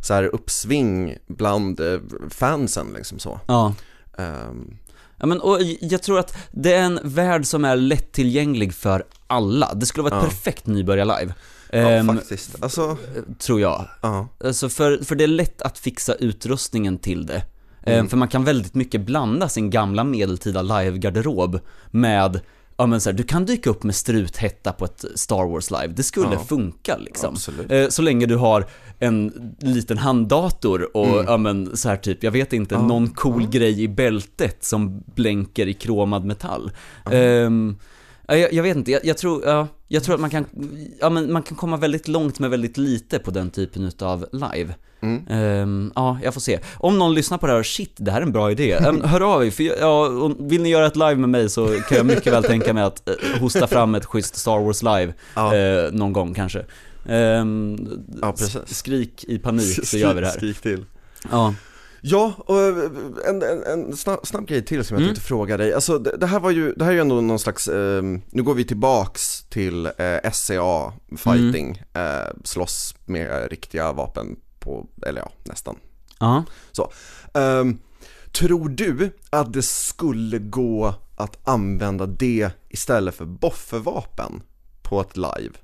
så 0.02 0.14
här 0.14 0.24
uppsving 0.24 1.16
bland 1.26 1.80
eh, 1.80 2.00
fansen 2.30 2.86
liksom 2.96 3.18
så. 3.18 3.40
Ja. 3.46 3.74
Ehm, 4.18 4.76
Ja 5.18 5.26
men 5.26 5.40
och 5.40 5.58
jag 5.80 6.02
tror 6.02 6.18
att 6.18 6.36
det 6.50 6.72
är 6.72 6.82
en 6.82 7.00
värld 7.02 7.46
som 7.46 7.64
är 7.64 7.76
lättillgänglig 7.76 8.74
för 8.74 9.04
alla. 9.26 9.74
Det 9.74 9.86
skulle 9.86 10.02
vara 10.10 10.16
ett 10.18 10.22
Ja. 10.24 10.28
perfekt 10.28 10.66
nybörjarlive. 10.66 11.34
ja, 11.70 11.78
Ehm, 11.78 12.06
faktiskt. 12.06 12.62
Alltså, 12.62 12.96
tror 13.38 13.60
jag. 13.60 13.84
ja. 14.02 14.28
Alltså 14.44 14.68
för, 14.68 15.04
för 15.04 15.14
det 15.14 15.24
är 15.24 15.28
lätt 15.28 15.62
att 15.62 15.78
fixa 15.78 16.14
utrustningen 16.14 16.98
till 16.98 17.26
det. 17.26 17.34
Eh, 17.82 17.94
Mm. 17.94 18.08
För 18.08 18.16
man 18.16 18.28
kan 18.28 18.44
väldigt 18.44 18.74
mycket 18.74 19.00
blanda 19.00 19.48
sin 19.48 19.70
gamla 19.70 20.04
medeltida 20.04 20.62
live-garderob 20.62 21.60
med 21.90 22.40
Ja 22.76 22.86
men 22.86 23.00
så 23.00 23.10
här, 23.10 23.16
du 23.16 23.22
kan 23.22 23.44
dyka 23.44 23.70
upp 23.70 23.82
med 23.82 23.94
struthätta 23.94 24.72
på 24.72 24.84
ett 24.84 25.04
Star 25.14 25.44
Wars 25.52 25.70
live, 25.70 25.86
det 25.96 26.02
skulle 26.02 26.32
Ja. 26.32 26.38
funka 26.44 26.96
liksom. 26.96 27.36
Eh, 27.68 27.88
Så 27.88 28.02
länge 28.02 28.26
du 28.26 28.36
har 28.36 28.66
en 28.98 29.52
liten 29.60 29.98
handdator 29.98 30.96
och 30.96 31.06
Mm. 31.08 31.24
ja 31.26 31.36
men 31.36 31.76
så 31.76 31.88
här 31.88 31.96
typ, 31.96 32.22
jag 32.24 32.30
vet 32.30 32.52
inte, 32.52 32.74
Ja. 32.74 32.82
någon 32.86 33.08
cool 33.08 33.46
grej 33.46 33.82
i 33.82 33.88
bältet 33.88 34.64
som 34.64 35.02
blänker 35.14 35.66
i 35.68 35.74
kromad 35.74 36.24
metall. 36.24 36.70
Ja, 37.04 37.10
jag, 38.28 38.52
jag 38.52 38.62
vet 38.62 38.76
inte, 38.76 38.90
jag, 38.90 39.04
jag 39.04 39.18
tror, 39.18 39.44
ja, 39.44 39.68
jag 39.88 40.02
tror 40.04 40.14
att 40.14 40.20
man 40.20 40.30
kan, 40.30 40.46
ja 41.00 41.10
men 41.10 41.32
man 41.32 41.42
kan 41.42 41.56
komma 41.56 41.76
väldigt 41.76 42.08
långt 42.08 42.38
med 42.38 42.50
väldigt 42.50 42.76
lite 42.76 43.18
på 43.18 43.30
den 43.30 43.50
typen 43.50 43.84
utav 43.84 44.26
live. 44.32 44.74
Mm. 45.00 45.26
Ehm, 45.28 45.92
ja, 45.94 46.18
jag 46.22 46.34
får 46.34 46.40
se. 46.40 46.60
Om 46.76 46.98
någon 46.98 47.14
lyssnar 47.14 47.38
på 47.38 47.46
det 47.46 47.52
här 47.52 47.60
och 47.60 47.66
shit, 47.66 47.92
det 47.96 48.10
här 48.10 48.18
är 48.18 48.22
en 48.22 48.32
bra 48.32 48.50
idé. 48.50 48.74
Um, 48.76 49.02
hör 49.04 49.20
av 49.34 49.46
er, 49.46 49.50
för 49.50 49.62
jag, 49.64 49.78
ja, 49.80 50.30
vill 50.40 50.62
ni 50.62 50.68
göra 50.68 50.86
ett 50.86 50.96
live 50.96 51.16
med 51.16 51.28
mig 51.28 51.50
så 51.50 51.66
kan 51.66 51.96
jag 51.96 52.06
mycket 52.06 52.32
väl 52.32 52.42
tänka 52.44 52.72
mig 52.72 52.82
att 52.82 53.08
eh, 53.08 53.14
hosta 53.40 53.66
fram 53.66 53.94
ett 53.94 54.04
schysst 54.04 54.36
Star 54.36 54.58
Wars 54.64 54.82
live 54.82 55.14
Ja. 55.34 55.56
eh, 55.56 55.92
någon 55.92 56.12
gång 56.12 56.34
kanske. 56.34 56.64
Ehm, 57.08 57.88
Ja, 58.22 58.34
Skrik 58.66 59.24
i 59.24 59.38
panik 59.38 59.86
så 59.86 59.96
gör 59.98 60.14
vi 60.14 60.20
det 60.20 60.26
här. 60.26 60.34
Skrik 60.34 60.60
till. 60.60 60.84
Ja. 61.30 61.54
Ja, 62.06 62.32
och 62.38 62.60
eh, 62.60 62.84
en, 63.28 63.42
en, 63.42 63.62
en 63.62 63.96
snabb, 63.96 64.26
snabb 64.26 64.46
grej 64.46 64.64
till 64.64 64.84
som 64.84 64.94
jag 64.94 65.00
Mm. 65.02 65.08
tänkte 65.14 65.28
fråga 65.28 65.56
dig. 65.56 65.72
Alltså 65.74 65.98
det, 65.98 66.16
det 66.16 66.26
här 66.26 66.40
var 66.40 66.50
ju, 66.50 66.72
det 66.72 66.84
här 66.84 66.90
är 66.90 66.94
ju 66.94 67.00
ändå 67.00 67.20
någon 67.20 67.38
slags, 67.38 67.68
eh, 67.68 68.02
nu 68.30 68.42
går 68.42 68.54
vi 68.54 68.64
tillbaks 68.64 69.42
till 69.48 69.86
eh, 69.86 70.30
SCA 70.32 70.92
fighting, 71.16 71.82
Mm. 71.94 72.20
eh, 72.20 72.26
slåss 72.44 72.94
med 73.04 73.50
riktiga 73.50 73.92
vapen 73.92 74.36
på, 74.58 74.86
eller 75.06 75.20
ja, 75.20 75.30
nästan. 75.44 75.76
Ja. 76.20 76.44
Ehm, 77.34 77.78
tror 78.32 78.68
du 78.68 79.10
att 79.30 79.52
det 79.52 79.62
skulle 79.62 80.38
gå 80.38 80.94
att 81.16 81.48
använda 81.48 82.06
det 82.06 82.50
istället 82.68 83.14
för 83.14 83.24
boffervapen 83.24 84.42
på 84.82 85.00
ett 85.00 85.16
live? 85.16 85.54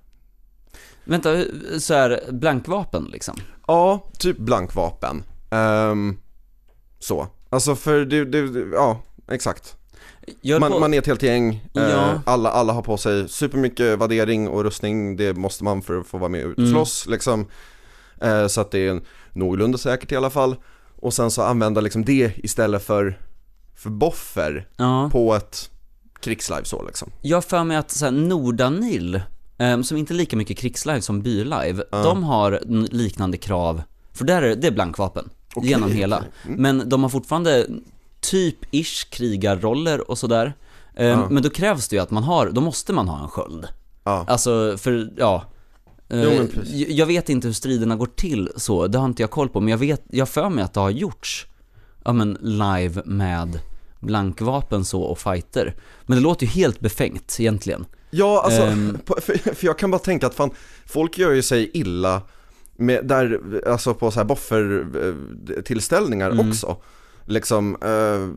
Vänta, 1.05 1.45
så 1.79 1.95
här 1.95 2.21
blankvapen 2.31 3.05
liksom? 3.13 3.37
Ja, 3.67 4.11
typ 4.19 4.39
blankvapen. 4.39 5.23
Ehm, 5.51 6.17
så, 7.01 7.27
alltså 7.51 7.77
för 7.77 8.05
det, 8.05 8.25
det, 8.25 8.67
ja, 8.73 9.01
exakt. 9.31 9.77
Man, 10.61 10.73
på- 10.73 10.79
man 10.79 10.95
är 10.95 10.99
ett 10.99 11.07
helt 11.07 11.23
gäng, 11.23 11.55
eh, 11.77 11.83
Ja. 11.83 12.21
alla, 12.27 12.51
alla 12.51 12.73
har 12.73 12.83
på 12.83 12.97
sig 12.97 13.29
supermycket 13.29 13.99
värdering 13.99 14.49
och 14.49 14.65
rustning, 14.65 15.17
det 15.17 15.37
måste 15.37 15.65
man 15.65 15.83
för 15.83 16.01
att 16.01 16.07
få 16.07 16.19
vara 16.19 16.29
med 16.29 16.47
och 16.47 16.59
Mm. 16.59 16.71
slåss 16.71 17.07
liksom. 17.07 17.47
Eh, 18.21 18.47
så 18.47 18.61
att 18.61 18.71
det 18.71 18.87
är 18.87 19.01
någorlunda 19.33 19.79
säkert 19.79 20.13
i 20.13 20.17
alla 20.17 20.31
fall. 20.31 20.57
Och 21.01 21.15
sen 21.15 21.31
så 21.31 21.43
använda 21.43 21.81
liksom 21.81 22.05
det 22.05 22.33
istället 22.37 22.83
för, 22.85 23.19
för 23.77 23.91
boffer 23.91 24.69
Ja. 24.77 25.09
på 25.13 25.35
ett 25.35 25.71
krigslive 26.21 26.65
så 26.65 26.83
liksom. 26.87 27.11
Jag 27.23 27.45
för 27.45 27.65
mig 27.65 27.77
att 27.77 27.91
så 27.91 28.05
här, 28.05 28.13
Nordanil, 28.13 29.21
eh, 29.59 29.81
som 29.83 29.97
inte 29.97 30.13
är 30.13 30.17
lika 30.17 30.37
mycket 30.37 30.59
krigslive 30.59 31.01
som 31.01 31.23
bylive, 31.23 31.85
Ja. 31.93 32.03
de 32.03 32.23
har 32.23 32.61
liknande 32.91 33.37
krav, 33.37 33.83
för 34.13 34.25
där 34.25 34.43
är 34.43 34.57
det 34.57 34.67
är 34.67 34.71
blankvapen, 34.73 35.31
Okej, 35.55 35.71
genom 35.71 35.93
hela. 35.93 36.25
Mm. 36.47 36.63
Men 36.63 36.89
de 36.89 37.03
har 37.03 37.11
fortfarande 37.11 37.67
typ-ish 38.21 39.11
krigarroller 39.11 40.11
och 40.11 40.19
sådär. 40.19 40.55
Eh. 40.97 41.31
Men 41.31 41.43
då 41.43 41.51
krävs 41.51 41.89
det 41.89 41.97
ju 41.97 42.03
att 42.03 42.11
man 42.11 42.23
har, 42.23 42.51
då 42.51 42.61
måste 42.61 42.93
man 42.93 43.09
ha 43.09 43.23
en 43.23 43.29
sköld. 43.29 43.67
Ja. 44.05 44.25
Alltså, 44.29 44.77
för, 44.79 45.13
ja. 45.17 45.45
Eh, 46.09 46.23
Jo, 46.23 46.31
men 46.39 46.49
precis. 46.49 46.89
jag- 46.89 47.07
vet 47.07 47.29
inte 47.29 47.47
hur 47.49 47.53
striderna 47.55 47.97
går 47.97 48.07
till 48.07 48.51
så, 48.57 48.87
det 48.87 48.99
har 48.99 49.05
inte 49.05 49.23
jag 49.23 49.31
koll 49.31 49.49
på, 49.49 49.61
men 49.61 49.69
jag 49.69 49.79
vet, 49.79 50.03
jag 50.11 50.29
för 50.29 50.49
mig 50.49 50.65
att 50.65 50.75
det 50.75 50.81
har 50.81 50.91
gjorts, 50.91 51.47
ja 52.05 52.13
men 52.13 52.39
live 52.41 53.03
med 53.05 53.61
blankvapen 54.01 54.85
så 54.85 55.03
och 55.03 55.19
fighter. 55.19 55.75
Men 56.07 56.17
det 56.19 56.23
låter 56.23 56.47
ju 56.47 56.53
helt 56.53 56.81
befängt 56.81 57.37
egentligen. 57.41 57.85
Ja, 58.11 58.43
alltså, 58.45 58.77
på, 59.05 59.17
för, 59.23 59.55
för 59.55 59.67
jag 59.67 59.79
kan 59.79 59.91
bara 59.91 59.99
tänka 59.99 60.27
att 60.27 60.35
fan, 60.35 60.51
folk 60.87 61.19
gör 61.19 61.31
ju 61.31 61.43
sig 61.43 61.71
illa 61.75 62.23
med, 62.81 63.07
där, 63.07 63.41
alltså 63.67 63.95
på 63.95 64.11
så 64.11 64.21
här 64.21 64.25
boffer-tillställningar 64.25 66.31
Mm. 66.31 66.49
också. 66.51 66.77
Liksom, 67.25 67.77
eh, 67.83 68.29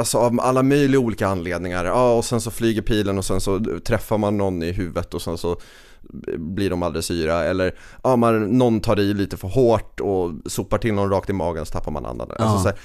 alltså 0.00 0.18
av 0.18 0.40
alla 0.40 0.62
möjliga 0.62 1.00
olika 1.00 1.28
anledningar. 1.28 1.84
Ja, 1.84 2.14
och 2.14 2.24
sen 2.24 2.40
så 2.40 2.50
flyger 2.50 2.82
pilen 2.82 3.18
och 3.18 3.24
sen 3.24 3.40
så 3.40 3.60
träffar 3.86 4.18
man 4.18 4.36
någon 4.38 4.62
i 4.62 4.72
huvudet 4.72 5.14
och 5.14 5.22
sen 5.22 5.38
så 5.38 5.56
blir 6.36 6.70
de 6.70 6.82
aldrig 6.82 7.04
syra. 7.04 7.44
Eller, 7.44 7.74
ja, 8.02 8.16
man, 8.16 8.58
någon 8.58 8.80
tar 8.80 9.00
i 9.00 9.14
lite 9.14 9.36
för 9.36 9.48
hårt 9.48 10.00
och 10.00 10.30
sopar 10.46 10.78
till 10.78 10.94
någon 10.94 11.10
rakt 11.10 11.30
i 11.30 11.32
magen 11.32 11.66
så 11.66 11.72
tappar 11.72 11.92
man 11.92 12.06
andan. 12.06 12.30
Alltså, 12.30 12.44
Ja. 12.44 12.58
så 12.62 12.68
här, 12.68 12.78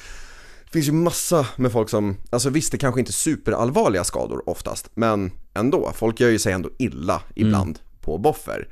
det 0.66 0.72
finns 0.72 0.88
ju 0.88 0.92
massa 0.92 1.48
med 1.56 1.72
folk 1.72 1.90
som, 1.90 2.18
alltså 2.30 2.50
visst 2.50 2.72
det 2.72 2.78
kanske 2.78 3.00
inte 3.00 3.10
är 3.10 3.14
superallvarliga 3.14 4.04
skador 4.04 4.50
oftast, 4.50 4.90
men 4.94 5.32
ändå, 5.54 5.92
folk 5.96 6.20
gör 6.20 6.30
ju 6.30 6.40
sig 6.40 6.54
ändå 6.54 6.70
illa 6.78 7.22
ibland 7.36 7.80
på 8.02 8.18
boffer. 8.18 8.68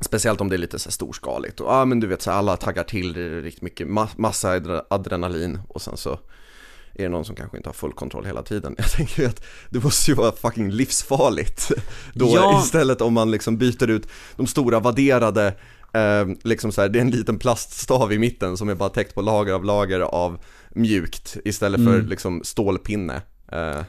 Speciellt 0.00 0.40
om 0.40 0.48
det 0.48 0.56
är 0.56 0.58
lite 0.58 0.78
så 0.78 0.90
storskaligt 0.90 1.60
och 1.60 1.72
ja 1.72 1.84
men 1.84 2.00
du 2.00 2.06
vet 2.06 2.22
så 2.22 2.30
alla 2.30 2.56
taggar 2.56 2.82
till, 2.84 3.12
det 3.12 3.20
är 3.22 3.42
riktigt 3.42 3.62
mycket 3.62 3.88
ma- 3.88 4.08
massa 4.16 4.56
adre- 4.58 4.82
adrenalin 4.90 5.58
och 5.68 5.82
sen 5.82 5.96
så 5.96 6.10
är 6.94 7.02
det 7.02 7.08
någon 7.08 7.24
som 7.24 7.36
kanske 7.36 7.56
inte 7.56 7.68
har 7.68 7.74
full 7.74 7.92
kontroll 7.92 8.24
hela 8.24 8.42
tiden. 8.42 8.74
Jag 8.78 8.90
tänker 8.90 9.22
ju 9.22 9.28
att 9.28 9.44
det 9.70 9.84
måste 9.84 10.10
ju 10.10 10.14
vara 10.14 10.32
fucking 10.32 10.70
livsfarligt 10.70 11.70
då 12.14 12.32
Ja. 12.34 12.60
istället 12.64 13.00
om 13.00 13.14
man 13.14 13.30
liksom 13.30 13.58
byter 13.58 13.90
ut 13.90 14.08
de 14.36 14.46
stora 14.46 14.80
vadderade 14.80 15.54
Eh, 15.92 16.26
liksom 16.44 16.72
så 16.72 16.80
här, 16.80 16.88
det 16.88 16.98
är 16.98 17.00
en 17.00 17.10
liten 17.10 17.38
plaststav 17.38 18.12
i 18.12 18.18
mitten 18.18 18.56
som 18.56 18.68
är 18.68 18.74
bara 18.74 18.88
täckt 18.88 19.14
på 19.14 19.22
lager 19.22 19.52
av 19.52 19.64
lager 19.64 20.00
av 20.00 20.38
mjukt 20.74 21.36
istället 21.44 21.84
för 21.84 21.94
Mm. 21.94 22.06
liksom 22.06 22.40
stålpinne. 22.44 23.22
Eh, 23.52 23.80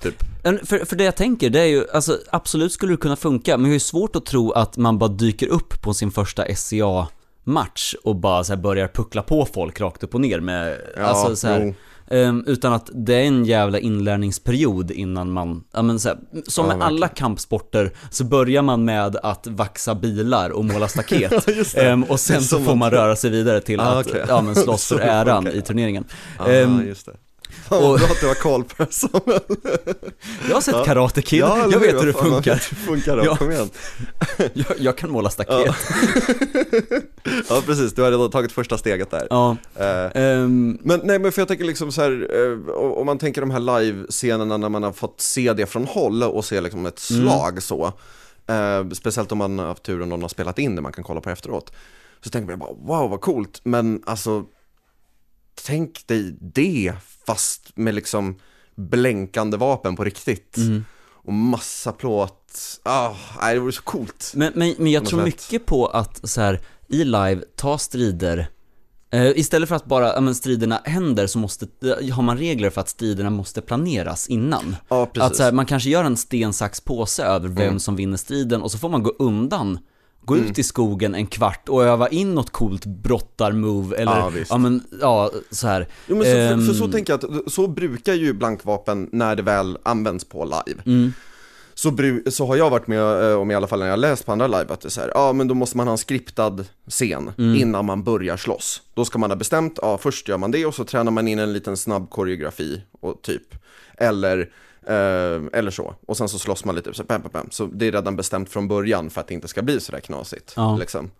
typ. 0.00 0.14
För, 0.42 0.84
för 0.84 0.96
det 0.96 1.04
jag 1.04 1.16
tänker, 1.16 1.50
det 1.50 1.60
är 1.60 1.64
ju, 1.66 1.84
alltså 1.92 2.18
absolut 2.30 2.72
skulle 2.72 2.92
det 2.92 2.96
kunna 2.96 3.16
funka, 3.16 3.56
men 3.56 3.64
jag 3.64 3.70
har 3.70 3.74
ju 3.74 3.80
svårt 3.80 4.16
att 4.16 4.26
tro 4.26 4.52
att 4.52 4.76
man 4.76 4.98
bara 4.98 5.10
dyker 5.10 5.46
upp 5.48 5.82
på 5.82 5.94
sin 5.94 6.10
första 6.10 6.44
SCA 6.54 7.06
match 7.44 7.94
och 8.04 8.16
bara 8.16 8.44
så 8.44 8.56
börjar 8.56 8.88
puckla 8.88 9.22
på 9.22 9.46
folk 9.54 9.80
rakt 9.80 10.02
upp 10.04 10.14
och 10.14 10.20
ner 10.20 10.40
med, 10.40 10.78
Ja, 10.96 11.02
alltså 11.02 11.36
så 11.36 11.46
här. 11.48 11.74
Ehm, 12.12 12.44
utan 12.46 12.72
att 12.72 12.90
det 12.94 13.14
är 13.14 13.22
en 13.24 13.44
jävla 13.44 13.78
inlärningsperiod 13.78 14.90
innan 14.90 15.30
man, 15.32 15.64
ja 15.72 15.82
men 15.82 16.00
så 16.00 16.08
här, 16.08 16.18
som 16.46 16.66
Ja, 16.70 16.76
med 16.76 16.86
alla 16.86 17.08
kampsporter 17.08 17.92
så 18.10 18.24
börjar 18.24 18.62
man 18.62 18.84
med 18.84 19.16
att 19.16 19.46
vaxa 19.46 19.94
bilar 19.94 20.50
och 20.50 20.64
måla 20.64 20.88
staket. 20.88 21.48
Ehm, 21.76 22.04
och 22.04 22.20
sen 22.20 22.42
så 22.42 22.60
får 22.60 22.74
man- 22.74 22.90
röra 22.90 23.16
sig 23.16 23.30
vidare 23.30 23.60
till 23.60 23.80
Ah, 23.80 23.84
att, 24.00 24.06
okej. 24.06 24.24
ja 24.28 24.42
men 24.42 24.54
slåss 24.54 24.86
för 24.88 24.98
äran 25.00 25.42
funkar. 25.44 25.58
i 25.58 25.62
turneringen. 25.62 26.04
Ja, 26.38 26.48
Ehm, 26.48 26.86
just 26.86 27.06
det. 27.06 27.12
Fan 27.68 27.82
vad 27.82 27.92
och- 27.92 27.98
bra 27.98 28.08
att 28.08 28.20
du 28.20 28.26
har 28.26 28.34
koll 28.34 28.64
på 28.64 28.84
det 28.84 28.92
Samuel. 28.92 29.40
jag 30.48 30.54
har 30.54 30.60
sett 30.60 30.74
Ja. 30.74 30.84
Karate 30.84 31.22
Kid, 31.22 31.40
Ja, 31.40 31.66
jag 31.70 31.80
vet 31.80 31.94
hur 32.02 32.06
det 32.06 32.12
funkar. 32.12 32.56
Funkar 32.56 33.16
det? 33.16 33.24
Ja. 33.24 33.36
Kom 33.36 33.50
igen. 33.50 33.70
Jag, 34.52 34.66
jag 34.78 34.96
kan 34.96 35.10
måla 35.10 35.30
staket. 35.30 35.54
Ja. 35.66 35.74
ja 37.48 37.62
precis, 37.66 37.92
du 37.94 38.02
har 38.02 38.10
redan 38.10 38.30
tagit 38.30 38.52
första 38.52 38.78
steget 38.78 39.10
där. 39.10 39.26
Ja. 39.30 39.56
Eh, 39.76 40.22
Ehm, 40.22 40.78
Men 40.82 41.00
nej 41.04 41.18
men 41.18 41.32
för 41.32 41.40
jag 41.40 41.48
tänker 41.48 41.64
liksom 41.64 41.92
så 41.92 42.00
här, 42.02 42.28
eh, 42.68 42.74
om 42.74 43.06
man 43.06 43.18
tänker 43.18 43.40
de 43.40 43.50
här 43.50 43.60
live-scenerna 43.80 44.56
när 44.56 44.68
man 44.68 44.82
har 44.82 44.92
fått 44.92 45.20
se 45.20 45.52
det 45.52 45.66
från 45.66 45.84
håll 45.84 46.22
och 46.22 46.44
se 46.44 46.60
liksom 46.60 46.86
ett 46.86 46.98
slag 46.98 47.62
så. 47.62 47.92
Eh, 48.46 48.88
speciellt 48.92 49.32
om 49.32 49.38
man 49.38 49.58
har 49.58 49.66
haft 49.66 49.82
turen 49.82 50.02
och 50.02 50.08
någon 50.08 50.22
har 50.22 50.28
spelat 50.28 50.58
in 50.58 50.76
det 50.76 50.82
man 50.82 50.92
kan 50.92 51.04
kolla 51.04 51.20
på 51.20 51.30
efteråt. 51.30 51.72
Så 52.24 52.30
tänker 52.30 52.56
man 52.56 52.58
bara 52.58 53.00
wow 53.00 53.10
vad 53.10 53.20
coolt, 53.20 53.60
men 53.64 54.02
alltså 54.06 54.44
tänk 55.70 56.06
dig 56.06 56.36
det 56.40 56.92
fast 57.26 57.72
med 57.74 57.94
liksom 57.94 58.36
blänkande 58.76 59.56
vapen 59.56 59.96
på 59.96 60.04
riktigt. 60.04 60.56
Och 61.22 61.32
massa 61.32 61.92
plåt, 61.92 62.80
ah, 62.82 63.12
nej 63.40 63.54
det 63.54 63.60
vore 63.60 63.72
så 63.72 63.82
coolt. 63.82 64.32
Men, 64.34 64.52
men, 64.56 64.74
men 64.78 64.92
jag 64.92 65.06
tror 65.06 65.22
mycket 65.22 65.66
på 65.66 65.86
att 65.86 66.30
så 66.30 66.40
här, 66.40 66.60
i 66.88 67.04
live, 67.04 67.40
ta 67.56 67.78
strider 67.78 68.48
eh, 69.12 69.26
Istället 69.26 69.68
för 69.68 69.76
att 69.76 69.84
bara, 69.84 70.20
men 70.20 70.34
striderna 70.34 70.80
händer 70.84 71.26
så 71.26 71.38
måste, 71.38 71.66
eh, 71.82 72.14
har 72.14 72.22
man 72.22 72.38
regler 72.38 72.70
för 72.70 72.80
att 72.80 72.88
striderna 72.88 73.30
måste 73.30 73.60
planeras 73.60 74.28
innan. 74.28 74.76
Ja. 74.88 75.10
Att 75.14 75.36
så 75.36 75.42
här, 75.42 75.52
man 75.52 75.66
kanske 75.66 75.90
gör 75.90 76.04
en 76.04 76.16
sten, 76.16 76.52
sax, 76.52 76.80
påse 76.80 77.24
över 77.24 77.48
vem 77.48 77.66
Mm. 77.66 77.80
som 77.80 77.96
vinner 77.96 78.16
striden 78.16 78.62
och 78.62 78.72
så 78.72 78.78
får 78.78 78.88
man 78.88 79.02
gå 79.02 79.10
undan 79.18 79.78
Gå 80.24 80.36
ut 80.36 80.58
i 80.58 80.62
skogen 80.62 81.14
en 81.14 81.26
kvart 81.26 81.68
och 81.68 81.84
öva 81.84 82.08
in 82.08 82.34
något 82.34 82.50
coolt 82.50 82.84
brottar-move 82.86 83.94
eller, 83.94 84.12
Ja, 84.12 84.32
ja, 84.50 84.58
men, 84.58 84.84
ja, 85.00 85.30
så 85.50 85.66
här. 85.66 85.88
Jo, 86.06 86.16
men 86.16 86.24
så, 86.24 86.30
för, 86.30 86.66
för 86.66 86.74
så 86.78 86.84
Ehm, 86.84 86.92
tänker 86.92 87.12
jag 87.12 87.24
att 87.24 87.52
så 87.52 87.68
brukar 87.68 88.14
ju 88.14 88.32
blankvapen 88.32 89.08
när 89.12 89.36
det 89.36 89.42
väl 89.42 89.78
används 89.82 90.24
på 90.24 90.44
live. 90.44 90.82
Mm. 90.86 91.12
Så, 91.74 91.96
så 92.30 92.46
har 92.46 92.56
jag 92.56 92.70
varit 92.70 92.86
med 92.86 93.30
eh, 93.30 93.38
om 93.38 93.50
i 93.50 93.54
alla 93.54 93.66
fall 93.66 93.78
när 93.78 93.86
jag 93.86 93.98
läst 93.98 94.26
på 94.26 94.32
andra 94.32 94.46
live 94.46 94.66
att 94.68 94.80
det 94.80 94.88
är 94.88 94.90
så 94.90 95.00
här, 95.00 95.12
ja 95.14 95.32
men 95.32 95.48
då 95.48 95.54
måste 95.54 95.76
man 95.76 95.86
ha 95.86 95.92
en 95.92 95.98
skriptad 95.98 96.64
scen 96.88 97.30
Mm. 97.38 97.54
innan 97.56 97.84
man 97.84 98.02
börjar 98.02 98.36
slåss. 98.36 98.82
Då 98.94 99.04
ska 99.04 99.18
man 99.18 99.30
ha 99.30 99.36
bestämt, 99.36 99.78
ja 99.82 99.98
först 99.98 100.28
gör 100.28 100.38
man 100.38 100.50
det 100.50 100.66
och 100.66 100.74
så 100.74 100.84
tränar 100.84 101.10
man 101.12 101.28
in 101.28 101.38
en 101.38 101.52
liten 101.52 101.76
snabb 101.76 102.10
koreografi 102.10 102.82
och 103.00 103.22
typ. 103.22 103.54
Eller, 103.98 104.48
eh, 104.86 105.58
eller 105.58 105.70
så. 105.70 105.94
Och 106.06 106.16
sen 106.16 106.28
så 106.28 106.38
slåss 106.38 106.64
man 106.64 106.74
lite, 106.74 106.94
så, 106.94 107.04
bam, 107.04 107.22
bam, 107.22 107.30
bam. 107.32 107.48
så 107.50 107.66
det 107.66 107.86
är 107.86 107.92
redan 107.92 108.16
bestämt 108.16 108.50
från 108.50 108.68
början 108.68 109.10
för 109.10 109.20
att 109.20 109.26
det 109.28 109.34
inte 109.34 109.48
ska 109.48 109.62
bli 109.62 109.80
sådär 109.80 110.00
knasigt. 110.00 110.52
Ja. 110.56 110.76
Liksom. 110.76 111.10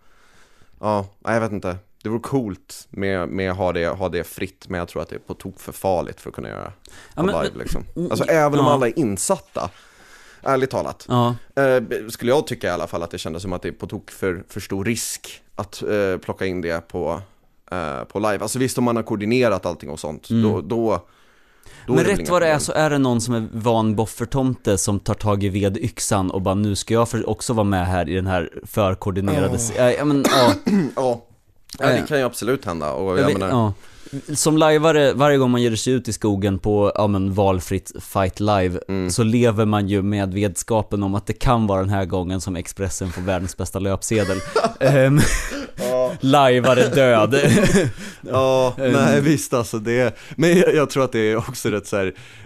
Ja, 0.79 1.05
jag 1.23 1.41
vet 1.41 1.51
inte. 1.51 1.77
Det 2.03 2.09
vore 2.09 2.19
coolt 2.21 2.87
med, 2.89 3.29
med 3.29 3.51
att 3.51 3.57
ha 3.57 3.73
det, 3.73 3.87
ha 3.87 4.09
det 4.09 4.23
fritt, 4.23 4.65
men 4.69 4.79
jag 4.79 4.87
tror 4.87 5.01
att 5.01 5.09
det 5.09 5.15
är 5.15 5.19
på 5.19 5.33
tok 5.33 5.59
för 5.59 5.71
farligt 5.71 6.21
för 6.21 6.29
att 6.29 6.35
kunna 6.35 6.49
göra 6.49 6.73
Ja, 7.15 7.23
men- 7.23 7.43
live 7.43 7.57
liksom. 7.59 7.83
Alltså 8.09 8.23
även 8.25 8.59
om 8.59 8.65
ja. 8.65 8.71
alla 8.73 8.87
är 8.87 8.99
insatta, 8.99 9.69
ärligt 10.43 10.69
talat. 10.69 11.05
Ja, 11.09 11.35
Eh, 11.55 11.83
skulle 12.09 12.31
jag 12.31 12.47
tycka 12.47 12.67
i 12.67 12.69
alla 12.69 12.87
fall 12.87 13.03
att 13.03 13.11
det 13.11 13.17
kändes 13.17 13.41
som 13.41 13.53
att 13.53 13.61
det 13.61 13.67
är 13.67 13.71
på 13.71 13.87
tok 13.87 14.11
för, 14.11 14.43
för 14.47 14.59
stor 14.59 14.85
risk 14.85 15.41
att 15.55 15.83
eh, 15.83 16.17
plocka 16.17 16.45
in 16.45 16.61
det 16.61 16.87
på, 16.87 17.21
eh, 17.71 18.03
på 18.03 18.19
live. 18.19 18.39
Alltså 18.41 18.59
visst 18.59 18.77
om 18.77 18.83
man 18.83 18.95
har 18.95 19.03
koordinerat 19.03 19.65
allting 19.65 19.89
och 19.89 19.99
sånt, 19.99 20.29
då, 20.29 20.61
då, 20.61 21.07
då 21.87 21.93
men 21.93 22.03
rätt 22.03 22.29
vad 22.29 22.41
det 22.41 22.47
är 22.47 22.59
så 22.59 22.71
är 22.71 22.89
det 22.89 22.97
någon 22.97 23.21
som 23.21 23.33
är 23.33 23.47
van 23.51 23.95
boffertomte 23.95 24.77
som 24.77 24.99
tar 24.99 25.13
tag 25.13 25.43
i 25.43 25.49
vedyxan 25.49 26.31
och 26.31 26.41
bara 26.41 26.55
nu 26.55 26.75
ska 26.75 26.93
jag 26.93 27.07
också 27.25 27.53
vara 27.53 27.63
med 27.63 27.87
här 27.87 28.09
i 28.09 28.15
den 28.15 28.27
här 28.27 28.49
förkoordinerade, 28.63 29.57
ja, 29.77 29.91
ja 29.91 30.05
men 30.05 30.25
ja, 30.29 30.53
Ja, 30.95 31.25
ja, 31.79 31.87
det 31.87 32.07
kan 32.07 32.17
ju 32.17 32.23
absolut 32.25 32.65
hända. 32.65 32.91
Och 32.91 33.19
jag, 33.19 33.31
jag 33.31 33.39
menar, 33.39 33.49
ja. 33.49 33.73
Som 34.35 34.57
lajvare, 34.57 35.13
varje 35.13 35.37
gång 35.37 35.51
man 35.51 35.61
ger 35.61 35.75
sig 35.75 35.93
ut 35.93 36.07
i 36.07 36.13
skogen 36.13 36.59
på, 36.59 36.91
ja 36.95 37.07
men 37.07 37.33
valfritt 37.33 37.91
fight 37.99 38.39
live, 38.39 38.79
Mm. 38.87 39.11
så 39.11 39.23
lever 39.23 39.65
man 39.65 39.87
ju 39.87 40.01
med 40.01 40.33
vetskapen 40.33 41.03
om 41.03 41.15
att 41.15 41.25
det 41.27 41.33
kan 41.33 41.67
vara 41.67 41.79
den 41.79 41.89
här 41.89 42.05
gången 42.05 42.41
som 42.41 42.55
Expressen 42.55 43.11
får 43.11 43.21
världens 43.21 43.57
bästa 43.57 43.79
löpsedel. 43.79 44.37
um, 44.79 45.19
lajvare 46.19 46.87
död. 46.87 47.35
Ja, 48.21 48.73
nej 48.77 49.21
visst 49.21 49.53
alltså 49.53 49.79
det, 49.79 50.17
men 50.35 50.57
jag, 50.57 50.75
jag 50.75 50.89
tror 50.89 51.03
att 51.03 51.11
det 51.11 51.19
är 51.31 51.37
också 51.37 51.69
rätt 51.69 51.87
så 51.87 51.97
här, 51.97 52.05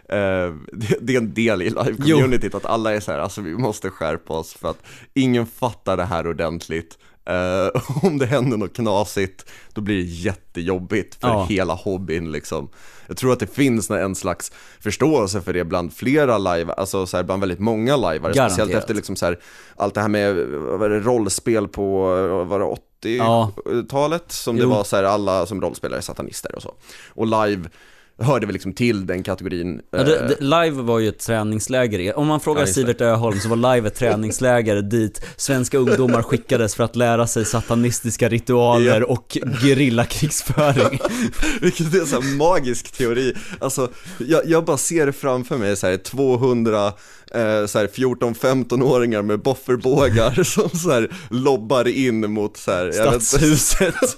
eh, 0.10 0.54
det, 0.72 0.98
det 1.02 1.14
är 1.14 1.18
en 1.18 1.34
del 1.34 1.62
i 1.62 1.70
live-communityt 1.70 2.56
att 2.56 2.66
alla 2.66 2.94
är 2.94 3.00
så 3.00 3.12
här, 3.12 3.20
alltså 3.20 3.42
vi 3.42 3.56
måste 3.58 3.90
skärpa 3.90 4.34
oss 4.34 4.54
för 4.54 4.70
att 4.70 4.80
ingen 5.14 5.46
fattar 5.46 5.98
det 5.98 6.06
här 6.06 6.28
ordentligt. 6.28 6.98
Eh, 7.30 7.82
om 8.04 8.18
det 8.18 8.26
händer 8.26 8.58
något 8.58 8.76
knasigt, 8.76 9.46
då 9.74 9.82
blir 9.82 9.96
det 9.96 10.02
jättejobbigt 10.04 11.16
för 11.22 11.28
Ja. 11.28 11.46
hela 11.50 11.74
hobbyn 11.74 12.32
liksom. 12.32 12.70
Jag 13.08 13.18
tror 13.18 13.34
att 13.34 13.40
det 13.40 13.56
finns 13.56 13.90
en 13.90 14.16
slags 14.16 14.52
förståelse 14.80 15.42
för 15.42 15.54
det 15.54 15.64
bland 15.66 15.94
flera 15.94 16.38
live, 16.38 16.74
alltså 16.74 17.06
så 17.06 17.18
här, 17.18 17.24
bland 17.24 17.40
väldigt 17.42 17.60
många 17.60 17.98
liveare, 17.98 18.34
speciellt 18.34 18.74
efter 18.74 18.94
liksom 18.94 19.16
så 19.16 19.26
här, 19.26 19.40
allt 19.76 19.94
det 19.94 20.02
här 20.02 20.08
med, 20.08 20.36
vad 20.36 20.80
var 20.80 20.90
det, 20.90 21.00
rollspel 21.00 21.68
på, 21.68 22.02
vad 22.28 22.48
var 22.48 22.60
det, 22.60 22.66
80-talet? 23.10 24.32
Som 24.32 24.56
det 24.56 24.64
Jo. 24.64 24.70
var 24.70 24.84
så 24.84 24.96
här, 24.96 25.04
alla 25.04 25.46
som 25.46 25.62
rollspelare 25.62 26.00
är 26.00 26.02
satanister 26.02 26.56
och 26.56 26.62
så. 26.62 26.74
Och 27.10 27.26
live 27.28 27.70
hörde 28.18 28.46
väl 28.46 28.54
liksom 28.54 28.74
till 28.74 29.06
den 29.08 29.24
kategorin. 29.24 29.82
Ja, 29.92 30.04
det, 30.04 30.16
eh, 30.20 30.28
det, 30.28 30.42
live 30.42 30.82
var 30.82 31.00
ju 31.00 31.10
ett 31.10 31.20
träningsläger. 31.20 32.18
Om 32.18 32.28
man 32.28 32.40
frågar 32.40 32.62
Ja. 32.62 32.68
Sivert 32.68 33.02
Öholm 33.02 33.40
så 33.40 33.50
var 33.50 33.76
live 33.76 33.88
ett 33.88 33.96
träningsläger 34.00 34.82
dit 34.82 35.22
svenska 35.38 35.78
ungdomar 35.78 36.24
skickades 36.24 36.76
för 36.76 36.84
att 36.84 36.96
lära 36.96 37.28
sig 37.28 37.46
satanistiska 37.46 38.30
ritualer 38.30 39.00
Ja. 39.02 39.06
och 39.08 39.38
gerillakrigsföring. 39.62 41.00
Vilket 41.62 41.94
är 41.94 42.00
en 42.00 42.08
sån 42.08 42.38
magisk 42.38 42.92
teori. 42.92 43.34
Alltså, 43.60 43.90
jag, 44.18 44.42
jag 44.46 44.66
bara 44.66 44.78
ser 44.78 45.12
framför 45.12 45.58
mig 45.58 45.76
så 45.76 45.88
här 45.88 45.98
200 45.98 46.94
eh, 47.36 47.66
så 47.66 47.80
här 47.80 47.88
14-15-åringar 47.88 49.22
med 49.22 49.40
bofferbågar 49.40 50.44
som 50.44 50.70
så 50.70 50.92
här 50.92 51.12
lobbar 51.30 51.88
in 51.88 52.32
mot 52.32 52.58
så 52.58 52.72
här. 52.72 52.92
Stadshuset. 52.92 53.96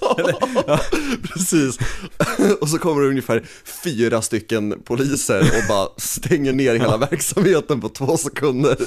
ja, 0.66 0.80
precis. 1.22 1.78
Och 2.60 2.68
så 2.68 2.78
kommer 2.78 3.02
det 3.02 3.08
ungefär 3.08 3.44
fyra 3.84 4.22
stycken 4.22 4.82
poliser 4.84 5.40
och 5.40 5.68
bara 5.68 5.88
stänger 5.96 6.52
ner 6.52 6.74
hela 6.74 6.96
verksamheten 6.96 7.80
på 7.80 7.88
två 7.88 8.16
sekunder. 8.16 8.78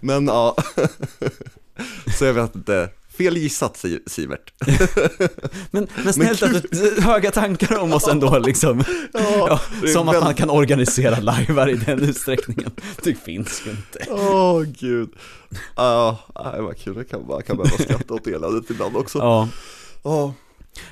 Men 0.00 0.26
ja, 0.26 0.56
så 2.18 2.24
jag 2.24 2.32
vet 2.32 2.54
inte. 2.54 2.88
Fel 3.20 3.36
gissat 3.36 3.76
Si- 3.76 4.02
Sivert. 4.06 4.52
Men, 5.70 5.88
men 6.04 6.12
snällt 6.12 6.42
att 6.42 6.64
du, 6.70 7.00
höga 7.00 7.30
tankar 7.30 7.78
om 7.78 7.92
oss 7.92 8.08
ändå 8.08 8.38
liksom. 8.38 8.84
Ja, 9.12 9.60
är 9.82 9.86
som 9.86 10.08
att 10.08 10.24
man 10.24 10.34
kan 10.34 10.50
organisera 10.50 11.16
livear 11.20 11.68
i 11.70 11.74
den 11.76 12.00
utsträckningen. 12.00 12.70
Det 13.02 13.14
finns 13.14 13.62
ju 13.66 13.70
inte. 13.70 14.12
Åh 14.12 14.62
gud. 14.62 15.08
Ja, 15.76 16.18
nej 16.44 16.62
vad 16.62 16.78
kul, 16.78 16.96
jag 16.96 17.08
kan, 17.08 17.26
bara, 17.26 17.42
kan 17.42 17.56
behöva 17.56 17.78
skratta 17.84 18.14
åt 18.14 18.26
eländet 18.26 18.70
ibland 18.70 18.96
också. 18.96 19.18
Ja. 19.18 19.48
Ja. 20.04 20.34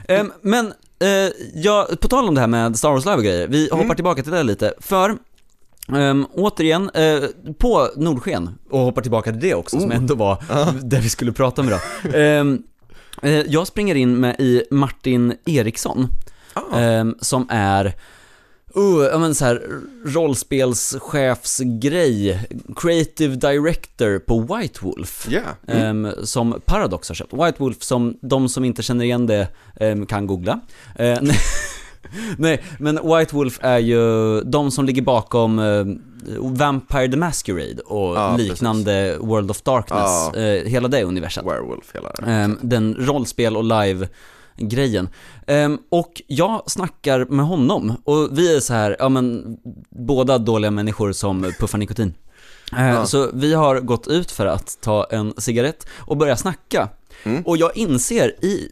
Ehm, 0.09 0.33
men, 0.43 0.67
eh, 1.01 1.31
ja, 1.55 1.89
på 2.01 2.09
tal 2.09 2.29
om 2.29 2.35
det 2.35 2.41
här 2.41 2.49
med 2.49 2.79
Star 2.79 2.91
Wars 2.91 3.05
Live 3.05 3.17
och 3.17 3.23
grejer, 3.23 3.49
vi 3.49 3.69
hoppar 3.73 3.95
tillbaka 3.95 4.23
till 4.23 4.33
det 4.33 4.43
lite. 4.43 4.75
För, 4.81 5.17
ehm, 5.97 6.27
återigen, 6.35 6.91
eh, 6.95 7.21
på 7.59 7.89
Nordsken, 7.97 8.51
och 8.71 8.79
hoppar 8.81 9.03
tillbaka 9.03 9.31
till 9.33 9.41
det 9.41 9.55
också, 9.55 9.81
som 9.81 9.91
Oh. 9.91 9.97
ändå 9.97 10.15
var 10.15 10.43
det 10.83 11.01
vi 11.01 11.09
skulle 11.09 11.33
prata 11.33 11.63
om 11.63 11.69
idag. 11.69 11.81
Ehm, 12.15 12.63
eh, 13.23 13.31
jag 13.41 13.67
springer 13.67 13.95
in 13.95 14.21
med 14.21 14.37
i 14.41 14.63
Martin 14.71 15.35
Eriksson, 15.47 16.07
Ah. 16.55 16.79
ehm, 16.81 17.15
som 17.21 17.47
är 17.51 17.95
Uh, 18.77 19.05
ja 19.13 19.19
men 19.19 19.35
så 19.35 19.45
här 19.45 19.63
rollspelschefsgrej, 21.09 22.41
creative 22.77 23.37
director 23.37 24.19
på 24.19 24.41
White 24.41 24.79
Wolf. 24.83 25.27
Ja. 25.31 25.41
Mm. 25.67 26.05
Ehm, 26.05 26.27
som 26.27 26.61
Paradox 26.67 27.09
har 27.09 27.15
köpt. 27.15 27.33
White 27.33 27.55
Wolf, 27.59 27.83
som 27.83 28.19
de 28.23 28.49
som 28.49 28.65
inte 28.65 28.83
känner 28.83 29.05
igen 29.05 29.27
det 29.27 29.49
ehm, 29.81 30.07
kan 30.07 30.27
googla. 30.27 30.61
Eh, 30.97 31.19
nej, 32.39 32.63
men 32.79 32.95
White 33.05 33.35
Wolf 33.37 33.59
är 33.63 33.79
ju 33.79 34.41
de 34.41 34.71
som 34.71 34.85
ligger 34.85 35.03
bakom 35.03 35.59
ehm, 35.59 36.03
Vampire 36.39 37.09
the 37.09 37.17
Masquerade 37.17 37.83
och 37.87 38.17
Ja, 38.17 38.37
liknande 38.37 39.17
World 39.21 39.51
of 39.51 39.63
Darkness, 39.63 40.01
Ja. 40.35 40.37
eh, 40.37 40.65
hela 40.65 40.89
det 40.89 41.03
universum. 41.05 41.45
Werewolf 41.47 41.95
hela 41.95 42.11
det. 42.19 42.33
Ehm, 42.33 42.59
den 42.63 42.95
rollspel 42.99 43.57
och 43.57 43.65
live 43.65 44.09
grejen. 44.57 45.09
Ehm, 45.47 45.79
och 45.91 46.23
jag 46.27 46.63
snackar 46.71 47.25
med 47.25 47.47
honom 47.47 47.97
och 48.05 48.39
vi 48.39 48.57
är 48.57 48.61
så 48.61 48.75
här, 48.75 48.97
ja 48.99 49.09
men 49.09 49.57
båda 49.91 50.39
dåliga 50.39 50.71
människor 50.71 51.13
som 51.13 51.53
puffar 51.61 51.79
nikotin. 51.79 52.15
Eh, 52.77 52.89
Ja. 52.89 53.07
Så 53.07 53.31
vi 53.35 53.55
har 53.55 53.81
gått 53.81 54.09
ut 54.09 54.31
för 54.31 54.47
att 54.47 54.79
ta 54.81 55.05
en 55.11 55.35
cigarett 55.39 55.87
och 55.97 56.17
börja 56.17 56.37
snacka. 56.37 56.89
Mm. 57.25 57.43
Och 57.43 57.57
jag 57.57 57.77
inser 57.77 58.45
i, 58.45 58.69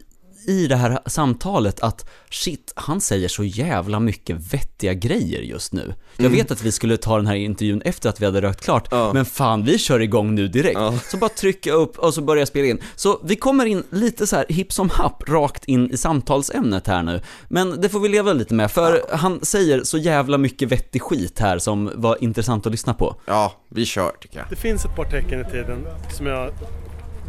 i 0.47 0.67
det 0.67 0.75
här 0.75 0.99
samtalet 1.05 1.79
att 1.79 2.09
shit, 2.29 2.73
han 2.75 3.01
säger 3.01 3.27
så 3.27 3.43
jävla 3.43 3.99
mycket 3.99 4.53
vettiga 4.53 4.93
grejer 4.93 5.41
just 5.41 5.73
nu. 5.73 5.93
Jag 6.17 6.29
vet 6.29 6.51
att 6.51 6.61
vi 6.63 6.71
skulle 6.71 6.97
ta 6.97 7.17
den 7.17 7.27
här 7.27 7.35
intervjun 7.35 7.81
efter 7.81 8.09
att 8.09 8.21
vi 8.21 8.25
hade 8.25 8.41
rökt 8.41 8.61
klart, 8.63 8.87
Ja. 8.91 9.13
men 9.13 9.25
fan 9.25 9.63
vi 9.63 9.77
kör 9.77 9.99
igång 9.99 10.35
nu 10.35 10.47
direkt. 10.47 10.73
Ja. 10.79 10.99
Så 11.11 11.17
bara 11.17 11.29
trycka 11.29 11.71
upp 11.71 11.97
och 11.99 12.13
så 12.13 12.21
börja 12.21 12.45
spela 12.45 12.67
in. 12.67 12.79
Så 12.95 13.19
vi 13.23 13.35
kommer 13.35 13.65
in 13.65 13.83
lite 13.89 14.27
så 14.27 14.35
här 14.35 14.45
hipp 14.49 14.73
som 14.73 14.89
happ 14.89 15.29
rakt 15.29 15.65
in 15.65 15.91
i 15.91 15.97
samtalsämnet 15.97 16.87
här 16.87 17.03
nu. 17.03 17.21
Men 17.47 17.81
det 17.81 17.89
får 17.89 17.99
vi 17.99 18.09
leva 18.09 18.33
lite 18.33 18.53
med, 18.53 18.71
för 18.71 19.01
han 19.11 19.45
säger 19.45 19.83
så 19.83 19.97
jävla 19.97 20.37
mycket 20.37 20.71
vettig 20.71 21.01
skit 21.01 21.39
här 21.39 21.59
som 21.59 21.91
var 21.95 22.23
intressant 22.23 22.65
att 22.65 22.71
lyssna 22.71 22.93
på. 22.93 23.15
Ja, 23.25 23.53
vi 23.69 23.85
kör 23.85 24.11
tycker 24.21 24.39
jag. 24.39 24.47
Det 24.49 24.55
finns 24.55 24.85
ett 24.85 24.95
par 24.95 25.05
tecken 25.05 25.41
i 25.41 25.51
tiden 25.51 25.87
som 26.17 26.25
jag 26.27 26.51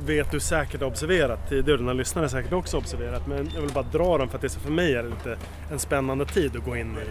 vet 0.09 0.30
du 0.30 0.40
säkert 0.40 0.80
har 0.80 0.88
observerat 0.88 1.48
tidigare 1.48 1.72
och 1.72 1.78
dina 1.78 1.92
lyssnare 1.92 2.28
säkert 2.28 2.52
också 2.52 2.76
observerat 2.76 3.26
men 3.26 3.50
jag 3.54 3.61
vill 3.61 3.72
bara 3.72 3.84
dra 3.84 4.18
dem 4.18 4.28
för 4.28 4.36
att 4.36 4.42
det 4.42 4.56
är 4.56 4.61
för 4.61 4.70
mig 4.70 4.94
är 4.94 5.02
det 5.02 5.09
lite 5.09 5.38
en 5.72 5.78
spännande 5.78 6.26
tid 6.26 6.56
att 6.56 6.64
gå 6.64 6.76
in 6.76 6.96
i, 6.96 7.09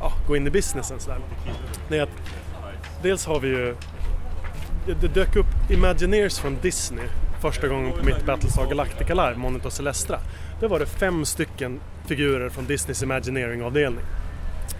ja, 0.00 0.12
gå 0.28 0.36
in 0.36 0.46
i 0.46 0.50
businessen 0.50 1.00
sådär. 1.00 1.18
Det 1.88 1.98
är 1.98 2.02
att 2.02 2.32
dels 3.02 3.26
har 3.26 3.40
vi 3.40 3.48
ju 3.48 3.74
det, 5.00 5.08
dök 5.14 5.36
upp 5.36 5.70
Imagineers 5.70 6.38
från 6.38 6.56
Disney 6.62 7.04
första 7.40 7.68
gången 7.68 7.92
på 7.92 8.04
mitt 8.04 8.26
Battlestar 8.26 8.66
Galactica 8.66 9.14
Live, 9.14 9.34
Monitor 9.36 9.70
Celestra. 9.70 10.18
Då 10.60 10.68
var 10.68 10.78
det 10.78 10.86
fem 10.86 11.24
stycken 11.24 11.80
figurer 12.06 12.48
från 12.48 12.66
Disneys 12.66 13.02
Imagineering-avdelning. 13.02 14.04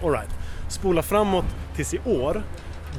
Alright, 0.02 0.30
spola 0.68 1.02
framåt 1.02 1.44
tills 1.76 1.94
i 1.94 2.00
år 2.04 2.42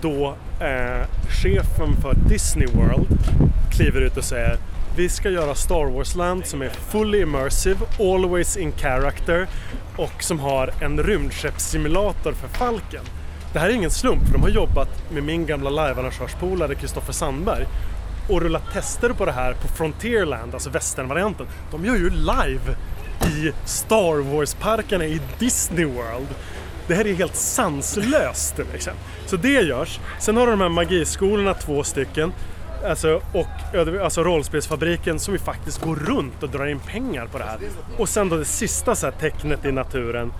då 0.01 0.35
eh, 0.59 1.07
chefen 1.29 1.95
för 2.01 2.13
Disney 2.29 2.67
World 2.67 3.07
kliver 3.71 4.01
ut 4.01 4.17
och 4.17 4.23
säger 4.23 4.57
vi 4.95 5.09
ska 5.09 5.29
göra 5.29 5.55
Star 5.55 5.85
Wars 5.85 6.15
Land 6.15 6.45
som 6.45 6.61
är 6.61 6.69
fully 6.69 7.21
immersive, 7.21 7.79
always 7.99 8.57
in 8.57 8.71
character 8.71 9.47
och 9.97 10.23
som 10.23 10.39
har 10.39 10.73
en 10.81 11.03
rymdskeppssimulator 11.03 12.31
för 12.31 12.47
Falken. 12.47 13.03
Det 13.53 13.59
här 13.59 13.69
är 13.69 13.73
ingen 13.73 13.91
slump, 13.91 14.25
för 14.25 14.33
de 14.33 14.41
har 14.41 14.49
jobbat 14.49 15.11
med 15.11 15.23
min 15.23 15.45
gamla 15.45 15.69
livearrangörspolare 15.69 16.75
Kristoffer 16.75 17.13
Sandberg 17.13 17.65
och 18.29 18.41
rullat 18.41 18.73
tester 18.73 19.09
på 19.09 19.25
det 19.25 19.31
här 19.31 19.53
på 19.53 19.67
Frontierland, 19.67 20.53
alltså 20.53 20.69
västernvarianten. 20.69 21.47
De 21.71 21.85
gör 21.85 21.95
ju 21.95 22.09
live 22.09 22.75
i 23.27 23.51
Star 23.65 24.21
Wars-parkerna 24.21 25.05
i 25.05 25.21
Disney 25.39 25.85
World. 25.85 26.27
Det 26.89 26.95
här 26.95 27.07
är 27.07 27.13
helt 27.13 27.35
sanslöst 27.35 28.57
liksom. 28.73 28.93
Så 29.25 29.37
det 29.37 29.61
görs. 29.61 29.99
Sen 30.19 30.37
har 30.37 30.45
du 30.45 30.51
de 30.51 30.61
här 30.61 30.69
magiskolorna, 30.69 31.53
två 31.53 31.83
stycken. 31.83 32.33
Alltså, 32.85 33.21
och 33.33 33.47
alltså 34.03 34.23
rollspelsfabriken 34.23 35.19
som 35.19 35.33
vi 35.33 35.39
faktiskt 35.39 35.81
går 35.81 35.95
runt 35.95 36.43
och 36.43 36.49
drar 36.49 36.65
in 36.65 36.79
pengar 36.79 37.27
på 37.27 37.37
det 37.37 37.43
här. 37.43 37.57
Och 37.97 38.09
sen 38.09 38.29
då 38.29 38.37
det 38.37 38.45
sista 38.45 38.95
så 38.95 39.05
här 39.05 39.13
tecknet 39.13 39.65
i 39.65 39.71
naturen. 39.71 40.33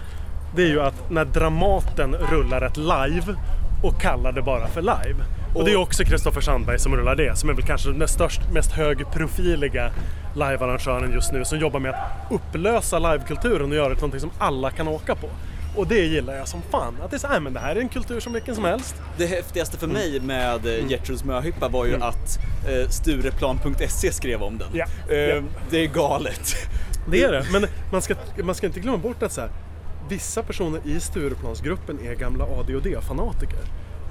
Det 0.56 0.62
är 0.62 0.68
ju 0.68 0.82
att 0.82 1.12
när 1.12 1.26
Dramaten 1.26 2.16
rullar 2.16 2.62
ett 2.62 2.78
live 2.78 3.36
och 3.84 4.02
kallar 4.02 4.32
det 4.32 4.42
bara 4.42 4.68
för 4.68 4.82
live. 4.82 5.24
Och 5.56 5.66
det 5.66 5.72
är 5.72 5.76
också 5.76 6.04
Kristoffer 6.04 6.42
Sandberg 6.42 6.80
som 6.80 6.96
rullar 6.96 7.16
det, 7.16 7.38
som 7.38 7.50
är 7.50 7.54
väl 7.54 7.66
kanske 7.66 7.92
den 7.92 8.08
störst, 8.08 8.42
mest 8.54 8.72
högprofiliga 8.72 9.92
livearrangören 10.34 11.14
just 11.14 11.32
nu 11.32 11.46
som 11.46 11.60
jobbar 11.60 11.80
med 11.80 11.92
att 11.92 12.32
upplösa 12.32 13.00
livekulturen 13.00 13.70
och 13.72 13.76
göra 13.76 13.90
det 13.90 13.96
till 13.96 14.02
någonting 14.02 14.20
som 14.20 14.32
alla 14.40 14.72
kan 14.72 14.88
åka 14.88 15.16
på. 15.16 15.30
Och 15.76 15.88
det 15.88 16.06
gillar 16.06 16.36
jag 16.36 16.48
som 16.48 16.62
fan. 16.62 16.96
Att 17.02 17.12
det 17.12 17.18
är 17.18 17.20
så 17.20 17.28
här, 17.28 17.40
men 17.40 17.54
det 17.54 17.60
här 17.60 17.76
är 17.76 17.80
en 17.80 17.90
kultur 17.90 18.20
som 18.20 18.34
vilken 18.34 18.56
som 18.56 18.66
helst. 18.66 18.96
Det 19.18 19.26
häftigaste 19.26 19.78
för 19.78 19.88
mig 19.88 20.20
med 20.20 20.66
mm. 20.66 20.90
Gertruds 20.90 21.24
möhippa 21.24 21.68
var 21.68 21.86
ju 21.86 21.96
att 21.96 22.40
eh, 22.68 22.90
Stureplan.se 22.90 24.12
skrev 24.12 24.42
om 24.42 24.58
den. 24.58 24.68
Ja, 24.74 24.86
Eh, 25.10 25.18
ja. 25.18 25.42
Det 25.70 25.78
är 25.78 25.88
galet. 25.88 26.56
Det 27.12 27.24
är 27.24 27.32
det, 27.32 27.46
men 27.52 27.66
man 27.92 28.02
ska, 28.02 28.16
man 28.44 28.56
ska 28.56 28.68
inte 28.68 28.80
glömma 28.80 28.98
bort 28.98 29.24
att 29.24 29.32
så 29.32 29.42
här, 29.42 29.50
vissa 30.10 30.44
personer 30.44 30.82
i 30.86 31.00
Stureplansgruppen 31.00 32.00
är 32.06 32.16
gamla 32.16 32.44
ADHD-fanatiker. 32.46 33.60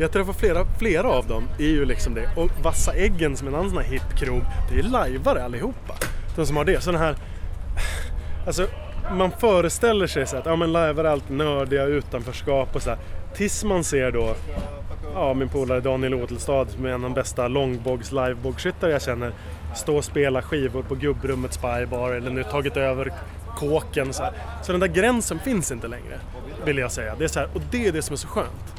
Jag 0.01 0.13
träffar 0.13 0.33
flera, 0.33 0.67
flera 0.79 1.09
av 1.09 1.27
dem, 1.27 1.49
är 1.59 1.69
ju 1.69 1.85
liksom 1.85 2.15
det. 2.15 2.31
Och 2.37 2.51
Vassa 2.63 2.93
Äggen 2.95 3.37
som 3.37 3.47
är 3.47 3.53
en 3.53 3.59
annan 3.59 3.71
sån 3.71 3.79
här 3.79 3.91
hipp 3.91 4.17
krog, 4.17 4.43
det 4.71 4.79
är 4.79 4.83
lajvare 4.83 5.45
allihopa. 5.45 5.95
De 6.37 6.47
som 6.47 6.57
har 6.57 6.65
det. 6.65 6.81
Så 6.81 6.93
den 6.93 7.01
här... 7.01 7.17
Alltså, 8.47 8.67
man 9.13 9.31
föreställer 9.31 10.07
sig 10.07 10.27
så 10.27 10.37
att 10.37 10.47
ja, 10.47 10.57
men 10.57 10.73
lajvare 10.73 11.09
är 11.09 11.13
alltid 11.13 11.37
nördiga, 11.37 11.85
utanförskap 11.85 12.77
och 12.77 12.83
så 12.83 12.91
här. 12.91 12.99
Tills 13.35 13.65
man 13.65 13.85
ser 13.85 14.11
då 14.13 14.35
ja, 15.15 15.35
min 15.35 15.49
polare 15.49 15.81
Daniel 15.81 16.15
Odelstad 16.15 16.67
som 16.67 16.85
är 16.85 16.89
en 16.89 16.95
av 16.95 17.01
de 17.01 17.15
bästa 17.15 17.49
långbågs 17.49 18.13
livebågskyttar 18.13 18.89
jag 18.89 19.03
känner 19.03 19.33
stå 19.75 19.97
och 19.97 20.05
spela 20.05 20.43
skivor 20.43 20.83
på 20.83 20.95
gubbrummet 20.95 21.53
Spybar 21.53 22.13
eller 22.13 22.31
nu 22.31 22.45
tagit 22.45 22.77
över 22.77 23.13
kåken 23.57 24.13
så 24.13 24.23
här. 24.23 24.33
Så 24.63 24.73
den 24.73 24.81
där 24.81 24.89
gränsen 24.89 25.39
finns 25.39 25.73
inte 25.73 25.89
längre 25.89 26.19
vill 26.65 26.79
jag 26.79 26.93
säga. 26.93 27.15
Det 27.19 27.25
är 27.25 27.29
så 27.29 27.41
här, 27.41 27.49
och 27.55 27.61
det 27.71 27.87
är 27.87 27.93
det 27.93 28.03
som 28.03 28.13
är 28.13 28.17
så 28.17 28.29
skönt. 28.29 28.75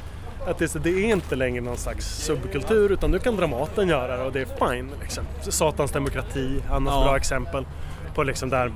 Att 0.48 0.58
det, 0.58 0.76
är 0.76 0.80
det 0.80 0.90
är 0.90 1.12
inte 1.12 1.36
längre 1.36 1.62
någon 1.62 1.78
slags 1.78 2.06
subkultur 2.06 2.92
utan 2.92 3.12
nu 3.12 3.20
kan 3.20 3.36
Dramaten 3.36 3.88
göra 3.88 4.18
det 4.18 4.24
och 4.24 4.32
det 4.32 4.42
är 4.42 4.70
fine. 4.70 4.92
Liksom. 5.02 5.24
Satans 5.42 5.92
demokrati, 5.92 6.64
annars 6.72 6.94
Ja. 6.94 7.04
bra 7.04 7.18
exempel 7.18 7.66
på 8.16 8.24
liksom 8.24 8.50
där 8.50 8.72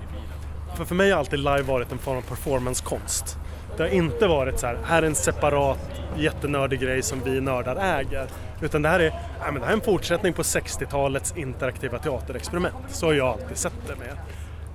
för, 0.76 0.86
för 0.86 0.96
mig 0.96 1.12
har 1.12 1.20
alltid 1.20 1.40
live 1.40 1.62
varit 1.62 1.92
en 1.92 1.98
form 1.98 2.18
av 2.18 2.22
performancekonst. 2.22 3.38
Det 3.78 3.84
har 3.84 3.90
inte 3.90 4.28
varit 4.28 4.60
så 4.60 4.68
här, 4.68 4.78
här 4.86 5.04
är 5.04 5.08
en 5.08 5.16
separat 5.16 5.80
jättenördig 6.18 6.80
grej 6.80 7.02
som 7.02 7.22
vi 7.26 7.42
nördar 7.42 7.76
äger. 7.76 8.28
Utan 8.62 8.82
det 8.82 8.90
här 8.90 9.00
är, 9.00 9.10
nej, 9.10 9.52
men 9.52 9.56
det 9.56 9.62
här 9.62 9.70
är 9.70 9.78
en 9.78 9.82
fortsättning 9.82 10.34
på 10.34 10.42
60-talets 10.42 11.38
interaktiva 11.38 12.00
teaterexperiment. 12.00 12.76
Så 12.90 13.06
har 13.06 13.14
jag 13.14 13.28
alltid 13.28 13.58
sett 13.58 13.88
det 13.88 13.96
med. 13.96 14.18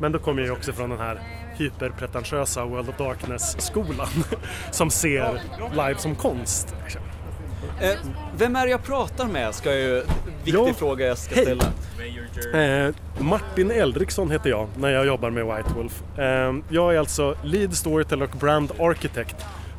Men 0.00 0.12
då 0.12 0.18
kommer 0.18 0.40
jag 0.40 0.46
ju 0.46 0.52
också 0.52 0.72
från 0.72 0.90
den 0.90 0.98
här 0.98 1.20
hyperpretentiösa 1.56 2.64
World 2.64 2.88
of 2.88 2.96
Darkness-skolan 2.96 4.08
som 4.70 4.90
ser 4.90 5.40
live 5.70 5.98
som 5.98 6.14
konst. 6.14 6.74
Eh, 7.80 7.90
vem 8.36 8.56
är 8.56 8.64
det 8.64 8.70
jag 8.70 8.82
pratar 8.84 9.26
med? 9.26 9.54
Ska 9.54 9.74
ju, 9.74 9.94
viktig 10.44 10.54
Ja, 10.54 10.74
fråga 10.74 11.06
jag 11.06 11.18
ska 11.18 11.34
hej. 11.34 11.44
ställa. 11.44 11.64
Eh, 12.86 12.94
Martin 13.18 13.70
Eldriksson 13.70 14.30
heter 14.30 14.50
jag 14.50 14.68
när 14.76 14.88
jag 14.88 15.06
jobbar 15.06 15.30
med 15.30 15.44
White 15.46 15.68
Wolf. 15.76 16.02
Eh, 16.18 16.54
jag 16.68 16.94
är 16.94 16.98
alltså 16.98 17.34
Lead 17.42 17.74
Storyteller 17.74 18.24
och 18.24 18.38
Brand 18.38 18.72
Architect 18.78 19.36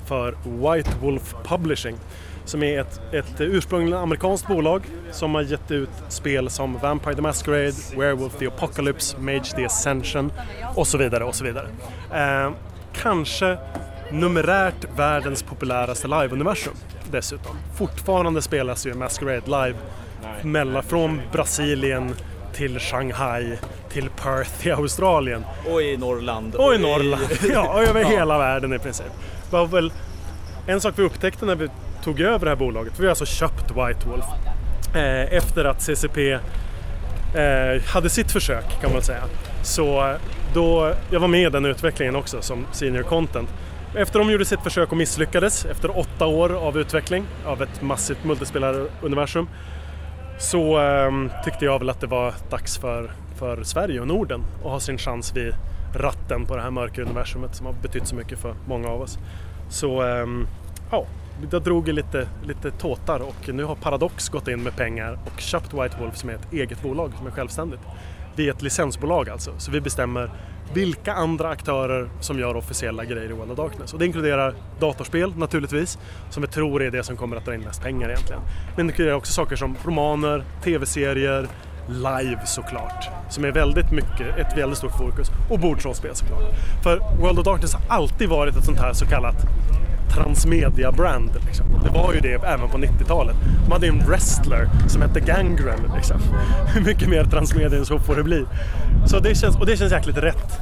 för 0.07 0.35
White 0.43 0.89
Wolf 1.01 1.35
Publishing 1.43 1.95
som 2.45 2.63
är 2.63 2.79
ett, 2.81 3.01
ett 3.13 3.41
ursprungligen 3.41 3.99
amerikanskt 3.99 4.47
bolag 4.47 4.81
som 5.11 5.35
har 5.35 5.41
gett 5.41 5.71
ut 5.71 5.89
spel 6.07 6.49
som 6.49 6.77
Vampire 6.77 7.15
the 7.15 7.21
Masquerade, 7.21 7.73
Werewolf 7.97 8.33
the 8.39 8.47
Apocalypse, 8.47 9.17
Mage 9.19 9.55
the 9.55 9.65
Ascension 9.65 10.31
och 10.75 10.87
så 10.87 10.97
vidare 10.97 11.23
och 11.23 11.35
så 11.35 11.43
vidare. 11.43 11.67
Eh, 12.13 12.51
kanske 12.93 13.57
numerärt 14.11 14.87
världens 14.95 15.43
populäraste 15.43 16.07
live-universum 16.07 16.73
dessutom. 17.11 17.55
Fortfarande 17.77 18.41
spelas 18.41 18.85
ju 18.85 18.93
Masquerade 18.93 19.45
live 19.45 19.75
mellan, 20.43 20.83
från 20.83 21.21
Brasilien 21.31 22.15
till 22.53 22.79
Shanghai 22.79 23.57
till 23.91 24.09
Perth 24.09 24.67
i 24.67 24.71
Australien 24.71 25.45
Och 25.71 25.81
i 25.81 25.97
Norrland. 25.97 26.55
och 26.55 26.75
i 26.75 26.77
Norrland. 26.77 27.23
Ja, 27.53 27.73
och 27.73 27.81
över 27.83 28.03
hela 28.11 28.37
världen 28.37 28.73
i 28.73 28.79
princip. 28.79 29.11
Var 29.51 29.65
väl 29.65 29.91
en 30.67 30.81
sak 30.81 30.93
vi 30.97 31.03
upptäckte 31.03 31.45
när 31.45 31.55
vi 31.55 31.67
tog 32.03 32.19
över 32.21 32.45
det 32.45 32.51
här 32.51 32.55
bolaget. 32.55 32.93
Vi 32.99 33.03
har 33.03 33.09
alltså 33.09 33.25
köpt 33.25 33.71
White 33.71 34.07
Wolf 34.09 34.25
eh, 34.95 35.33
efter 35.37 35.65
att 35.65 35.81
CCP 35.81 36.31
eh, 36.31 37.83
hade 37.85 38.09
sitt 38.09 38.31
försök 38.31 38.81
kan 38.81 38.93
man 38.93 39.01
säga. 39.01 39.23
Så 39.63 40.15
då, 40.53 40.93
jag 41.11 41.19
var 41.19 41.27
med 41.27 41.41
i 41.41 41.49
den 41.49 41.65
utvecklingen 41.65 42.15
också 42.15 42.41
som 42.41 42.65
senior 42.71 43.03
content. 43.03 43.49
Efter 43.95 44.19
de 44.19 44.31
gjorde 44.31 44.45
sitt 44.45 44.61
försök 44.61 44.91
och 44.91 44.97
misslyckades 44.97 45.65
efter 45.65 45.97
åtta 45.97 46.27
år 46.27 46.53
av 46.53 46.77
utveckling 46.77 47.25
av 47.45 47.61
ett 47.61 47.81
massivt 47.81 48.23
multispelaruniversum 48.23 49.49
så 50.39 50.81
eh, 50.81 51.11
tyckte 51.45 51.65
jag 51.65 51.79
väl 51.79 51.89
att 51.89 52.01
det 52.01 52.07
var 52.07 52.33
dags 52.49 52.77
för, 52.77 53.11
för 53.35 53.63
Sverige 53.63 54.01
och 54.01 54.07
Norden 54.07 54.43
att 54.57 54.71
ha 54.71 54.79
sin 54.79 54.97
chans 54.97 55.35
vid 55.35 55.53
ratten 55.95 56.45
på 56.45 56.55
det 56.55 56.61
här 56.61 56.71
mörka 56.71 57.01
universumet 57.01 57.55
som 57.55 57.65
har 57.65 57.73
betytt 57.73 58.07
så 58.07 58.15
mycket 58.15 58.39
för 58.39 58.55
många 58.67 58.87
av 58.87 59.01
oss. 59.01 59.17
Så 59.69 60.03
eh, 60.03 60.27
ja, 60.91 61.05
jag 61.51 61.61
drog 61.61 61.89
i 61.89 61.93
lite, 61.93 62.27
lite 62.43 62.71
tåtar 62.71 63.19
och 63.19 63.49
nu 63.53 63.63
har 63.63 63.75
Paradox 63.75 64.29
gått 64.29 64.47
in 64.47 64.63
med 64.63 64.75
pengar 64.75 65.19
och 65.25 65.41
köpt 65.41 65.73
White 65.73 65.97
Wolf 65.99 66.17
som 66.17 66.29
är 66.29 66.33
ett 66.33 66.53
eget 66.53 66.81
bolag 66.81 67.11
som 67.17 67.27
är 67.27 67.31
självständigt. 67.31 67.81
Vi 68.35 68.47
är 68.47 68.53
ett 68.53 68.61
licensbolag 68.61 69.29
alltså, 69.29 69.53
så 69.57 69.71
vi 69.71 69.81
bestämmer 69.81 70.31
vilka 70.73 71.13
andra 71.13 71.49
aktörer 71.49 72.09
som 72.19 72.39
gör 72.39 72.55
officiella 72.55 73.05
grejer 73.05 73.29
i 73.29 73.33
World 73.33 73.51
of 73.51 73.57
Darkness. 73.57 73.93
Och 73.93 73.99
det 73.99 74.05
inkluderar 74.05 74.55
datorspel 74.79 75.37
naturligtvis, 75.37 75.97
som 76.29 76.41
vi 76.41 76.47
tror 76.47 76.83
är 76.83 76.91
det 76.91 77.03
som 77.03 77.17
kommer 77.17 77.37
att 77.37 77.45
dra 77.45 77.53
in 77.53 77.61
mest 77.61 77.81
pengar 77.81 78.09
egentligen. 78.09 78.41
Men 78.75 78.87
det 78.87 78.91
inkluderar 78.91 79.15
också 79.15 79.33
saker 79.33 79.55
som 79.55 79.75
romaner, 79.85 80.43
tv-serier, 80.63 81.47
live 81.89 82.39
såklart, 82.45 83.09
som 83.29 83.45
är 83.45 83.51
väldigt 83.51 83.91
mycket, 83.91 84.37
ett 84.37 84.57
väldigt 84.57 84.77
stort 84.77 84.97
fokus. 84.97 85.27
Och 85.49 85.59
bordsrollspel 85.59 86.15
såklart. 86.15 86.43
För 86.83 86.99
World 87.21 87.39
of 87.39 87.45
Darkness 87.45 87.73
har 87.73 87.81
alltid 87.89 88.29
varit 88.29 88.55
ett 88.55 88.65
sånt 88.65 88.79
här 88.79 88.93
så 88.93 89.05
kallat 89.05 89.35
transmedia-brand. 90.09 91.31
Liksom. 91.45 91.65
Det 91.83 91.89
var 91.89 92.13
ju 92.13 92.19
det 92.19 92.33
även 92.33 92.69
på 92.69 92.77
90-talet. 92.77 93.35
De 93.65 93.71
hade 93.71 93.85
ju 93.85 93.91
en 93.91 94.07
wrestler 94.07 94.69
som 94.87 95.01
hette 95.01 95.19
Gangrel. 95.19 95.79
Liksom. 95.95 96.17
Hur 96.73 96.81
mycket 96.81 97.09
mer 97.09 97.23
transmedia 97.23 97.79
än 97.79 97.85
så 97.85 97.99
får 97.99 98.15
det 98.15 98.23
bli. 98.23 98.45
Så 99.05 99.19
det 99.19 99.35
känns, 99.35 99.57
och 99.57 99.65
det 99.65 99.77
känns 99.77 99.91
jäkligt 99.91 100.17
rätt 100.17 100.59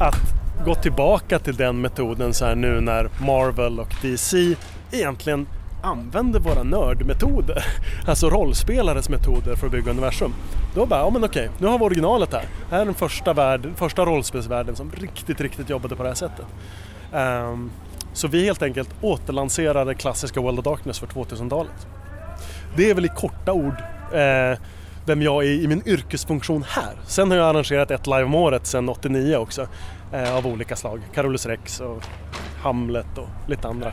att 0.00 0.38
gå 0.64 0.74
tillbaka 0.74 1.38
till 1.38 1.56
den 1.56 1.80
metoden 1.80 2.34
så 2.34 2.44
här 2.44 2.54
nu 2.54 2.80
när 2.80 3.10
Marvel 3.20 3.80
och 3.80 3.94
DC 4.02 4.54
egentligen 4.92 5.46
använder 5.82 6.40
våra 6.40 6.62
nördmetoder, 6.62 7.64
alltså 8.06 8.30
rollspelares 8.30 9.08
metoder 9.08 9.56
för 9.56 9.66
att 9.66 9.72
bygga 9.72 9.90
universum. 9.90 10.34
Då 10.74 10.86
bara, 10.86 11.00
ja 11.00 11.10
men 11.10 11.24
okej, 11.24 11.50
nu 11.58 11.66
har 11.66 11.78
vi 11.78 11.84
originalet 11.84 12.32
här. 12.32 12.44
Det 12.68 12.74
här 12.74 12.80
är 12.80 12.84
den 12.84 12.94
första, 12.94 13.32
värld, 13.32 13.68
första 13.76 14.04
rollspelsvärlden 14.04 14.76
som 14.76 14.92
riktigt, 14.92 15.40
riktigt 15.40 15.70
jobbade 15.70 15.96
på 15.96 16.02
det 16.02 16.08
här 16.08 16.16
sättet. 16.16 16.46
Um, 17.12 17.70
så 18.18 18.28
vi 18.28 18.44
helt 18.44 18.62
enkelt 18.62 18.88
återlanserade 19.00 19.94
klassiska 19.94 20.40
World 20.40 20.58
of 20.58 20.64
Darkness 20.64 20.98
för 20.98 21.06
2000-talet. 21.06 21.86
Det 22.76 22.90
är 22.90 22.94
väl 22.94 23.04
i 23.04 23.08
korta 23.08 23.52
ord 23.52 23.74
eh, 24.12 24.58
vem 25.06 25.22
jag 25.22 25.44
är 25.44 25.48
i 25.48 25.68
min 25.68 25.82
yrkesfunktion 25.86 26.64
här. 26.68 26.92
Sen 27.06 27.30
har 27.30 27.38
jag 27.38 27.48
arrangerat 27.48 27.90
ett 27.90 28.06
live 28.06 28.22
om 28.22 28.34
året 28.34 28.66
sedan 28.66 28.88
89 28.88 29.36
också. 29.36 29.68
Eh, 30.12 30.36
av 30.36 30.46
olika 30.46 30.76
slag. 30.76 31.00
Carolus 31.14 31.46
Rex 31.46 31.80
och 31.80 32.02
Hamlet 32.62 33.18
och 33.18 33.28
lite 33.50 33.68
andra, 33.68 33.92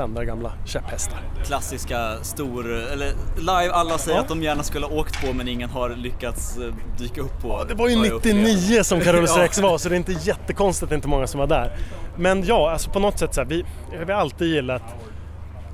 lite 0.00 0.04
andra 0.04 0.24
gamla 0.24 0.52
käpphästar. 0.64 1.18
Klassiska 1.44 2.16
stor, 2.22 2.72
eller 2.72 3.12
live, 3.36 3.72
alla 3.72 3.98
säger 3.98 4.16
Ja. 4.18 4.22
att 4.22 4.28
de 4.28 4.42
gärna 4.42 4.62
skulle 4.62 4.86
ha 4.86 4.92
åkt 4.92 5.26
på 5.26 5.32
men 5.32 5.48
ingen 5.48 5.70
har 5.70 5.90
lyckats 5.90 6.56
eh, 6.58 6.74
dyka 6.98 7.20
upp 7.20 7.40
på. 7.42 7.64
Det 7.64 7.74
var 7.74 7.88
ju 7.88 7.96
vad 7.96 8.06
jag 8.06 8.12
upplevde. 8.12 8.42
99 8.42 8.82
som 8.82 9.00
Carolus 9.04 9.30
Ja. 9.36 9.42
Rex 9.42 9.58
var 9.58 9.78
så 9.78 9.88
det 9.88 9.94
är 9.94 9.96
inte 9.96 10.12
jättekonstigt 10.12 10.82
att 10.82 10.88
det 10.88 10.94
inte 10.94 11.08
många 11.08 11.26
som 11.26 11.40
var 11.40 11.46
där. 11.46 11.76
Men 12.16 12.44
ja, 12.44 12.70
alltså 12.70 12.90
på 12.90 12.98
något 12.98 13.18
sätt 13.18 13.34
så 13.34 13.40
här, 13.40 13.48
vi, 13.48 13.64
vi 14.06 14.12
har 14.12 14.20
alltid 14.20 14.48
gillat 14.48 14.82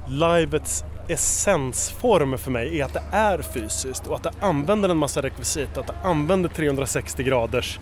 livets 0.08 0.84
essensform 1.08 2.38
för 2.38 2.50
mig 2.50 2.80
är 2.80 2.84
att 2.84 2.92
det 2.94 3.02
är 3.12 3.42
fysiskt 3.42 4.06
och 4.06 4.16
att 4.16 4.22
det 4.22 4.30
använder 4.40 4.88
en 4.88 4.96
massa 4.96 5.22
rekvisit, 5.22 5.78
att 5.78 5.86
det 5.86 5.94
använder 6.02 6.48
360 6.48 7.22
graders 7.22 7.78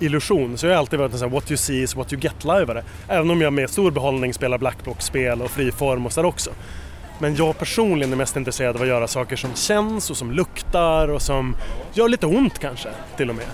illusion. 0.00 0.58
Så 0.58 0.66
jag 0.66 0.72
har 0.72 0.78
alltid 0.78 0.98
varit 0.98 1.12
en 1.12 1.18
sån 1.18 1.28
här 1.28 1.34
what 1.34 1.50
you 1.50 1.56
see 1.56 1.82
is 1.82 1.96
what 1.96 2.12
you 2.12 2.22
get 2.22 2.44
lajvare. 2.44 2.82
Även 3.08 3.30
om 3.30 3.40
jag 3.40 3.52
med 3.52 3.70
stor 3.70 3.90
behållning 3.90 4.34
spelar 4.34 4.58
blackbox-spel 4.58 5.42
och 5.42 5.50
friform 5.50 6.06
och 6.06 6.12
sådär 6.12 6.28
också. 6.28 6.50
Men 7.18 7.36
jag 7.36 7.58
personligen 7.58 8.12
är 8.12 8.16
mest 8.16 8.36
intresserad 8.36 8.76
av 8.76 8.82
att 8.82 8.88
göra 8.88 9.08
saker 9.08 9.36
som 9.36 9.54
känns 9.54 10.10
och 10.10 10.16
som 10.16 10.32
luktar 10.32 11.08
och 11.08 11.22
som 11.22 11.56
gör 11.92 12.08
lite 12.08 12.26
ont 12.26 12.58
kanske 12.58 12.88
till 13.16 13.30
och 13.30 13.36
med. 13.36 13.46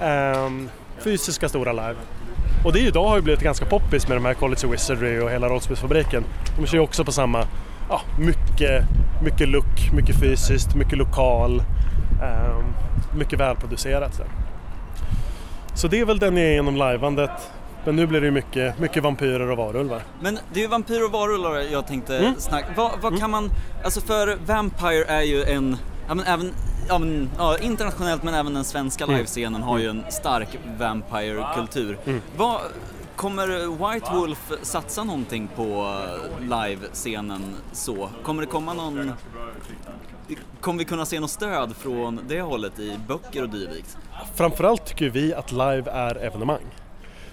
Ehm, 0.00 0.68
fysiska 0.98 1.48
stora 1.48 1.72
live. 1.72 1.96
Och 2.64 2.72
det 2.72 2.80
idag 2.80 3.08
har 3.08 3.16
ju 3.16 3.22
blivit 3.22 3.42
ganska 3.42 3.66
poppis 3.66 4.08
med 4.08 4.16
de 4.16 4.24
här 4.24 4.34
College 4.34 4.66
of 4.66 4.72
Wizardry 4.72 5.18
och 5.20 5.30
hela 5.30 5.48
rollspelsfabriken. 5.48 6.24
De 6.58 6.66
kör 6.66 6.78
ju 6.78 6.84
också 6.84 7.04
på 7.04 7.12
samma, 7.12 7.46
ja, 7.88 8.00
mycket, 8.18 8.84
mycket 9.24 9.48
look, 9.48 9.92
mycket 9.92 10.20
fysiskt, 10.20 10.74
mycket 10.74 10.98
lokal, 10.98 11.62
ehm, 12.22 12.64
mycket 13.18 13.40
välproducerat. 13.40 14.14
Så 14.14 14.22
så 15.78 15.88
det 15.88 16.00
är 16.00 16.04
väl 16.04 16.18
den 16.18 16.36
jag 16.36 16.46
är 16.46 16.50
genom 16.52 16.74
liveandet. 16.74 17.30
Men 17.84 17.96
nu 17.96 18.06
blir 18.06 18.20
det 18.20 18.26
ju 18.26 18.30
mycket, 18.30 18.78
mycket 18.78 19.02
vampyrer 19.02 19.50
och 19.50 19.56
varulvar. 19.56 20.02
Men 20.20 20.38
det 20.52 20.60
är 20.60 20.62
ju 20.62 20.68
vampyr 20.68 21.04
och 21.04 21.12
varulvar 21.12 21.56
jag 21.72 21.86
tänkte 21.86 22.18
Mm. 22.18 22.34
snacka. 22.38 22.66
Vad, 22.76 22.90
vad 23.00 23.18
kan 23.18 23.30
man, 23.30 23.50
alltså 23.84 24.00
för 24.00 24.38
Vampire 24.46 25.04
är 25.04 25.22
ju 25.22 25.42
en, 25.44 25.76
ja 26.08 26.14
men 26.14 26.24
även, 26.26 26.52
ja, 26.88 26.98
men, 26.98 27.30
ja, 27.38 27.58
internationellt 27.58 28.22
men 28.22 28.34
även 28.34 28.54
den 28.54 28.64
svenska 28.64 29.04
Mm. 29.04 29.16
livescenen 29.16 29.62
har 29.62 29.78
ju 29.78 29.88
en 29.88 30.04
stark 30.10 30.48
Vampire-kultur. 30.78 31.98
Vad, 32.36 32.60
kommer 33.16 33.46
White 33.92 34.10
Wolf 34.14 34.52
satsa 34.62 35.04
någonting 35.04 35.48
på 35.56 35.98
livescenen 36.40 37.42
så? 37.72 38.08
Kommer 38.22 38.42
det 38.42 38.48
komma 38.48 38.72
någon, 38.74 39.12
kommer 40.60 40.78
vi 40.78 40.84
kunna 40.84 41.06
se 41.06 41.20
något 41.20 41.30
stöd 41.30 41.76
från 41.76 42.20
det 42.28 42.40
hållet 42.40 42.78
i 42.78 42.98
böcker 43.08 43.42
och 43.42 43.48
dylikt? 43.48 43.96
Framförallt 44.34 44.84
tycker 44.84 45.08
vi 45.10 45.34
att 45.34 45.52
live 45.52 45.90
är 45.90 46.24
evenemang. 46.24 46.64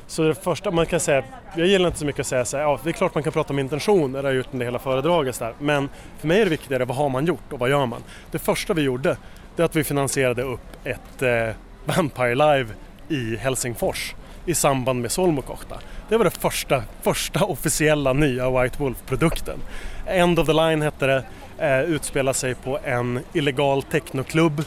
Så 0.07 0.21
det 0.23 0.35
första 0.35 0.71
man 0.71 0.85
kan 0.85 0.99
säga, 0.99 1.23
jag 1.55 1.67
gillar 1.67 1.87
inte 1.87 1.99
så 1.99 2.05
mycket 2.05 2.19
att 2.19 2.27
säga 2.27 2.45
så 2.45 2.57
här, 2.57 2.63
ja 2.63 2.79
det 2.83 2.89
är 2.89 2.93
klart 2.93 3.15
man 3.15 3.23
kan 3.23 3.33
prata 3.33 3.53
om 3.53 3.59
intentioner, 3.59 4.21
det 4.21 4.27
har 4.27 4.33
jag 4.33 4.37
gjort 4.37 4.47
under 4.51 4.65
hela 4.65 4.79
föredraget 4.79 5.39
där. 5.39 5.53
Men 5.59 5.89
för 6.19 6.27
mig 6.27 6.39
är 6.39 6.43
det 6.43 6.49
viktigare, 6.49 6.85
vad 6.85 6.97
har 6.97 7.09
man 7.09 7.25
gjort 7.25 7.53
och 7.53 7.59
vad 7.59 7.69
gör 7.69 7.85
man? 7.85 8.03
Det 8.31 8.39
första 8.39 8.73
vi 8.73 8.81
gjorde, 8.81 9.17
det 9.55 9.61
är 9.61 9.65
att 9.65 9.75
vi 9.75 9.83
finansierade 9.83 10.43
upp 10.43 10.77
ett 10.83 11.21
eh, 11.21 11.49
Vampire 11.85 12.35
Live 12.35 12.73
i 13.09 13.35
Helsingfors 13.35 14.15
i 14.45 14.55
samband 14.55 15.01
med 15.01 15.11
Solmukohta. 15.11 15.75
Det 16.09 16.17
var 16.17 16.25
den 16.25 16.31
första, 16.31 16.83
första 17.01 17.45
officiella 17.45 18.13
nya 18.13 18.61
White 18.61 18.77
Wolf-produkten. 18.79 19.59
End 20.07 20.39
of 20.39 20.47
the 20.47 20.53
Line 20.53 20.81
hette 20.81 21.07
det, 21.07 21.23
eh, 21.59 21.79
utspelar 21.79 22.33
sig 22.33 22.55
på 22.55 22.79
en 22.83 23.19
illegal 23.33 23.83
technoklubb 23.83 24.63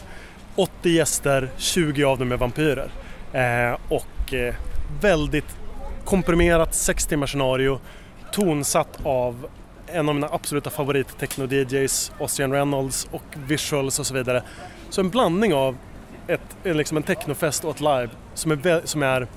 80 0.55 0.89
gäster, 0.89 1.49
20 1.57 2.03
av 2.03 2.19
dem 2.19 2.31
är 2.31 2.37
vampyrer. 2.37 2.91
Eh, 3.33 3.77
och 3.87 4.33
eh, 4.33 4.55
väldigt 5.01 5.57
komprimerat 6.05 6.75
6 6.75 7.05
timmars 7.05 7.31
scenario, 7.31 7.79
tonsatt 8.31 8.99
av 9.03 9.47
en 9.87 10.09
av 10.09 10.15
mina 10.15 10.29
absoluta 10.31 10.69
favorit 10.69 11.07
techno-DJs, 11.19 12.11
Ossian 12.19 12.51
Reynolds 12.51 13.07
och 13.11 13.23
visuals 13.47 13.99
och 13.99 14.05
så 14.05 14.13
vidare. 14.13 14.43
Så 14.89 15.01
en 15.01 15.09
blandning 15.09 15.53
av 15.53 15.77
ett, 16.27 16.57
liksom 16.63 16.97
en 16.97 17.03
technofest 17.03 17.63
och 17.63 17.75
ett 17.75 17.81
live 17.81 18.09
som 18.33 18.51
är, 18.51 18.81
som 18.85 19.03
är 19.03 19.27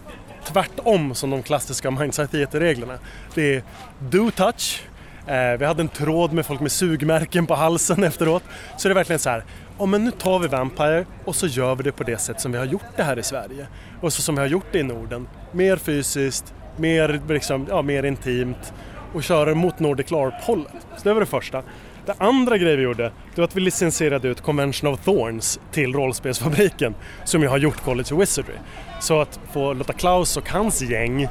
tvärtom 0.45 1.15
som 1.15 1.31
de 1.31 1.43
klassiska 1.43 1.91
Mindsight 1.91 2.31
Theater-reglerna. 2.31 2.99
Det 3.35 3.55
är 3.55 3.63
do 3.99 4.31
touch, 4.31 4.83
Eh, 5.27 5.59
vi 5.59 5.65
hade 5.65 5.83
en 5.83 5.89
tråd 5.89 6.33
med 6.33 6.47
folk 6.47 6.61
med 6.61 6.73
sugmärken 6.73 7.47
på 7.47 7.55
halsen 7.55 8.05
efteråt. 8.05 8.43
Så 8.79 8.89
det 8.89 8.93
är 8.93 8.95
verkligen 8.95 9.19
så 9.19 9.31
här, 9.31 9.45
ja 9.79 9.87
men 9.87 10.05
nu 10.05 10.11
tar 10.11 10.39
vi 10.39 10.49
Vampire 10.49 11.05
och 11.25 11.37
så 11.37 11.47
gör 11.47 11.75
vi 11.75 11.83
det 11.83 11.93
på 11.93 12.05
det 12.05 12.19
sätt 12.19 12.41
som 12.41 12.53
vi 12.53 12.59
har 12.59 12.65
gjort 12.65 12.97
det 12.97 13.03
här 13.03 13.19
i 13.19 13.23
Sverige. 13.23 13.67
Och 14.01 14.13
så 14.13 14.23
som 14.23 14.35
vi 14.35 14.41
har 14.41 14.49
gjort 14.49 14.67
det 14.73 14.79
i 14.79 14.83
Norden. 14.83 15.29
Mer 15.53 15.77
fysiskt, 15.77 16.55
mer, 16.77 17.21
liksom, 17.29 17.67
ja, 17.71 17.83
mer 17.83 18.03
intimt 18.03 18.73
och 19.15 19.23
köra 19.23 19.55
mot 19.55 19.79
Nordic 19.79 20.11
LARP-hållet. 20.11 20.87
Så 20.97 21.03
det 21.09 21.15
var 21.15 21.21
det 21.21 21.27
första. 21.27 21.63
Det 22.07 22.15
andra 22.19 22.59
grejen 22.59 22.79
vi 22.79 22.85
gjorde, 22.85 23.03
det 23.35 23.41
var 23.41 23.45
att 23.45 23.57
vi 23.57 23.61
licensierade 23.61 24.29
ut 24.29 24.41
Convention 24.41 24.93
of 24.93 25.01
Thorns 25.05 25.61
till 25.73 25.93
rollspelsfabriken 25.93 26.95
som 27.25 27.43
ju 27.43 27.49
har 27.49 27.59
gjort 27.59 27.85
College 27.85 28.15
of 28.15 28.21
Wizardry. 28.21 28.55
Så 29.01 29.21
att 29.21 29.41
få 29.53 29.73
låta 29.73 29.93
Klaus 29.93 30.37
och 30.37 30.51
hans 30.51 30.83
gäng 30.83 31.29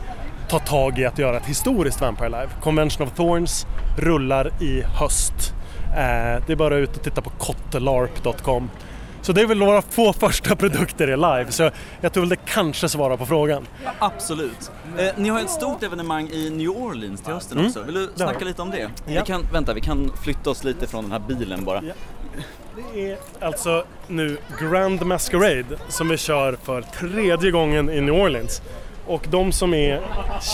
ta 0.51 0.59
tag 0.59 0.99
i 0.99 1.05
att 1.05 1.19
göra 1.19 1.37
ett 1.37 1.45
historiskt 1.45 2.01
Vampire 2.01 2.29
Live. 2.29 2.49
Convention 2.61 3.07
of 3.07 3.13
Thorns 3.13 3.65
rullar 3.97 4.51
i 4.63 4.81
höst. 4.81 5.53
Eh, 5.85 6.43
det 6.47 6.49
är 6.49 6.55
bara 6.55 6.75
ut 6.75 6.97
och 6.97 7.03
titta 7.03 7.21
på 7.21 7.29
kottelarp.com. 7.29 8.69
Så 9.21 9.31
det 9.33 9.41
är 9.41 9.45
väl 9.47 9.57
några 9.57 9.81
få 9.81 10.13
första 10.19 10.55
produkter 10.55 11.07
i 11.07 11.15
live, 11.15 11.45
så 11.49 11.69
jag 12.01 12.13
tror 12.13 12.21
väl 12.21 12.29
det 12.29 12.35
kanske 12.45 12.89
svarar 12.89 13.17
på 13.17 13.25
frågan. 13.25 13.67
Absolut. 13.99 14.71
Eh, 14.97 15.05
ni 15.17 15.29
har 15.29 15.39
ett 15.39 15.49
stort 15.49 15.83
evenemang 15.83 16.29
i 16.29 16.49
New 16.49 16.69
Orleans 16.69 17.21
till 17.21 17.33
hösten 17.33 17.57
Mm. 17.57 17.67
också. 17.69 17.83
Vill 17.83 17.95
du 17.95 18.09
snacka 18.15 18.45
lite 18.45 18.61
om 18.61 18.71
det? 18.71 18.79
Ja. 18.79 18.89
Vi 19.05 19.21
kan, 19.25 19.45
vänta, 19.53 19.73
vi 19.73 19.81
kan 19.81 20.11
flytta 20.23 20.49
oss 20.49 20.63
lite 20.63 20.87
från 20.87 21.03
den 21.03 21.11
här 21.11 21.19
bilen 21.27 21.65
bara. 21.65 21.81
Ja. 21.83 21.93
Det 22.93 23.11
är 23.11 23.17
alltså 23.41 23.83
nu 24.07 24.37
Grand 24.59 25.05
Masquerade 25.05 25.77
som 25.89 26.09
vi 26.09 26.17
kör 26.17 26.57
för 26.63 26.81
tredje 26.81 27.51
gången 27.51 27.89
i 27.89 28.01
New 28.01 28.13
Orleans. 28.15 28.61
Och 29.07 29.25
de 29.29 29.51
som 29.51 29.73
är 29.73 30.01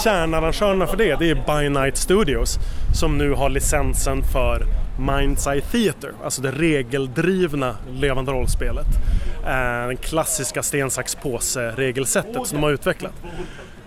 kärnarrangörerna 0.03 0.87
för 0.87 0.97
det, 0.97 1.15
det 1.15 1.29
är 1.29 1.35
By 1.35 1.69
Night 1.69 1.97
Studios 1.97 2.59
som 2.93 3.17
nu 3.17 3.31
har 3.33 3.49
licensen 3.49 4.23
för 4.23 4.65
Mind's 4.99 5.51
Eye 5.51 5.61
Theater, 5.61 6.11
alltså 6.23 6.41
det 6.41 6.51
regeldrivna 6.51 7.75
levande 7.91 8.31
rollspelet. 8.31 8.87
Det 9.43 9.87
Den 9.87 9.97
klassiska 9.97 10.63
sten, 10.63 10.91
sax, 10.91 11.15
påse 11.15 11.71
regelsättet 11.71 12.47
som 12.47 12.57
de 12.57 12.63
har 12.63 12.71
utvecklat. 12.71 13.13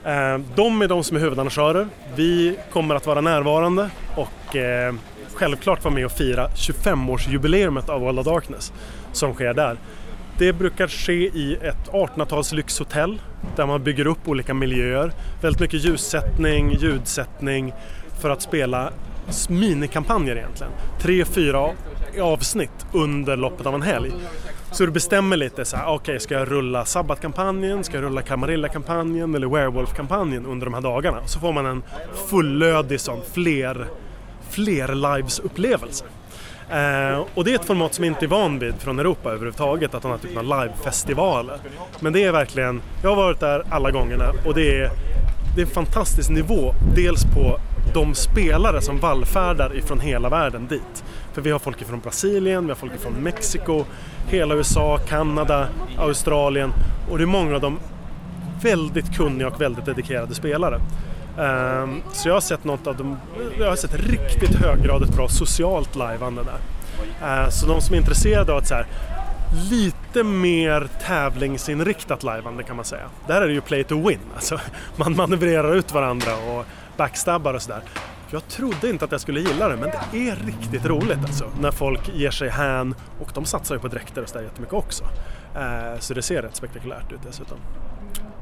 Eh, 0.04 0.38
de 0.54 0.82
är 0.82 0.88
de 0.88 1.04
som 1.04 1.16
är 1.16 1.20
huvudarrangörer. 1.20 1.88
Vi 2.14 2.58
kommer 2.72 2.94
att 2.94 3.06
vara 3.06 3.20
närvarande 3.20 3.90
och 4.16 4.56
eh, 4.56 4.94
självklart 5.34 5.84
vara 5.84 5.94
med 5.94 6.06
och 6.06 6.12
fira 6.12 6.48
25-årsjubileumet 6.48 7.90
av 7.90 8.00
World 8.00 8.18
of 8.18 8.26
Darkness 8.26 8.72
som 9.12 9.34
sker 9.34 9.54
där. 9.54 9.76
Det 10.40 10.52
brukar 10.52 10.88
ske 10.88 11.12
i 11.12 11.58
ett 11.62 11.90
1800-tals 11.92 12.52
lyxhotell 12.52 13.20
där 13.56 13.66
man 13.66 13.82
bygger 13.82 14.06
upp 14.06 14.28
olika 14.28 14.54
miljöer. 14.54 15.12
Väldigt 15.42 15.60
mycket 15.60 15.84
ljussättning, 15.84 16.72
ljudsättning 16.72 17.72
för 18.20 18.30
att 18.30 18.42
spela 18.42 18.92
minikampanjer 19.48 20.36
egentligen. 20.36 20.72
Tre, 21.00 21.24
fyra 21.24 21.70
avsnitt 22.20 22.86
under 22.92 23.36
loppet 23.36 23.66
av 23.66 23.74
en 23.74 23.82
helg. 23.82 24.12
Så 24.72 24.86
du 24.86 24.92
bestämmer 24.92 25.36
lite 25.36 25.64
så 25.64 25.76
här, 25.76 25.84
ah, 25.84 25.94
okej 25.94 26.20
ska 26.20 26.34
jag 26.34 26.50
rulla 26.50 26.84
Sabbat-kampanjen, 26.84 27.84
ska 27.84 27.96
jag 27.96 28.04
rulla 28.04 28.22
Camarilla-kampanjen 28.22 29.34
eller 29.34 29.46
Werewolf-kampanjen 29.46 30.46
under 30.46 30.66
de 30.66 30.74
här 30.74 30.80
dagarna? 30.80 31.26
Så 31.26 31.40
får 31.40 31.52
man 31.52 31.66
en 31.66 31.82
fullödig 32.28 33.00
sån 33.00 33.20
fler, 33.32 33.86
fler 34.50 34.88
lives-upplevelse. 34.88 36.04
Eh, 36.70 37.26
och 37.34 37.44
det 37.44 37.50
är 37.50 37.54
ett 37.54 37.64
format 37.64 37.94
som 37.94 38.04
jag 38.04 38.14
inte 38.14 38.24
är 38.24 38.28
van 38.28 38.58
vid 38.58 38.74
från 38.74 38.98
Europa 38.98 39.28
överhuvudtaget, 39.28 39.94
att 39.94 40.02
de 40.02 40.10
har 40.10 40.18
här 40.18 40.22
typen 40.22 40.38
av 40.38 40.62
livefestivaler. 40.64 41.58
Men 42.00 42.12
det 42.12 42.24
är 42.24 42.32
verkligen, 42.32 42.82
jag 43.02 43.10
har 43.10 43.16
varit 43.16 43.40
där 43.40 43.64
alla 43.70 43.90
gångerna 43.90 44.32
och 44.46 44.54
det 44.54 44.80
är, 44.80 44.90
det 45.54 45.62
är 45.62 45.66
en 45.66 45.72
fantastisk 45.72 46.30
nivå. 46.30 46.74
Dels 46.94 47.24
på 47.24 47.60
de 47.94 48.14
spelare 48.14 48.80
som 48.80 48.98
vallfärdar 48.98 49.76
ifrån 49.76 50.00
hela 50.00 50.28
världen 50.28 50.66
dit. 50.66 51.04
För 51.32 51.42
vi 51.42 51.50
har 51.50 51.58
folk 51.58 51.84
från 51.84 52.00
Brasilien, 52.00 52.64
vi 52.64 52.70
har 52.70 52.76
folk 52.76 53.00
från 53.00 53.12
Mexiko, 53.12 53.84
hela 54.28 54.54
USA, 54.54 54.98
Kanada, 55.08 55.68
Australien 55.98 56.72
och 57.10 57.18
det 57.18 57.24
är 57.24 57.26
många 57.26 57.54
av 57.54 57.60
dem 57.60 57.78
väldigt 58.62 59.16
kunniga 59.16 59.48
och 59.48 59.60
väldigt 59.60 59.84
dedikerade 59.84 60.34
spelare. 60.34 60.80
Um, 61.40 62.02
så 62.12 62.28
jag 62.28 62.34
har 62.34 62.40
sett 62.40 62.64
något 62.64 62.86
av 62.86 62.96
de, 62.96 63.18
jag 63.58 63.68
har 63.68 63.76
sett 63.76 63.94
riktigt 63.94 64.54
höggradigt 64.54 65.16
bra 65.16 65.28
socialt 65.28 65.96
lajvande 65.96 66.42
där. 66.42 66.58
Uh, 67.44 67.48
så 67.50 67.66
de 67.66 67.80
som 67.80 67.94
är 67.94 67.98
intresserade 67.98 68.52
av 68.52 68.58
ett 68.58 68.66
så 68.66 68.74
här, 68.74 68.86
lite 69.70 70.22
mer 70.24 70.88
tävlingsinriktat 71.06 72.22
lajvande 72.22 72.62
kan 72.62 72.76
man 72.76 72.84
säga. 72.84 73.08
Där 73.26 73.42
är 73.42 73.46
det 73.46 73.52
ju 73.52 73.60
play 73.60 73.84
to 73.84 74.08
win, 74.08 74.18
alltså 74.34 74.60
man 74.96 75.16
manövrerar 75.16 75.74
ut 75.74 75.92
varandra 75.92 76.32
och 76.36 76.64
backstabbar 76.96 77.54
och 77.54 77.62
sådär. 77.62 77.82
Jag 78.32 78.48
trodde 78.48 78.90
inte 78.90 79.04
att 79.04 79.12
jag 79.12 79.20
skulle 79.20 79.40
gilla 79.40 79.68
det, 79.68 79.76
men 79.76 79.90
det 80.12 80.28
är 80.28 80.36
riktigt 80.36 80.86
roligt 80.86 81.18
alltså. 81.24 81.44
När 81.60 81.70
folk 81.70 82.08
ger 82.14 82.30
sig 82.30 82.48
hän 82.48 82.94
och 83.20 83.30
de 83.34 83.44
satsar 83.44 83.74
ju 83.74 83.80
på 83.80 83.88
dräkter 83.88 84.22
och 84.22 84.28
sådär 84.28 84.44
jättemycket 84.44 84.74
också. 84.74 85.04
Eh, 85.56 85.98
så 85.98 86.14
det 86.14 86.22
ser 86.22 86.42
rätt 86.42 86.56
spektakulärt 86.56 87.12
ut 87.12 87.20
dessutom. 87.26 87.58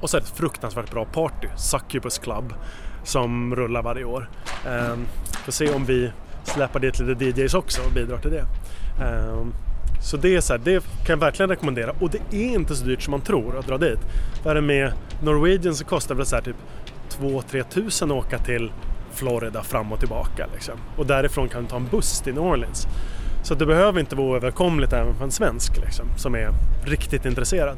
Och 0.00 0.10
så 0.10 0.16
är 0.16 0.20
det 0.20 0.26
ett 0.26 0.36
fruktansvärt 0.36 0.90
bra 0.90 1.04
party, 1.04 1.48
Succubus 1.56 2.18
Club, 2.18 2.54
som 3.08 3.56
rullar 3.56 3.82
varje 3.82 4.04
år. 4.04 4.28
Eh, 4.66 4.96
får 5.44 5.52
se 5.52 5.70
om 5.70 5.84
vi 5.84 6.12
släpar 6.42 6.80
dit 6.80 6.98
lite 6.98 7.24
DJs 7.24 7.54
också 7.54 7.82
och 7.82 7.92
bidrar 7.92 8.18
till 8.18 8.30
det. 8.30 8.44
Eh, 9.04 9.46
så 10.02 10.16
det 10.16 10.36
är 10.36 10.40
så 10.40 10.52
här, 10.52 10.60
det 10.64 10.80
kan 10.80 10.90
jag 11.06 11.16
verkligen 11.16 11.50
rekommendera 11.50 11.92
och 12.00 12.10
det 12.10 12.36
är 12.36 12.54
inte 12.54 12.76
så 12.76 12.84
dyrt 12.84 13.02
som 13.02 13.10
man 13.10 13.20
tror 13.20 13.58
att 13.58 13.66
dra 13.66 13.78
dit. 13.78 13.98
Vad 14.44 14.50
är 14.50 14.54
det 14.54 14.66
med 14.66 14.92
Norwegian 15.22 15.74
så 15.74 15.84
kostar 15.84 16.14
det 16.14 16.26
så 16.26 16.36
här 16.36 16.42
typ 16.42 16.56
2-3 17.20 17.62
tusen 17.62 18.10
att 18.10 18.16
åka 18.16 18.38
till 18.38 18.72
Florida 19.12 19.62
fram 19.62 19.92
och 19.92 20.00
tillbaka 20.00 20.46
liksom. 20.54 20.74
Och 20.96 21.06
därifrån 21.06 21.48
kan 21.48 21.62
du 21.62 21.68
ta 21.68 21.76
en 21.76 21.88
buss 21.90 22.20
till 22.20 22.34
New 22.34 22.42
Orleans. 22.42 22.86
Så 23.42 23.54
det 23.54 23.66
behöver 23.66 24.00
inte 24.00 24.16
vara 24.16 24.36
överkomligt 24.36 24.92
även 24.92 25.14
för 25.14 25.24
en 25.24 25.30
svensk 25.30 25.76
liksom, 25.76 26.06
som 26.16 26.34
är 26.34 26.50
riktigt 26.84 27.26
intresserad. 27.26 27.76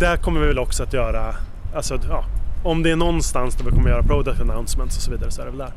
Där 0.00 0.16
kommer 0.16 0.40
vi 0.40 0.46
väl 0.46 0.58
också 0.58 0.82
att 0.82 0.92
göra, 0.92 1.34
alltså 1.74 1.98
ja, 2.08 2.24
om 2.62 2.82
det 2.82 2.90
är 2.90 2.96
någonstans 2.96 3.54
där 3.54 3.64
vi 3.64 3.70
kommer 3.70 3.90
göra 3.90 4.02
product 4.02 4.40
announcements 4.40 4.96
och 4.96 5.02
så 5.02 5.10
vidare 5.10 5.30
så 5.30 5.40
är 5.40 5.44
det 5.44 5.50
väl 5.50 5.58
där. 5.58 5.72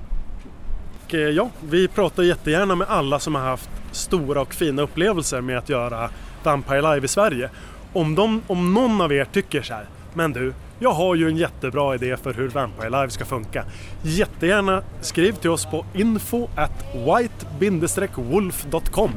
Och, 1.06 1.14
eh, 1.14 1.30
ja, 1.30 1.50
vi 1.70 1.88
pratar 1.88 2.24
jättegärna 2.24 2.76
med 2.76 2.88
alla 2.90 3.20
som 3.20 3.36
har 3.36 3.42
haft 3.42 3.70
stora 3.92 4.42
och 4.42 4.54
fina 4.54 4.82
upplevelser 4.82 5.42
med 5.42 5.58
att 5.58 5.70
göra 5.70 6.10
Vampire 6.44 6.82
Live 6.82 7.06
i 7.06 7.08
Sverige. 7.08 7.50
Om, 7.94 8.16
de, 8.16 8.42
om 8.48 8.74
någon 8.74 9.02
av 9.02 9.14
er 9.14 9.26
tycker 9.26 9.62
så 9.62 9.74
här, 9.74 9.86
men 10.14 10.34
du, 10.34 10.54
jag 10.80 10.92
har 10.92 11.16
ju 11.16 11.28
en 11.28 11.38
jättebra 11.38 11.96
idé 11.96 12.18
för 12.18 12.34
hur 12.34 12.48
Vampire 12.48 12.90
Live 12.90 13.10
ska 13.10 13.26
funka. 13.26 13.66
Jättegärna 14.02 14.84
skriv 15.02 15.32
till 15.32 15.50
oss 15.50 15.66
på 15.66 15.86
info 15.94 16.48
at 16.56 16.86
white-wolf.com 16.94 19.12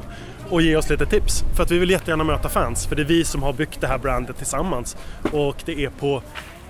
och 0.51 0.63
ge 0.63 0.77
oss 0.77 0.91
lite 0.91 1.07
tips. 1.07 1.45
För 1.57 1.63
att 1.63 1.71
vi 1.71 1.79
vill 1.79 1.91
jättegärna 1.91 2.25
möta 2.25 2.49
fans, 2.49 2.87
för 2.87 2.97
det 2.97 3.03
är 3.03 3.07
vi 3.07 3.25
som 3.25 3.43
har 3.43 3.53
byggt 3.53 3.81
det 3.81 3.87
här 3.87 3.99
brandet 3.99 4.37
tillsammans 4.37 4.97
och 5.33 5.57
det 5.65 5.85
är 5.85 5.91
på 5.91 6.23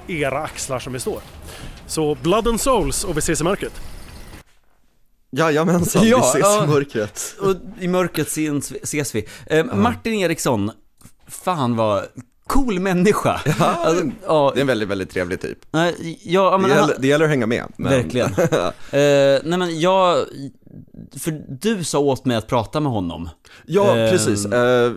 era 0.09 0.43
axlar 0.43 0.79
som 0.79 0.93
vi 0.93 1.01
står. 1.01 1.21
Så 1.87 2.15
Blood 2.15 2.49
and 2.49 2.61
Souls 2.61 3.05
och 3.05 3.17
vi 3.17 3.19
ses 3.19 3.41
i 3.41 3.45
mörkret. 3.45 3.81
Jajamensan, 5.31 6.09
Ja, 6.09 6.17
vi 6.19 6.23
ses 6.23 6.41
ja. 6.41 6.65
i 6.65 6.67
mörkret. 6.67 7.35
Och 7.41 7.55
i 7.81 7.89
mörkret 7.89 8.27
ses, 8.29 8.73
ses 8.73 9.15
vi. 9.15 9.29
Eh, 9.47 9.65
Martin 9.65 10.15
Eriksson, 10.15 10.71
fan 11.27 11.77
vad 11.77 12.05
cool 12.49 12.81
människa. 12.81 13.41
Ja, 13.59 13.65
Alltså, 13.85 14.05
ja, 14.27 14.51
Det 14.55 14.59
är 14.59 14.61
en 14.61 14.67
väldigt, 14.67 14.89
väldigt 14.89 15.11
trevlig 15.11 15.41
typ. 15.41 15.59
ja, 16.23 16.51
Det 16.51 16.59
men 16.59 16.71
gäller, 16.71 16.81
han, 16.83 16.91
det 16.99 17.07
gäller 17.09 17.25
att 17.25 17.31
hänga 17.31 17.47
med. 17.47 17.65
Men... 17.77 17.91
verkligen. 17.93 18.31
Eh, 18.93 19.41
nej 19.45 19.59
men 19.59 19.81
jag, 19.81 20.25
för 21.21 21.45
du 21.61 21.85
sa 21.85 21.99
åt 21.99 22.25
mig 22.25 22.37
att 22.37 22.47
prata 22.47 22.81
med 22.81 22.93
honom. 22.93 23.29
Ja, 23.67 23.97
Ehm. 23.97 24.11
precis. 24.11 24.47
Eh, 24.47 24.91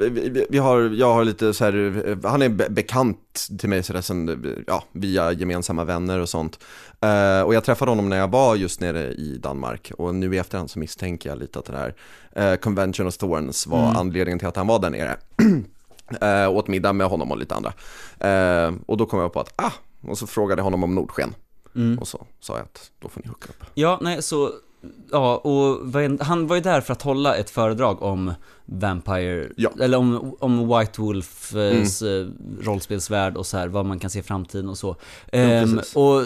vi, 0.50 0.58
har, 0.58 0.80
jag 0.82 1.14
har 1.14 1.26
lite 1.26 1.54
så 1.54 1.64
här, 1.66 2.04
eh, 2.08 2.30
han 2.32 2.42
är 2.42 2.50
be- 2.50 2.70
bekant 2.70 3.48
till 3.60 3.70
mig 3.70 3.84
sådär 3.84 4.02
sen, 4.02 4.30
eh, 4.30 4.36
ja, 4.68 4.84
via 4.92 5.32
gemensamma 5.32 5.84
vänner 5.84 6.20
och 6.20 6.30
sånt. 6.30 6.60
Eh, 7.02 7.42
och 7.42 7.54
jag 7.54 7.64
träffade 7.64 7.92
honom 7.92 8.10
när 8.10 8.18
jag 8.18 8.32
var 8.32 8.56
just 8.56 8.80
nere 8.82 9.12
i 9.12 9.38
Danmark 9.44 9.92
och 9.98 10.16
nu 10.16 10.36
i 10.36 10.38
efterhand 10.38 10.72
så 10.72 10.80
misstänker 10.80 11.30
jag 11.30 11.40
lite 11.40 11.60
att 11.60 11.66
det 11.66 11.78
här 11.78 11.94
eh, 12.36 12.56
Convention 12.56 13.08
of 13.08 13.18
Thorns 13.18 13.68
var 13.68 13.84
Mm. 13.84 13.96
anledningen 13.96 14.40
till 14.40 14.48
att 14.48 14.56
han 14.56 14.68
var 14.68 14.80
där 14.80 14.90
nere. 14.90 15.16
eh, 16.22 16.50
åt 16.50 16.68
middag 16.68 16.94
med 16.94 17.08
honom 17.08 17.32
och 17.32 17.38
lite 17.38 17.56
andra. 17.56 17.74
Eh, 18.20 18.74
och 18.86 18.98
då 18.98 19.06
kom 19.06 19.20
jag 19.20 19.34
på 19.34 19.40
att, 19.40 19.54
ah, 19.56 19.72
och 20.08 20.18
så 20.18 20.28
frågade 20.28 20.60
jag 20.60 20.64
honom 20.64 20.84
om 20.84 20.96
Nordsken. 20.96 21.34
Mm. 21.76 22.00
Och 22.00 22.08
så 22.08 22.26
sa 22.40 22.54
jag 22.54 22.64
att 22.64 22.92
då 23.00 23.10
får 23.10 23.22
ni 23.22 23.28
hooka 23.28 23.50
upp. 23.50 23.64
Ja, 23.74 24.00
nej, 24.02 24.22
så, 24.22 24.52
ja, 25.12 25.38
och 25.38 25.80
han 26.20 26.48
var 26.48 26.56
ju 26.56 26.62
där 26.62 26.82
för 26.82 26.94
att 26.94 27.02
hålla 27.02 27.36
ett 27.36 27.50
föredrag 27.50 28.02
om 28.02 28.34
Vampire, 28.66 29.48
Ja. 29.58 29.70
eller 29.80 29.98
om, 29.98 30.36
om 30.40 30.78
White 30.80 31.02
Wolfs 31.02 31.54
eh, 32.02 32.28
rollspelsvärld 32.62 33.38
och 33.38 33.46
så 33.46 33.58
här, 33.58 33.68
vad 33.68 33.86
man 33.86 34.00
kan 34.00 34.10
se 34.10 34.20
i 34.20 34.24
framtiden 34.24 34.70
och 34.70 34.78
så. 34.78 34.96
Ehm, 35.32 35.76
precis. 35.76 35.96
och 35.96 36.24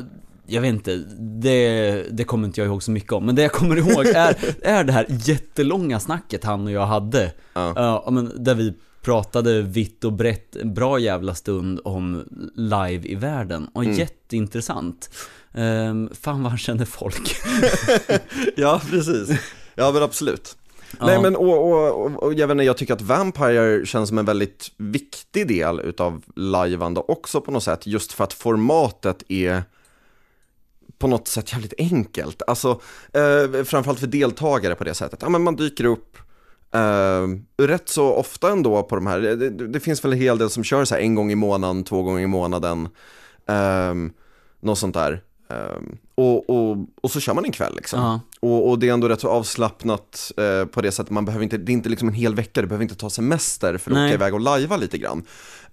jag 0.48 0.62
vet 0.62 0.70
inte, 0.70 0.96
det, 1.20 2.06
det 2.12 2.24
kommer 2.24 2.48
inte 2.48 2.62
jag 2.62 2.68
ihåg 2.68 2.84
så 2.84 2.92
mycket 2.92 3.12
om, 3.14 3.26
men 3.26 3.36
det 3.36 3.42
jag 3.42 3.52
kommer 3.52 3.76
ihåg 3.78 4.06
är, 4.16 4.38
är 4.62 4.84
det 4.84 4.94
här 4.94 5.06
jättelånga 5.10 6.00
snacket 6.00 6.44
han 6.44 6.66
och 6.66 6.72
jag 6.72 6.86
hade. 6.86 7.32
Ja. 7.54 7.74
Ja, 8.06 8.12
men 8.12 8.44
där 8.44 8.56
vi 8.56 8.74
pratade 9.06 9.62
vitt 9.62 10.04
och 10.04 10.14
brett 10.14 10.56
en 10.56 10.74
bra 10.74 11.00
jävla 11.00 11.36
stund 11.36 11.80
om 11.84 12.24
live 12.56 13.08
i 13.08 13.16
världen. 13.16 13.70
Och 13.74 13.84
Mm. 13.84 13.96
jätteintressant. 13.98 15.10
Um, 15.54 16.10
fan 16.22 16.44
vad 16.44 16.52
han 16.52 16.58
känner 16.58 16.86
folk. 16.86 17.36
Ja, 18.56 18.82
precis. 18.90 19.40
Ja, 19.76 19.92
men 19.92 20.04
absolut. 20.04 20.58
Ja. 21.00 21.06
Nej 21.06 21.22
men 21.22 21.36
och, 21.36 21.72
och, 21.72 22.06
och, 22.06 22.24
och 22.24 22.34
jag 22.34 22.48
vet 22.48 22.54
inte, 22.56 22.64
jag 22.64 22.78
tycker 22.78 22.94
att 22.94 23.02
Vampire 23.02 23.86
känns 23.86 24.10
som 24.10 24.18
en 24.18 24.26
väldigt 24.26 24.72
viktig 24.78 25.48
del 25.48 25.80
utav 25.80 26.24
lajvande 26.36 27.00
också 27.00 27.42
på 27.42 27.52
något 27.52 27.64
sätt, 27.64 27.88
just 27.88 28.12
för 28.14 28.24
att 28.24 28.34
formatet 28.34 29.24
är 29.28 29.64
på 30.98 31.08
något 31.08 31.28
sätt 31.28 31.52
jävligt 31.54 31.74
enkelt. 31.78 32.42
Alltså, 32.48 32.82
eh, 33.14 33.64
framförallt 33.64 34.00
för 34.00 34.08
deltagare 34.08 34.76
på 34.76 34.84
det 34.84 34.94
sättet. 34.94 35.20
Ja 35.22 35.30
men 35.30 35.44
man 35.44 35.56
dyker 35.56 35.86
upp 35.86 36.18
eh, 36.74 37.28
rätt 37.66 37.90
så 37.90 38.14
ofta 38.14 38.52
ändå 38.52 38.84
på 38.84 38.96
de 38.96 39.08
här, 39.08 39.20
det, 39.20 39.50
det, 39.50 39.80
finns 39.80 40.06
väl 40.06 40.14
en 40.14 40.20
hel 40.20 40.38
del 40.38 40.50
som 40.50 40.64
kör 40.64 40.86
så 40.86 40.96
här 40.96 41.02
en 41.02 41.16
gång 41.16 41.32
i 41.32 41.36
månaden, 41.36 41.84
två 41.84 42.04
gånger 42.04 42.22
i 42.22 42.28
månaden, 42.28 42.88
eh, 43.48 43.94
något 44.60 44.78
sånt 44.78 44.94
där. 44.94 45.22
Eh, 45.50 45.82
och, 46.16 46.50
och, 46.50 46.78
och 47.02 47.12
så 47.12 47.20
kör 47.20 47.34
man 47.34 47.46
en 47.46 47.52
kväll 47.52 47.76
liksom. 47.76 48.00
Ja. 48.00 48.20
Och, 48.40 48.70
och 48.70 48.80
det 48.80 48.90
är 48.90 48.94
ändå 48.94 49.10
rätt 49.10 49.22
så 49.22 49.30
avslappnat 49.30 50.32
eh, 50.38 50.66
på 50.66 50.82
det 50.82 50.92
sättet, 50.92 51.12
man 51.12 51.26
behöver 51.26 51.44
inte, 51.44 51.58
det 51.58 51.72
är 51.72 51.74
inte 51.74 51.90
liksom 51.90 52.08
en 52.08 52.14
hel 52.14 52.36
vecka, 52.36 52.62
du 52.62 52.68
behöver 52.68 52.84
inte 52.84 52.96
ta 52.96 53.10
semester 53.10 53.78
för 53.78 53.92
att 53.92 53.98
Nej. 53.98 54.06
åka 54.06 54.14
iväg 54.14 54.34
och 54.34 54.40
lajva 54.40 54.78
lite 54.78 54.98
grann. 54.98 55.24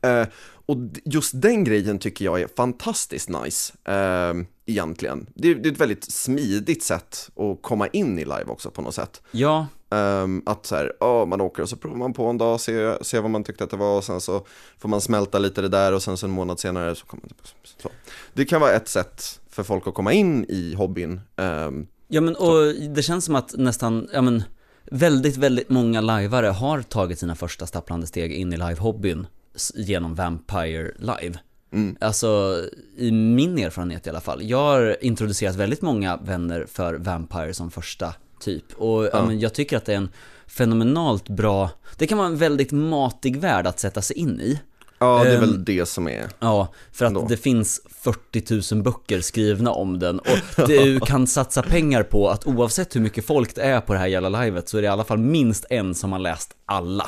Eh, 0.02 0.26
och 0.72 0.76
just 1.04 1.40
den 1.42 1.64
grejen 1.64 1.98
tycker 1.98 2.24
jag 2.24 2.40
är 2.40 2.48
fantastiskt 2.56 3.28
nice, 3.28 3.72
eh, 3.84 4.34
egentligen. 4.66 5.26
Det, 5.34 5.54
det 5.54 5.68
är 5.68 5.72
ett 5.72 5.80
väldigt 5.80 6.12
smidigt 6.12 6.82
sätt 6.82 7.30
att 7.36 7.62
komma 7.62 7.86
in 7.86 8.18
i 8.18 8.24
live 8.24 8.44
också 8.46 8.70
på 8.70 8.82
något 8.82 8.94
sätt. 8.94 9.22
Ja, 9.30 9.66
Ehm, 9.92 10.42
att 10.46 10.66
så 10.66 10.76
här, 10.76 10.92
ja, 11.00 11.24
man 11.24 11.40
åker 11.40 11.62
och 11.62 11.68
så 11.68 11.76
provar 11.76 11.96
man 11.96 12.12
på 12.12 12.26
en 12.26 12.38
dag, 12.38 12.60
ser, 12.60 13.02
ser 13.02 13.20
vad 13.20 13.30
man 13.30 13.44
tyckte 13.44 13.64
att 13.64 13.70
det 13.70 13.76
var 13.76 13.96
och 13.96 14.04
sen 14.04 14.20
så 14.20 14.46
får 14.78 14.88
man 14.88 15.00
smälta 15.00 15.38
lite 15.38 15.62
det 15.62 15.68
där 15.68 15.92
och 15.92 16.02
sen 16.02 16.16
så 16.16 16.26
en 16.26 16.32
månad 16.32 16.60
senare 16.60 16.94
så 16.94 17.06
kommer 17.06 17.24
man. 17.24 17.34
Så. 17.82 17.88
Det 18.32 18.44
kan 18.44 18.60
vara 18.60 18.72
ett 18.72 18.88
sätt 18.88 19.40
för 19.50 19.62
folk 19.62 19.86
att 19.86 19.94
komma 19.94 20.12
in 20.12 20.44
i 20.48 20.74
hobbyn. 20.74 21.20
Ehm, 21.36 21.86
ja 22.08 22.20
men 22.20 22.36
och 22.36 22.74
det 22.74 23.02
känns 23.02 23.24
som 23.24 23.34
att 23.34 23.54
nästan, 23.58 24.08
ja 24.12 24.22
men 24.22 24.42
väldigt, 24.84 25.36
väldigt 25.36 25.70
många 25.70 26.00
lajvare 26.00 26.46
har 26.46 26.82
tagit 26.82 27.18
sina 27.18 27.34
första 27.34 27.66
stapplande 27.66 28.06
steg 28.06 28.32
in 28.32 28.52
i 28.52 28.56
live-hobbyn 28.56 29.26
genom 29.74 30.14
Vampire 30.14 30.90
Live. 30.98 31.38
Mm. 31.72 31.96
Alltså, 32.00 32.60
i 32.96 33.12
min 33.12 33.58
erfarenhet 33.58 34.06
i 34.06 34.10
alla 34.10 34.20
fall. 34.20 34.42
Jag 34.42 34.58
har 34.58 35.04
introducerat 35.04 35.56
väldigt 35.56 35.82
många 35.82 36.16
vänner 36.16 36.66
för 36.68 36.94
Vampire 36.94 37.54
som 37.54 37.70
första 37.70 38.14
typ. 38.40 38.64
Och 38.74 39.04
ja. 39.04 39.10
Ja. 39.12 39.26
men 39.26 39.40
jag 39.40 39.54
tycker 39.54 39.76
att 39.76 39.84
det 39.84 39.92
är 39.92 39.96
en 39.96 40.08
fenomenalt 40.46 41.28
bra, 41.28 41.70
det 41.96 42.06
kan 42.06 42.18
vara 42.18 42.28
en 42.28 42.36
väldigt 42.36 42.72
matig 42.72 43.36
värld 43.36 43.66
att 43.66 43.80
sätta 43.80 44.02
sig 44.02 44.16
in 44.16 44.40
i. 44.40 44.60
ja, 45.02 45.24
det 45.24 45.30
är 45.30 45.34
Ehm, 45.34 45.40
väl 45.40 45.64
det 45.64 45.86
som 45.88 46.08
är, 46.08 46.28
Ja, 46.40 46.68
för 46.92 47.04
att 47.04 47.08
Ändå. 47.08 47.26
det 47.28 47.36
finns 47.36 47.80
40 48.02 48.74
000 48.74 48.82
böcker 48.82 49.20
skrivna 49.20 49.70
om 49.70 49.98
den 49.98 50.18
och 50.18 50.66
du 50.66 51.00
kan 51.06 51.26
satsa 51.26 51.62
pengar 51.62 52.02
på 52.02 52.28
att 52.28 52.46
oavsett 52.46 52.96
hur 52.96 53.00
mycket 53.00 53.26
folk 53.26 53.54
det 53.54 53.62
är 53.62 53.80
på 53.80 53.92
det 53.92 53.98
här 53.98 54.06
jävla 54.06 54.28
livet 54.42 54.68
så 54.68 54.78
är 54.78 54.82
det 54.82 54.86
i 54.86 54.90
alla 54.90 55.04
fall 55.04 55.18
minst 55.18 55.64
en 55.70 55.94
som 55.94 56.12
har 56.12 56.18
läst 56.18 56.50
alla. 56.66 57.06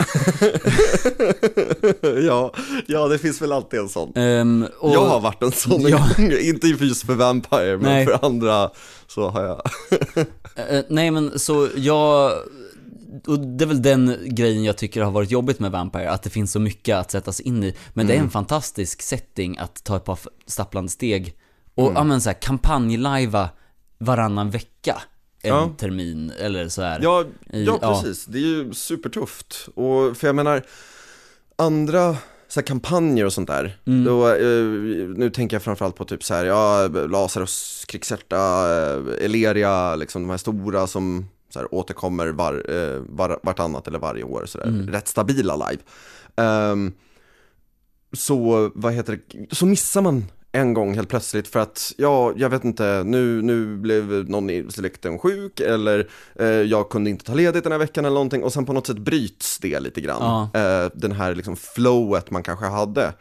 ja, 2.26 2.52
ja, 2.86 3.08
det 3.08 3.18
finns 3.18 3.42
väl 3.42 3.52
alltid 3.52 3.80
en 3.80 3.88
sån. 3.88 4.12
Ehm, 4.16 4.66
och, 4.78 4.94
jag 4.94 5.04
har 5.04 5.20
varit 5.20 5.42
en 5.42 5.52
sån, 5.52 5.88
Ja. 5.88 6.06
inte 6.40 6.66
just 6.66 7.06
för 7.06 7.14
Vampire, 7.14 7.76
men 7.76 7.80
Nej. 7.92 8.04
för 8.06 8.18
andra 8.26 8.70
så 9.06 9.28
har 9.28 9.42
jag. 9.44 9.62
eh, 10.70 10.82
nej 10.88 11.10
men 11.10 11.38
så 11.38 11.68
jag, 11.76 12.32
och 13.26 13.38
det 13.40 13.64
är 13.64 13.66
väl 13.66 13.82
den 13.82 14.16
grejen 14.24 14.64
jag 14.64 14.76
tycker 14.76 15.02
har 15.02 15.10
varit 15.10 15.30
jobbigt 15.30 15.60
med 15.60 15.70
Vampire, 15.70 16.10
att 16.10 16.22
det 16.22 16.30
finns 16.30 16.52
så 16.52 16.60
mycket 16.60 16.96
att 16.96 17.10
sätta 17.10 17.32
sig 17.32 17.46
in 17.46 17.64
i. 17.64 17.74
Men 17.92 18.06
det 18.06 18.14
är 18.14 18.18
en 18.20 18.30
fantastisk 18.30 19.02
setting 19.02 19.58
att 19.58 19.84
ta 19.84 19.96
ett 19.96 20.04
par 20.04 20.18
stapplande 20.46 20.90
steg 20.90 21.34
och 21.74 21.92
ja 21.94 22.04
men 22.04 22.20
så 22.20 22.28
här, 22.28 22.36
kampanjlajva 22.40 23.48
varannan 23.98 24.50
vecka. 24.50 25.02
En 25.42 25.48
Ja. 25.50 25.70
termin 25.78 26.32
eller 26.40 26.68
så 26.68 26.82
här. 26.82 27.00
Ja, 27.02 27.24
I- 27.52 27.64
ja 27.64 27.78
ja. 27.82 28.02
precis, 28.02 28.24
det 28.26 28.38
är 28.38 28.42
ju 28.42 28.74
supertufft. 28.74 29.68
Och 29.74 30.16
för 30.16 30.26
jag 30.28 30.36
menar, 30.36 30.62
andra 31.56 32.16
så 32.48 32.60
här 32.60 32.66
kampanjer 32.66 33.24
och 33.24 33.32
sånt 33.32 33.48
där. 33.48 33.78
Mm. 33.86 34.04
Då, 34.04 34.28
eh, 34.28 34.64
nu 35.16 35.30
tänker 35.30 35.56
jag 35.56 35.62
framförallt 35.62 35.96
på 35.96 36.04
typ 36.04 36.24
så 36.24 36.34
här, 36.34 36.44
ja, 36.44 36.86
Lazarus, 36.88 37.84
Krigshjärta, 37.88 38.36
eh, 38.36 39.24
Eleria, 39.24 39.96
liksom 39.96 40.22
de 40.22 40.30
här 40.30 40.36
stora 40.36 40.86
som 40.86 41.28
så 41.54 41.60
här, 41.60 41.74
återkommer 41.74 42.28
var, 42.28 42.54
eh, 42.68 43.02
var, 43.08 43.40
vartannat 43.42 43.88
eller 43.88 43.98
varje 43.98 44.24
år, 44.24 44.46
så 44.46 44.58
där. 44.58 44.66
Mm. 44.66 44.90
rätt 44.90 45.08
stabila 45.08 45.56
live. 45.56 45.82
Ehm, 46.36 46.92
så, 48.12 48.70
vad 48.74 48.92
heter 48.92 49.18
det, 49.28 49.54
så 49.54 49.66
missar 49.66 50.02
man 50.02 50.24
en 50.52 50.74
gång 50.74 50.94
helt 50.94 51.08
plötsligt 51.08 51.48
för 51.48 51.60
att, 51.60 51.92
ja, 51.96 52.32
jag 52.36 52.50
vet 52.50 52.64
inte, 52.64 53.02
nu, 53.06 53.42
nu 53.42 53.76
blev 53.76 54.04
någon 54.30 54.50
i 54.50 54.66
släkten 54.70 55.18
sjuk 55.18 55.60
eller 55.60 56.08
eh, 56.34 56.46
jag 56.46 56.90
kunde 56.90 57.10
inte 57.10 57.24
ta 57.24 57.34
ledigt 57.34 57.62
den 57.64 57.72
här 57.72 57.78
veckan 57.78 58.04
eller 58.04 58.14
någonting 58.14 58.44
och 58.44 58.52
sen 58.52 58.66
på 58.66 58.72
något 58.72 58.86
sätt 58.86 58.98
bryts 58.98 59.58
det 59.58 59.80
lite 59.80 60.00
grann. 60.00 60.48
Eh, 60.54 60.90
den 60.94 61.12
här 61.12 61.34
liksom 61.34 61.56
flowet 61.56 62.30
man 62.30 62.42
kanske 62.42 62.66
hade. 62.66 63.12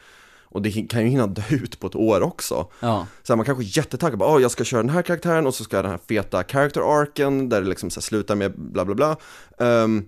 Och 0.54 0.62
det 0.62 0.72
kan 0.90 1.02
ju 1.02 1.08
hinna 1.08 1.28
dö 1.28 1.44
ut 1.50 1.80
på 1.80 1.88
ett 1.88 1.96
år 1.96 2.22
också. 2.22 2.68
Ja. 2.80 3.08
Så 3.24 3.34
här, 3.34 3.38
man 3.38 3.46
kanske 3.46 3.64
är 3.64 3.78
jättetaggad 3.78 4.20
på, 4.20 4.26
oh, 4.26 4.42
jag 4.42 4.52
ska 4.52 4.64
köra 4.64 4.82
den 4.82 4.90
här 4.90 5.02
karaktären 5.02 5.48
och 5.48 5.56
så 5.56 5.64
ska 5.64 5.76
jag 5.76 5.86
den 5.86 5.92
här 5.92 6.00
feta 6.08 6.44
character 6.44 7.02
arken 7.02 7.50
där 7.50 7.62
det 7.62 7.68
liksom 7.68 7.90
så 7.90 8.00
här, 8.00 8.02
slutar 8.04 8.36
med 8.36 8.54
bla 8.56 8.86
bla 8.86 8.96
bla. 8.96 9.18
Ehm, 9.60 10.06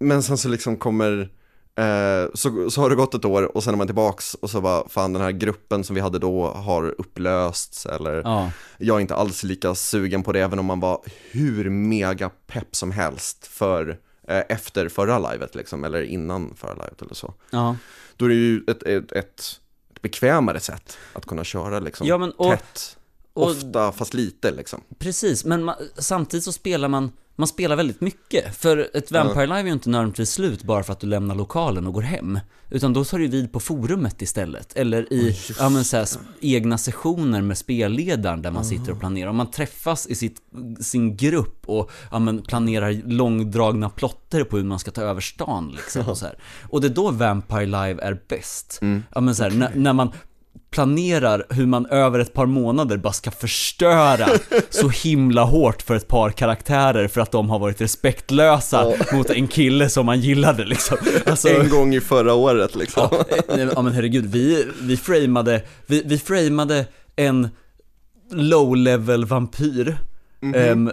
men 0.00 0.22
sen 0.22 0.38
så 0.38 0.48
liksom 0.48 0.76
kommer, 0.76 1.30
eh, 1.78 2.30
så, 2.34 2.70
så 2.70 2.80
har 2.80 2.90
det 2.90 2.96
gått 2.96 3.14
ett 3.14 3.24
år 3.24 3.56
och 3.56 3.64
sen 3.64 3.74
är 3.74 3.78
man 3.78 3.86
tillbaks 3.86 4.34
och 4.34 4.50
så 4.50 4.60
bara, 4.60 4.88
fan 4.88 5.12
den 5.12 5.22
här 5.22 5.30
gruppen 5.30 5.84
som 5.84 5.94
vi 5.94 6.00
hade 6.00 6.18
då 6.18 6.46
har 6.46 6.94
upplösts 6.98 7.86
eller 7.86 8.22
Ja. 8.24 8.50
jag 8.78 8.96
är 8.96 9.00
inte 9.00 9.14
alls 9.14 9.42
lika 9.42 9.74
sugen 9.74 10.22
på 10.22 10.32
det 10.32 10.40
även 10.40 10.58
om 10.58 10.66
man 10.66 10.80
var 10.80 11.00
hur 11.30 11.70
mega 11.70 12.30
pepp 12.46 12.76
som 12.76 12.90
helst 12.90 13.46
för 13.46 13.98
eh, 14.28 14.42
efter 14.48 14.88
förra 14.88 15.32
livet 15.32 15.54
liksom, 15.54 15.84
eller 15.84 16.02
innan 16.02 16.54
förra 16.56 16.74
livet 16.74 17.02
eller 17.02 17.14
så. 17.14 17.34
Ja. 17.50 17.76
Då 18.16 18.24
är 18.24 18.28
det 18.28 18.34
ju 18.34 18.64
ett, 18.68 18.82
ett, 18.82 19.12
ett 19.12 19.60
bekvämare 20.02 20.60
sätt 20.60 20.98
att 21.12 21.26
kunna 21.26 21.44
köra 21.44 21.80
liksom 21.80 22.06
Ja, 22.06 22.18
men 22.18 22.30
och- 22.30 22.50
tätt, 22.50 22.96
och- 23.32 23.46
ofta 23.50 23.92
fast 23.92 24.14
lite 24.14 24.50
liksom. 24.50 24.80
Precis, 24.98 25.44
men 25.44 25.64
ma- 25.70 25.88
samtidigt 25.98 26.44
så 26.44 26.52
spelar 26.52 26.88
man, 26.88 27.12
man 27.38 27.48
spelar 27.48 27.76
väldigt 27.76 28.00
mycket. 28.00 28.56
För 28.56 28.90
ett 28.94 29.12
Vampire 29.12 29.46
Live 29.46 29.60
är 29.60 29.64
ju 29.64 29.72
inte 29.72 29.90
nödvändigtvis 29.90 30.30
slut 30.30 30.62
bara 30.62 30.82
för 30.82 30.92
att 30.92 31.00
du 31.00 31.06
lämnar 31.06 31.34
lokalen 31.34 31.86
och 31.86 31.92
går 31.92 32.02
hem. 32.02 32.40
Utan 32.70 32.92
då 32.92 33.04
tar 33.04 33.18
du 33.18 33.26
vid 33.26 33.52
på 33.52 33.60
forumet 33.60 34.22
istället. 34.22 34.76
Eller 34.76 35.12
i, 35.12 35.36
ja 35.58 35.68
men 35.68 35.84
så 35.84 35.96
här, 35.96 36.08
egna 36.40 36.78
sessioner 36.78 37.42
med 37.42 37.58
spelledaren 37.58 38.42
där 38.42 38.50
man 38.50 38.64
sitter 38.64 38.92
och 38.92 39.00
planerar. 39.00 39.28
Och 39.28 39.34
man 39.34 39.50
träffas 39.50 40.06
i 40.06 40.14
sitt, 40.14 40.36
sin 40.80 41.16
grupp 41.16 41.62
och, 41.66 41.90
ja 42.10 42.18
men 42.18 42.42
planerar 42.42 43.02
långdragna 43.06 43.90
plotter 43.90 44.44
på 44.44 44.56
hur 44.56 44.64
man 44.64 44.78
ska 44.78 44.90
ta 44.90 45.02
över 45.02 45.20
stan 45.20 45.72
liksom. 45.76 46.08
Och, 46.08 46.18
så 46.18 46.26
här. 46.26 46.38
och 46.68 46.80
det 46.80 46.86
är 46.86 46.94
då 46.94 47.10
Vampire 47.10 47.66
Live 47.66 48.02
är 48.02 48.20
bäst. 48.28 48.78
Ja 49.14 49.20
men 49.20 49.34
så 49.34 49.42
här, 49.42 49.50
när, 49.50 49.74
när 49.74 49.92
man 49.92 50.12
planerar 50.70 51.46
hur 51.50 51.66
man 51.66 51.86
över 51.86 52.18
ett 52.18 52.34
par 52.34 52.46
månader 52.46 52.96
bara 52.96 53.12
ska 53.12 53.30
förstöra 53.30 54.28
så 54.70 54.88
himla 54.88 55.42
hårt 55.42 55.82
för 55.82 55.94
ett 55.94 56.08
par 56.08 56.30
karaktärer 56.30 57.08
för 57.08 57.20
att 57.20 57.32
de 57.32 57.50
har 57.50 57.58
varit 57.58 57.80
respektlösa 57.80 58.92
mot 59.12 59.30
en 59.30 59.48
kille 59.48 59.88
som 59.88 60.06
man 60.06 60.20
gillade 60.20 60.64
liksom. 60.64 60.96
Alltså, 61.26 61.48
En 61.48 61.68
gång 61.68 61.94
i 61.94 62.00
förra 62.00 62.34
året 62.34 62.76
liksom. 62.76 63.08
ja, 63.10 63.24
eh, 63.48 63.68
ja 63.74 63.82
men 63.82 63.92
herregud, 63.92 64.26
vi, 64.26 64.66
vi 64.82 64.96
framade, 64.96 65.62
vi, 65.86 66.02
vi 66.06 66.18
framade 66.18 66.86
en 67.16 67.48
low-level 68.30 69.24
vampyr 69.24 69.98
Ehm, 70.54 70.90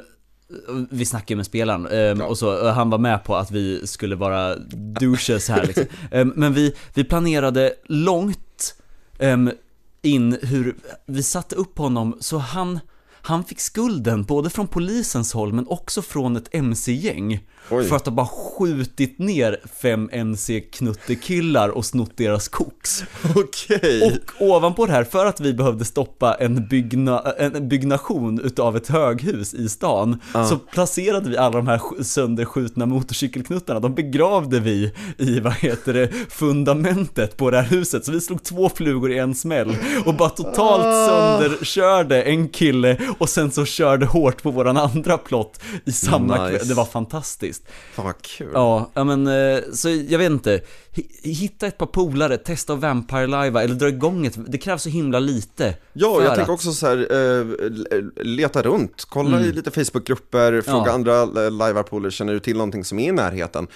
vi 0.90 1.06
snackade 1.06 1.36
med 1.36 1.46
spelaren 1.46 1.88
ehm, 1.88 2.22
och 2.22 2.38
så, 2.38 2.62
och 2.62 2.74
han 2.74 2.90
var 2.90 2.98
med 2.98 3.24
på 3.24 3.36
att 3.36 3.52
vi 3.52 3.88
skulle 3.88 4.16
vara 4.16 4.56
douches 5.00 5.50
här 5.50 5.66
liksom. 5.66 5.86
Ehm, 6.12 6.34
Men 6.36 6.54
vi, 6.54 6.76
vi 6.94 7.04
planerade 7.04 7.74
långt 7.86 8.76
um, 9.20 9.52
in 10.02 10.38
hur, 10.42 10.76
vi 11.06 11.24
satte 11.24 11.56
upp 11.56 11.78
honom 11.78 12.18
så 12.20 12.38
han, 12.38 12.80
han 13.22 13.44
fick 13.44 13.60
skulden 13.60 14.24
både 14.24 14.50
från 14.50 14.68
polisens 14.68 15.34
håll 15.34 15.54
men 15.54 15.68
också 15.68 16.02
från 16.02 16.36
ett 16.36 16.50
MC-gäng. 16.52 17.40
Oj. 17.70 17.86
För 17.88 17.96
att 17.96 18.06
ha 18.06 18.14
bara 18.14 18.28
skjutit 18.28 19.20
ner 19.20 19.58
fem 19.82 20.10
MC-knuttekillar 20.12 21.70
och 21.70 21.86
snott 21.86 22.12
deras 22.18 22.48
koks. 22.48 23.04
Okej. 23.36 24.22
Och 24.40 24.48
ovanpå 24.48 24.86
det 24.86 24.92
här, 24.92 25.04
för 25.04 25.26
att 25.26 25.40
vi 25.40 25.54
behövde 25.54 25.86
stoppa 25.86 26.34
en, 26.34 26.68
bygna, 26.68 27.20
en 27.38 27.68
byggnation 27.70 28.40
utav 28.40 28.78
ett 28.78 28.88
höghus 28.88 29.54
i 29.54 29.70
stan, 29.70 30.20
så 30.50 30.58
placerade 30.58 31.30
vi 31.30 31.38
alla 31.38 31.58
de 31.58 31.68
här 31.68 31.78
sk- 31.78 32.04
sönderskjutna 32.04 32.86
motorcykelknuttarna, 32.86 33.80
de 33.80 33.96
begravde 33.96 34.60
vi 34.60 34.92
i, 35.18 35.40
vad 35.40 35.54
heter 35.54 35.94
det, 35.94 36.10
fundamentet 36.30 37.38
på 37.38 37.52
det 37.52 37.58
här 37.62 37.64
huset. 37.70 38.06
Så 38.06 38.12
vi 38.12 38.22
slog 38.22 38.44
två 38.44 38.70
flugor 38.70 39.12
i 39.12 39.18
en 39.18 39.36
smäll 39.36 39.76
och 40.06 40.16
bara 40.16 40.30
totalt 40.30 40.84
sönderkörde 40.84 42.22
en 42.24 42.50
kille 42.50 42.98
och 43.18 43.30
sen 43.30 43.52
så 43.52 43.66
körde 43.66 44.06
hårt 44.06 44.44
på 44.44 44.52
våran 44.52 44.78
andra 44.78 45.18
plott 45.18 45.60
i 45.86 45.92
samma 45.92 46.46
Nice. 46.48 46.58
kväll. 46.58 46.68
Det 46.68 46.74
var 46.74 46.86
fantastiskt. 46.86 47.55
Fan 47.94 48.06
vad 48.06 48.22
kul. 48.22 48.50
Ja, 48.54 48.92
men 48.94 49.28
eh, 49.28 49.60
så 49.74 49.90
jag 49.90 50.18
vet 50.20 50.32
inte. 50.32 50.62
Hi- 50.94 51.08
Hitta 51.34 51.68
ett 51.68 51.78
par 51.78 51.86
polare, 51.86 52.38
testa 52.38 52.76
Vampire 52.76 53.28
Live 53.28 53.62
eller 53.64 53.76
dra 53.76 53.88
igång 53.88 54.26
ett, 54.26 54.38
det 54.48 54.58
krävs 54.58 54.84
så 54.84 54.90
himla 54.90 55.20
lite. 55.20 55.78
Ja, 55.94 56.22
jag 56.22 56.26
att- 56.32 56.36
tänker 56.36 56.54
också 56.54 56.72
så 56.74 56.88
här, 56.88 56.98
eh, 57.12 57.46
leta 58.26 58.62
runt, 58.62 59.06
kolla 59.10 59.38
Mm. 59.38 59.50
i 59.50 59.52
lite 59.52 59.72
Facebookgrupper, 59.72 60.62
fråga 60.62 60.84
Ja. 60.88 60.92
andra 60.92 61.22
eh, 61.22 61.52
livearpooler, 61.52 62.10
känner 62.10 62.34
du 62.34 62.40
till 62.40 62.58
någonting 62.58 62.84
som 62.84 63.00
är 63.00 63.10
i 63.10 63.12
närheten? 63.12 63.68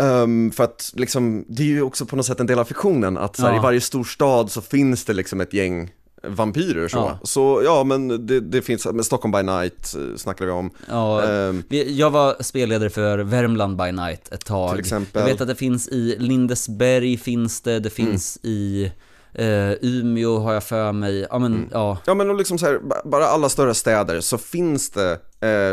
Ehm, 0.00 0.50
för 0.50 0.64
att 0.64 0.92
liksom, 0.94 1.44
det 1.48 1.62
är 1.62 1.66
ju 1.66 1.82
också 1.82 2.06
på 2.06 2.16
något 2.16 2.26
sätt 2.26 2.40
en 2.40 2.46
del 2.46 2.58
av 2.58 2.64
fiktionen, 2.64 3.18
att 3.18 3.36
så 3.36 3.42
här, 3.42 3.52
Ja. 3.52 3.58
i 3.58 3.62
varje 3.62 3.80
stor 3.80 4.04
stad 4.04 4.50
så 4.50 4.60
finns 4.60 5.04
det 5.04 5.12
liksom 5.12 5.40
ett 5.40 5.52
gäng 5.52 5.90
vampyrer 6.28 6.88
så. 6.88 6.96
Ja. 6.98 7.18
Så 7.22 7.62
ja, 7.64 7.84
men 7.84 8.26
det, 8.26 8.40
det 8.40 8.62
finns, 8.62 8.86
men 8.86 9.04
Stockholm 9.04 9.32
by 9.32 9.42
night 9.42 9.94
eh, 9.96 10.16
snackade 10.16 10.46
vi 10.50 10.52
om. 10.56 10.70
Ja, 10.88 11.22
Ehm, 11.22 11.62
jag 11.86 12.10
var 12.10 12.36
spelledare 12.42 12.90
för 12.90 13.18
Värmland 13.18 13.76
by 13.76 13.92
night 13.92 14.32
ett 14.32 14.44
tag. 14.44 14.70
Till 14.70 14.80
exempel. 14.80 15.20
Jag 15.22 15.28
vet 15.28 15.40
att 15.40 15.48
det 15.48 15.54
finns 15.54 15.88
i 15.88 16.16
Lindesberg 16.18 17.16
finns 17.16 17.60
det, 17.60 17.80
det 17.80 17.90
finns 17.90 18.38
i 18.42 18.92
eh, 19.34 19.72
Umeå 19.82 20.38
har 20.38 20.52
jag 20.52 20.64
för 20.64 20.92
mig. 20.92 21.26
Ja 21.30 21.38
men, 21.38 21.68
ja. 21.72 21.98
Ja 22.06 22.14
men 22.14 22.36
liksom 22.36 22.58
så 22.58 22.66
här, 22.66 22.78
ba- 22.78 23.02
bara 23.10 23.26
alla 23.26 23.48
större 23.48 23.74
städer 23.74 24.20
så 24.20 24.38
finns 24.38 24.90
det, 24.90 25.18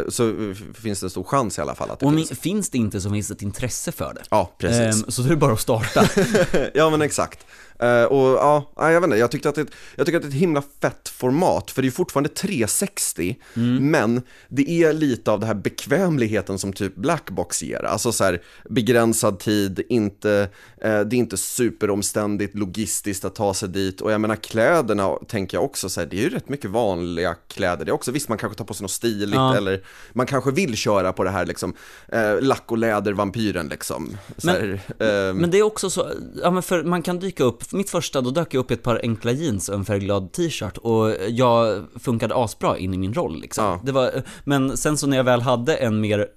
så 0.09 0.51
f- 0.51 0.57
finns 0.83 0.99
det 0.99 1.05
en 1.05 1.09
stor 1.09 1.23
chans 1.23 1.57
i 1.57 1.61
alla 1.61 1.75
fall 1.75 1.91
att 1.91 1.99
det 1.99 2.05
Och 2.05 2.13
finns. 2.13 2.39
finns 2.39 2.69
det 2.69 2.77
inte 2.77 3.01
så 3.01 3.09
finns 3.11 3.27
det 3.27 3.33
ett 3.33 3.41
intresse 3.41 3.91
för 3.91 4.13
det. 4.13 4.21
Ja, 4.29 4.55
precis. 4.57 5.03
Ehm, 5.03 5.11
så 5.11 5.21
det 5.21 5.31
är 5.33 5.35
bara 5.35 5.53
att 5.53 5.59
starta. 5.59 6.09
ja 6.73 6.89
men 6.89 7.01
exakt. 7.01 7.45
Eh, 7.79 8.03
och 8.03 8.27
ja, 8.27 8.71
jag 8.75 9.01
vet 9.01 9.03
inte, 9.03 9.17
jag 9.17 9.31
tyckte 9.31 9.49
att 9.49 9.55
det, 9.55 9.65
jag 9.95 10.05
tycker 10.05 10.17
att 10.17 10.23
det 10.23 10.27
är 10.27 10.29
ett 10.29 10.35
himla 10.35 10.63
fett 10.81 11.09
format, 11.09 11.71
för 11.71 11.81
det 11.81 11.87
är 11.87 11.91
fortfarande 11.91 12.29
360, 12.29 13.35
men 13.79 14.21
det 14.49 14.69
är 14.83 14.93
lite 14.93 15.31
av 15.31 15.39
det 15.39 15.45
här 15.45 15.53
bekvämligheten 15.53 16.59
som 16.59 16.73
typ 16.73 16.95
Blackbox 16.95 17.63
ger, 17.63 17.85
alltså 17.85 18.11
så 18.11 18.23
här 18.23 18.41
begränsad 18.69 19.39
tid, 19.39 19.81
inte, 19.89 20.49
eh, 20.81 20.99
det 20.99 21.15
är 21.15 21.17
inte 21.17 21.37
superomständigt 21.37 22.55
logistiskt 22.55 23.25
att 23.25 23.35
ta 23.35 23.53
sig 23.53 23.69
dit, 23.69 24.01
och 24.01 24.11
jag 24.11 24.21
menar 24.21 24.35
kläderna 24.35 25.09
tänker 25.27 25.57
jag 25.57 25.63
också 25.65 25.89
så 25.89 25.99
här, 25.99 26.07
det 26.07 26.17
är 26.17 26.21
ju 26.21 26.29
rätt 26.29 26.49
mycket 26.49 26.69
vanliga 26.71 27.35
kläder, 27.47 27.85
det 27.85 27.91
är 27.91 27.93
också, 27.93 28.11
visst 28.11 28.29
man 28.29 28.37
kanske 28.37 28.57
tar 28.57 28.65
på 28.65 28.73
sig 28.73 28.83
något 28.83 28.91
stiligt, 28.91 29.35
Ja. 29.35 29.54
Eller 29.57 29.81
man 30.13 30.25
kanske 30.25 30.51
vill 30.51 30.75
köra 30.77 31.13
på 31.13 31.23
det 31.23 31.29
här 31.29 31.45
liksom, 31.45 31.73
eh, 32.07 32.41
lack 32.41 32.63
och 32.71 32.77
läder-vampyren 32.77 33.67
liksom. 33.69 34.17
Så 34.37 34.47
Men- 34.47 34.55
här, 34.55 35.29
ehm, 35.29 35.37
Men 35.37 35.51
det 35.51 35.57
är 35.59 35.63
också 35.63 35.89
så, 35.89 36.11
ja 36.43 36.51
men 36.51 36.63
för 36.63 36.83
man 36.83 37.01
kan 37.01 37.19
dyka 37.19 37.43
upp, 37.43 37.71
mitt 37.71 37.89
första 37.89 38.21
då 38.21 38.29
dök 38.31 38.53
jag 38.53 38.59
upp 38.59 38.71
i 38.71 38.73
ett 38.73 38.83
par 38.83 38.99
enkla 39.03 39.31
jeans 39.31 39.69
och 39.69 39.75
en 39.75 39.85
färgglad 39.85 40.31
t-shirt 40.31 40.77
och 40.77 41.11
jag 41.29 41.83
funkade 41.99 42.35
asbra 42.35 42.77
in 42.77 42.93
i 42.93 42.97
min 42.97 43.13
roll 43.13 43.41
liksom. 43.41 43.65
Ja. 43.65 43.81
Det 43.83 43.91
var, 43.91 44.11
men 44.43 44.77
sen 44.77 44.97
så 44.97 45.07
när 45.07 45.17
jag 45.17 45.23
väl 45.23 45.41
hade 45.41 45.75
en 45.75 46.01
mer 46.01 46.27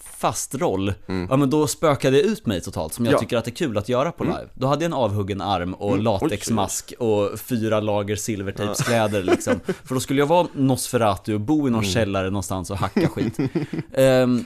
fast 0.00 0.54
roll, 0.54 0.92
ja 1.06 1.36
men 1.36 1.50
då 1.50 1.66
spökade 1.66 2.16
jag 2.16 2.26
ut 2.26 2.46
mig 2.46 2.60
totalt 2.60 2.94
som 2.94 3.04
jag 3.04 3.14
Ja. 3.14 3.18
tycker 3.18 3.36
att 3.36 3.44
det 3.44 3.50
är 3.50 3.54
kul 3.54 3.78
att 3.78 3.88
göra 3.88 4.12
på 4.12 4.24
live. 4.24 4.48
Då 4.54 4.66
hade 4.66 4.84
jag 4.84 4.88
en 4.88 4.94
avhuggen 4.94 5.40
arm 5.40 5.74
och 5.74 5.98
latexmask 5.98 6.92
och 6.98 7.40
fyra 7.40 7.80
lager 7.80 8.16
silvertejpskläder 8.16 9.22
liksom. 9.22 9.60
För 9.84 9.94
då 9.94 10.00
skulle 10.00 10.18
jag 10.20 10.26
vara 10.26 10.46
Nosferatu 10.54 11.34
och 11.34 11.40
bo 11.40 11.68
i 11.68 11.70
någon 11.70 11.84
källare 11.84 12.30
någonstans 12.30 12.70
och 12.70 12.76
hacka 12.78 13.08
skit. 13.08 13.38
Ehm, 13.92 14.44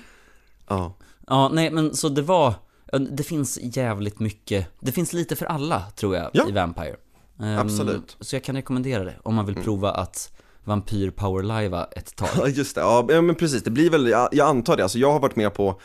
ja. 0.69 0.95
Ja, 1.27 1.49
nej 1.53 1.71
men 1.71 1.95
så 1.97 2.09
det 2.09 2.23
var, 2.23 2.55
ja, 2.93 2.99
det 2.99 3.23
finns 3.23 3.59
jävligt 3.63 4.19
mycket, 4.21 4.69
det 4.81 4.93
finns 4.93 5.13
lite 5.13 5.37
för 5.37 5.47
alla 5.47 5.83
tror 5.97 6.17
jag 6.17 6.31
Ja. 6.33 6.49
i 6.49 6.53
Vampire. 6.53 6.97
Ehm, 7.41 7.59
Absolut. 7.59 8.17
Så 8.21 8.37
jag 8.37 8.45
kan 8.45 8.57
rekommendera 8.57 9.05
det 9.05 9.15
om 9.23 9.35
man 9.35 9.47
vill 9.47 9.55
prova 9.55 9.91
att 9.91 10.33
Vampyr 10.65 11.11
power 11.11 11.43
live 11.43 11.87
ett 11.97 12.17
tag. 12.17 12.29
Ja 12.37 12.49
just 12.49 12.75
det, 12.75 12.81
ja 12.81 13.07
men 13.09 13.35
precis, 13.35 13.63
det 13.63 13.71
blir 13.71 13.91
väl, 13.91 14.09
jag, 14.09 14.29
jag 14.33 14.49
antar 14.49 14.77
det, 14.77 14.83
alltså 14.83 14.99
jag 14.99 15.13
har 15.13 15.21
varit 15.21 15.37
med 15.37 15.55
på 15.55 15.81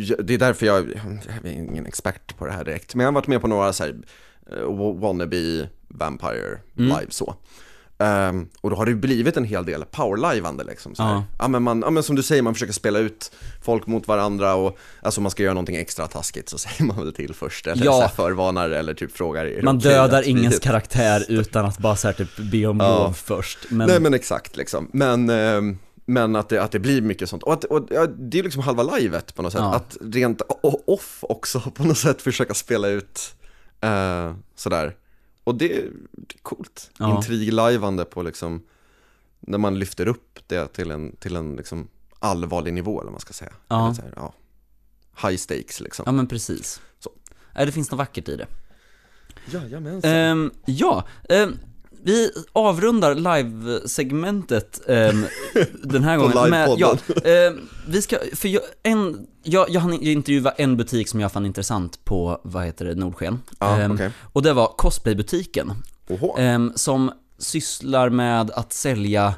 jag- 0.00 0.26
det 0.26 0.34
är 0.34 0.38
därför 0.38 0.66
jag, 0.66 0.88
jag 1.42 1.52
är 1.52 1.56
ingen 1.56 1.86
expert 1.86 2.38
på 2.38 2.46
det 2.46 2.52
här 2.52 2.64
direkt, 2.64 2.94
men 2.94 3.04
jag 3.04 3.08
har 3.12 3.14
varit 3.14 3.26
med 3.26 3.40
på 3.40 3.46
några 3.48 3.72
så 3.72 3.84
här 3.84 3.94
eh, 4.52 4.94
wannabe 5.00 5.68
Vampire 5.88 6.58
live 6.74 7.06
så. 7.10 7.34
Ehm, 7.98 8.48
och 8.60 8.70
då 8.70 8.76
har 8.76 8.84
det 8.84 8.90
ju 8.90 8.96
blivit 8.96 9.36
en 9.36 9.44
hel 9.44 9.64
del 9.64 9.84
powerlivande 9.84 10.64
liksom 10.64 10.94
så 10.94 11.02
här. 11.02 11.12
Ja. 11.14 11.24
Ja. 11.38 11.48
men 11.48 11.62
man, 11.62 11.80
ja 11.80 11.90
men 11.90 12.02
som 12.02 12.16
du 12.16 12.22
säger, 12.22 12.42
man 12.42 12.54
försöker 12.54 12.72
spela 12.72 12.98
ut 12.98 13.32
folk 13.62 13.86
mot 13.86 14.08
varandra 14.08 14.54
och 14.54 14.78
alltså 15.02 15.20
man 15.20 15.30
ska 15.30 15.42
göra 15.42 15.54
någonting 15.54 15.76
extra 15.76 16.06
taskigt 16.06 16.48
så 16.48 16.58
säger 16.64 16.84
man 16.84 16.96
väl 16.96 17.12
till 17.14 17.34
först 17.34 17.66
eller 17.66 17.84
Ja. 17.84 17.92
så 17.92 18.00
här 18.00 18.08
förvarnar 18.08 18.70
eller 18.70 18.94
typ 18.94 19.16
frågar 19.16 19.62
Man 19.62 19.76
okej 19.78 19.90
dödar 19.92 20.22
ingens 20.28 20.58
karaktär 20.58 21.24
utan 21.28 21.64
att 21.66 21.78
bara 21.78 21.96
så 21.96 22.08
här 22.08 22.14
typ 22.14 22.36
be 22.52 22.66
om 22.66 22.78
lov 22.78 23.12
först. 23.12 23.58
Men, 23.70 23.86
Nej 23.88 24.00
men 24.00 24.14
exakt 24.14 24.56
liksom, 24.56 24.88
men, 24.92 25.30
ehm, 25.30 25.78
men 26.06 26.36
att 26.36 26.48
det, 26.48 26.62
att 26.62 26.72
det 26.72 26.78
blir 26.78 27.00
mycket 27.02 27.28
sånt. 27.28 27.42
Och, 27.42 27.52
att, 27.52 27.64
och 27.64 27.86
ja, 27.90 28.06
det 28.06 28.38
är 28.38 28.42
liksom 28.42 28.62
halva 28.62 28.82
livet 28.82 29.34
på 29.34 29.42
något 29.42 29.52
sätt, 29.52 29.60
Ja. 29.60 29.74
att 29.74 29.96
rent 30.00 30.42
off 30.86 31.18
också 31.20 31.60
på 31.74 31.84
något 31.84 31.98
sätt 31.98 32.22
försöka 32.22 32.54
spela 32.54 32.88
ut 32.88 33.34
eh, 33.80 34.32
sådär. 34.56 34.94
Och 35.44 35.54
det, 35.54 35.76
är 35.76 35.90
coolt, 36.42 36.90
Ja. 36.98 37.16
intriglajvande 37.16 38.04
på 38.04 38.22
liksom, 38.22 38.62
när 39.40 39.58
man 39.58 39.78
lyfter 39.78 40.08
upp 40.08 40.38
det 40.46 40.68
till 40.68 40.90
en, 40.90 41.16
till 41.16 41.36
en 41.36 41.56
liksom 41.56 41.88
allvarlig 42.18 42.72
nivå 42.74 43.00
eller 43.00 43.04
vad 43.06 43.12
man 43.12 43.20
ska 43.20 43.32
säga. 43.32 43.52
Ja. 43.68 43.94
Här, 44.02 44.12
ja. 44.16 44.34
High 45.28 45.36
stakes 45.36 45.80
liksom. 45.80 46.02
ja 46.06 46.12
men 46.12 46.26
precis. 46.26 46.80
Så. 46.98 47.10
Nej, 47.54 47.66
det 47.66 47.72
finns 47.72 47.90
något 47.90 47.98
vackert 47.98 48.28
i 48.28 48.36
det. 48.36 48.46
Jajamensan. 49.50 50.10
Ehm, 50.10 50.50
ja, 50.66 51.06
ehm, 51.28 51.58
vi 52.04 52.30
avrundar 52.52 53.14
live-segmentet 53.14 54.80
ehm, 54.88 55.24
den 55.82 56.04
här 56.04 56.16
gången. 56.16 56.50
med- 56.50 56.68
ja, 56.78 56.96
ehm, 57.24 57.68
vi 57.88 58.02
ska, 58.02 58.16
för 58.34 58.48
jag, 58.48 58.62
en, 58.82 59.26
jag, 59.42 59.70
jag 59.70 59.80
hann 59.80 59.92
intervjua 59.92 60.50
en 60.50 60.76
butik 60.76 61.08
som 61.08 61.20
jag 61.20 61.32
fann 61.32 61.46
intressant 61.46 62.04
på, 62.04 62.40
vad 62.42 62.64
heter 62.64 62.84
det, 62.84 62.94
Nordsken. 62.94 63.40
Ehm, 63.60 63.92
okej. 63.92 64.10
Och 64.32 64.42
det 64.42 64.52
var 64.52 64.66
Cosplaybutiken, 64.76 65.72
ehm, 66.38 66.72
som 66.74 67.12
sysslar 67.38 68.08
med 68.10 68.50
att 68.50 68.72
sälja 68.72 69.34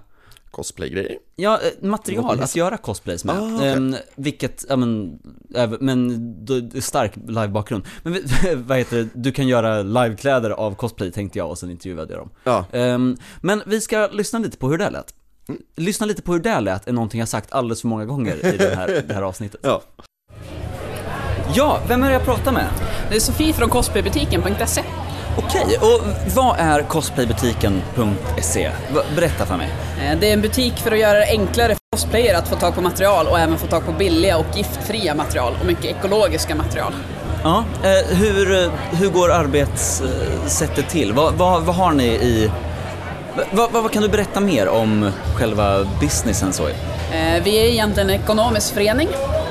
cosplaygrejer. 0.56 1.18
Ja, 1.36 1.60
eh, 1.62 1.88
material 1.88 2.40
att 2.40 2.56
göra 2.56 2.76
cosplays 2.76 3.24
med. 3.24 3.36
Ah, 3.38 3.54
okej. 3.56 3.68
Ehm, 3.68 3.96
vilket, 4.14 4.64
ja 4.68 4.76
men, 4.76 5.18
men 5.80 6.10
är 6.74 6.80
stark 6.80 7.12
livebakgrund. 7.28 7.84
Men 8.02 8.22
vad 8.66 8.78
heter 8.78 8.96
det, 8.96 9.08
du 9.14 9.32
kan 9.32 9.48
göra 9.48 9.82
livekläder 9.82 10.50
av 10.50 10.74
cosplay 10.74 11.12
tänkte 11.12 11.38
jag 11.38 11.50
och 11.50 11.58
sen 11.58 11.70
intervjuade 11.70 12.12
jag 12.12 12.20
dem. 12.20 12.30
Ja, 12.44 12.64
Ehm, 12.72 13.16
men 13.40 13.62
vi 13.66 13.80
ska 13.80 14.08
lyssna 14.12 14.38
lite 14.38 14.56
på 14.56 14.68
hur 14.68 14.78
det 14.78 14.90
lät. 14.90 15.14
Lyssna 15.76 16.06
lite 16.06 16.22
på 16.22 16.32
hur 16.32 16.40
det 16.40 16.60
lät 16.60 16.88
är 16.88 16.92
någonting 16.92 17.20
jag 17.20 17.28
sagt 17.28 17.52
alldeles 17.52 17.80
för 17.80 17.88
många 17.88 18.04
gånger 18.04 18.54
i 18.54 18.56
den 18.56 18.78
här, 18.78 19.04
det 19.08 19.14
här 19.14 19.22
avsnittet. 19.22 19.60
ja. 19.64 19.82
Ja, 21.54 21.80
vem 21.88 22.02
är 22.02 22.06
det 22.08 22.12
jag 22.12 22.24
pratar 22.24 22.52
med? 22.52 22.68
Det 23.10 23.16
är 23.16 23.20
Sofie 23.20 23.52
från 23.52 23.68
cosplaybutiken.se. 23.68 24.82
Okej, 25.38 25.78
och 25.80 26.00
vad 26.34 26.56
är 26.58 26.82
cosplaybutiken.se? 26.82 28.70
Berätta 29.16 29.46
för 29.46 29.56
mig. 29.56 29.68
Eh, 30.04 30.18
Det 30.18 30.28
är 30.28 30.32
en 30.32 30.40
butik 30.40 30.76
för 30.76 30.92
att 30.92 30.98
göra 30.98 31.18
det 31.18 31.26
enklare 31.26 31.68
för 31.74 31.80
cosplayer 31.96 32.34
att 32.34 32.48
få 32.48 32.56
tag 32.56 32.74
på 32.74 32.80
material 32.80 33.26
och 33.26 33.38
även 33.38 33.58
få 33.58 33.66
tag 33.66 33.86
på 33.86 33.92
billiga 33.92 34.36
och 34.38 34.46
giftfria 34.54 35.14
material 35.14 35.56
och 35.60 35.66
mycket 35.66 35.84
ekologiska 35.84 36.54
material. 36.54 36.92
Ja, 37.42 37.64
eh, 37.84 38.16
hur, 38.16 38.62
eh, 38.64 38.70
hur 38.90 39.08
går 39.08 39.30
arbetssättet 39.32 40.88
till? 40.88 41.12
Vad, 41.12 41.34
vad, 41.34 41.62
vad 41.62 41.74
har 41.74 41.92
ni 41.92 42.06
i... 42.06 42.50
Vad, 43.50 43.72
vad, 43.72 43.92
kan 43.92 44.02
du 44.02 44.08
berätta 44.08 44.40
mer 44.40 44.68
om 44.68 45.10
själva 45.34 45.84
businessen 46.00 46.52
så? 46.52 46.68
Vi 47.44 47.58
är 47.58 47.64
egentligen 47.64 48.10
en 48.10 48.20
ekonomisk 48.20 48.74
förening 48.74 49.08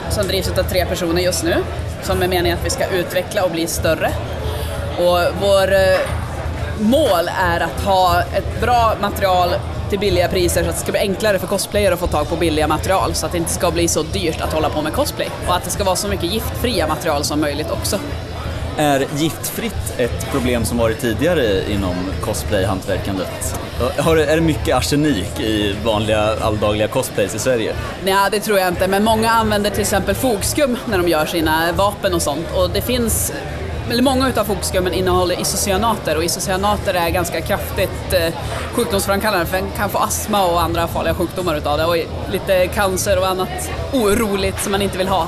som 0.10 0.28
drivs 0.28 0.50
av 0.58 0.64
tre 0.64 0.86
personer 0.86 1.22
just 1.22 1.44
nu 1.44 1.56
som 2.04 2.22
är 2.22 2.28
meningen 2.28 2.58
att 2.58 2.66
vi 2.66 2.70
ska 2.70 2.88
utveckla 2.88 3.44
och 3.44 3.52
bli 3.52 3.68
större. 3.68 4.12
Och 4.98 5.20
vår 5.41 5.74
eh, 5.74 6.00
mål 6.80 7.30
är 7.41 7.60
att 7.60 7.82
ha 7.86 8.22
ett 8.22 8.62
bra 8.62 8.93
material 9.02 9.50
till 9.89 10.00
billiga 10.00 10.28
priser 10.28 10.64
så 10.64 10.70
att 10.70 10.76
det 10.76 10.82
ska 10.82 10.91
bli 10.91 11.02
enklare 11.02 11.39
för 11.39 11.48
cosplayer 11.48 11.91
att 11.91 12.00
få 12.00 12.08
tag 12.08 12.30
på 12.30 12.36
billiga 12.36 12.68
material 12.68 13.14
så 13.14 13.26
att 13.26 13.32
det 13.32 13.38
inte 13.38 13.52
ska 13.52 13.72
bli 13.72 13.88
så 13.88 14.04
dyrt 14.04 14.41
att 14.41 14.54
hålla 14.54 14.70
på 14.70 14.82
med 14.82 14.93
cosplay 14.93 15.30
och 15.48 15.56
att 15.56 15.64
det 15.64 15.70
ska 15.70 15.84
vara 15.84 15.96
så 15.96 16.08
mycket 16.08 16.34
giftfria 16.34 16.88
material 16.88 17.24
som 17.24 17.41
möjligt 17.41 17.72
också. 17.72 18.00
Är 18.78 19.06
giftfritt 19.16 19.93
ett 19.98 20.32
problem 20.32 20.66
som 20.66 20.78
varit 20.78 21.00
tidigare 21.00 21.72
inom 21.72 21.96
cosplayhantverkandet? 22.22 23.60
Är 23.98 24.36
det 24.36 24.41
mycket 24.41 24.76
arsenik 24.76 25.39
i 25.39 25.76
vanliga 25.86 26.36
alldagliga 26.41 26.88
cosplays 26.88 27.36
i 27.36 27.39
Sverige? 27.39 27.74
Nej, 28.06 28.30
det 28.32 28.39
tror 28.39 28.60
jag 28.60 28.68
inte, 28.68 28.88
men 28.88 29.04
många 29.04 29.32
använder 29.32 29.70
till 29.70 29.82
exempel 29.82 30.16
fogskum 30.16 30.78
när 30.86 30.98
de 30.98 31.08
gör 31.08 31.26
sina 31.26 31.72
vapen 31.72 32.14
och 32.14 32.22
sånt. 32.22 32.46
Och 32.56 32.70
det 32.70 32.82
finns, 32.82 33.34
eller 33.92 34.04
många 34.04 34.30
utav 34.30 34.44
fokusgummen 34.44 34.94
innehåller 34.94 35.42
isocyanater 35.42 36.18
och 36.18 36.24
isocyanater 36.24 36.94
är 36.94 37.10
ganska 37.10 37.42
kraftigt 37.42 38.14
eh, 38.14 38.34
sjukdomsframkallande 38.72 39.46
för 39.46 39.58
en 39.58 39.72
kan 39.78 39.90
få 39.90 39.98
astma 39.98 40.46
och 40.46 40.62
andra 40.62 40.88
farliga 40.88 41.14
sjukdomar 41.14 41.56
utav 41.56 41.78
det 41.78 41.86
och 41.86 41.98
lite 42.32 42.68
cancer 42.68 43.20
och 43.20 43.28
annat 43.28 43.72
oroligt 43.94 44.64
som 44.64 44.72
man 44.72 44.82
inte 44.82 44.98
vill 44.98 45.08
ha. 45.08 45.28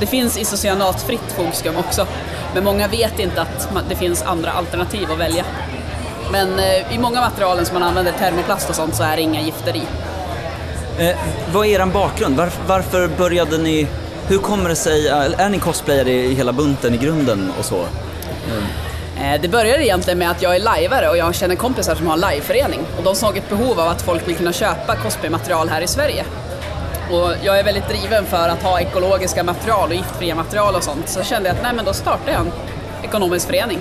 Det 0.00 0.06
finns 0.06 0.38
isocyanatfritt 0.38 1.32
fokusgum 1.36 1.76
också, 1.76 2.06
men 2.54 2.64
många 2.64 2.88
vet 2.88 3.18
inte 3.18 3.42
att 3.42 3.68
det 3.88 3.96
finns 3.96 4.22
andra 4.22 4.50
alternativ 4.50 5.12
att 5.12 5.18
välja. 5.18 5.44
Men 6.32 6.58
eh, 6.58 6.94
i 6.94 6.98
många 6.98 7.20
materialen 7.20 7.66
som 7.66 7.74
man 7.74 7.82
använder, 7.82 8.12
termoplast 8.12 8.70
och 8.70 8.74
sånt, 8.74 8.94
så 8.94 9.02
är 9.02 9.16
det 9.16 9.22
inga 9.22 9.40
gifter 9.40 9.76
i. 9.76 9.82
Eh, 10.98 11.16
vad 11.52 11.66
är 11.66 11.80
er 11.80 11.86
bakgrund? 11.86 12.36
Varför, 12.36 12.62
varför 12.66 13.08
började 13.08 13.58
ni... 13.58 13.86
Hur 14.30 14.38
kommer 14.38 14.68
det 14.68 14.76
sig... 14.76 15.08
Är 15.08 15.48
ni 15.48 15.58
cosplayare 15.58 16.10
i 16.10 16.34
hela 16.34 16.52
bunten 16.52 16.94
i 16.94 16.96
grunden 16.96 17.52
och 17.58 17.64
så? 17.64 17.80
Eh, 19.20 19.40
Det 19.40 19.48
började 19.48 19.84
egentligen 19.84 20.18
med 20.18 20.30
att 20.30 20.42
jag 20.42 20.56
är 20.56 20.60
lajvare 20.60 21.08
och 21.08 21.16
jag 21.16 21.34
känner 21.34 21.54
kompisar 21.54 21.94
som 21.94 22.06
har 22.06 22.14
en 22.14 22.20
liveförening 22.20 22.80
och 22.98 23.04
de 23.04 23.14
såg 23.14 23.36
ett 23.36 23.48
behov 23.48 23.80
av 23.80 23.88
att 23.88 24.02
folk 24.02 24.28
vill 24.28 24.36
kunna 24.36 24.52
köpa 24.52 24.96
cosplaymaterial 24.96 25.68
här 25.68 25.80
i 25.80 25.86
Sverige. 25.86 26.24
Och 27.10 27.32
jag 27.42 27.58
är 27.58 27.64
väldigt 27.64 27.88
driven 27.88 28.26
för 28.26 28.48
att 28.48 28.62
ha 28.62 28.80
ekologiska 28.80 29.44
material 29.44 29.88
och 29.88 29.94
giftfria 29.94 30.34
material 30.34 30.74
och 30.74 30.82
sånt 30.82 31.08
så 31.08 31.18
jag 31.18 31.26
kände 31.26 31.50
att 31.50 31.62
nej 31.62 31.72
men 31.74 31.84
då 31.84 31.92
startar 31.92 32.32
jag 32.32 32.40
en 32.40 32.52
ekonomisk 33.02 33.46
förening. 33.46 33.78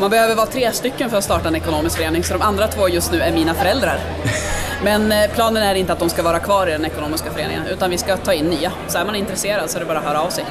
Man 0.00 0.10
behöver 0.10 0.34
vara 0.34 0.46
tre 0.46 0.72
stycken 0.72 1.10
för 1.10 1.16
att 1.18 1.24
starta 1.24 1.48
en 1.48 1.56
ekonomisk 1.56 1.96
förening 1.96 2.24
så 2.24 2.32
de 2.32 2.42
andra 2.42 2.68
två 2.68 2.88
just 2.88 3.12
nu 3.12 3.20
är 3.20 3.32
mina 3.32 3.54
föräldrar. 3.54 4.00
Men 4.84 5.12
eh, 5.12 5.30
planen 5.34 5.62
är 5.62 5.74
inte 5.74 5.92
att 5.92 5.98
de 5.98 6.10
ska 6.10 6.22
vara 6.22 6.38
kvar 6.38 6.66
i 6.66 6.70
den 6.72 6.84
ekonomiska 6.84 7.30
föreningen 7.30 7.66
utan 7.66 7.90
vi 7.90 7.98
ska 7.98 8.16
ta 8.16 8.32
in 8.32 8.44
nya. 8.44 8.72
Så 8.88 8.98
är 8.98 9.04
man 9.04 9.14
intresserad 9.14 9.70
så 9.70 9.78
är 9.78 9.80
det 9.80 9.86
bara 9.86 9.98
att 9.98 10.04
höra 10.04 10.22
av 10.22 10.30
sig. 10.30 10.44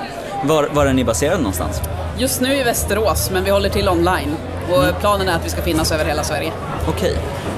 Var, 0.43 0.69
var 0.71 0.86
är 0.86 0.93
ni 0.93 1.03
baserade 1.03 1.38
någonstans? 1.38 1.82
Just 2.17 2.41
nu 2.41 2.55
i 2.55 2.63
Västerås, 2.63 3.30
men 3.32 3.43
vi 3.43 3.51
håller 3.51 3.69
till 3.69 3.89
online. 3.89 4.36
Och 4.71 4.99
planen 4.99 5.30
är 5.30 5.36
att 5.36 5.45
vi 5.45 5.49
ska 5.49 5.61
finnas 5.61 5.91
över 5.91 6.05
hela 6.05 6.23
Sverige. 6.23 6.51
Okej. 6.88 7.15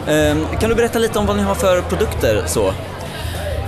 Ehm, 0.07 0.45
kan 0.59 0.69
du 0.69 0.75
berätta 0.75 0.99
lite 0.99 1.19
om 1.19 1.25
vad 1.25 1.37
ni 1.37 1.43
har 1.43 1.55
för 1.55 1.81
produkter 1.81 2.43
så? 2.45 2.73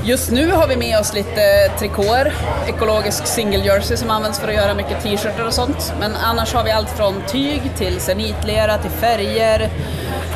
Just 0.05 0.31
nu 0.31 0.51
har 0.51 0.67
vi 0.67 0.75
med 0.75 0.99
oss 0.99 1.13
lite 1.13 1.71
trikåer, 1.79 2.33
ekologisk 2.67 3.27
single 3.27 3.65
jersey 3.65 3.97
som 3.97 4.09
används 4.09 4.39
för 4.39 4.47
att 4.47 4.53
göra 4.53 4.73
mycket 4.73 5.03
t-shirtar 5.03 5.47
och 5.47 5.53
sånt. 5.53 5.93
Men 5.99 6.15
annars 6.15 6.53
har 6.53 6.63
vi 6.63 6.71
allt 6.71 6.89
från 6.89 7.13
tyg 7.27 7.61
till 7.77 7.99
zenitlera, 7.99 8.77
till 8.77 8.91
färger, 8.91 9.69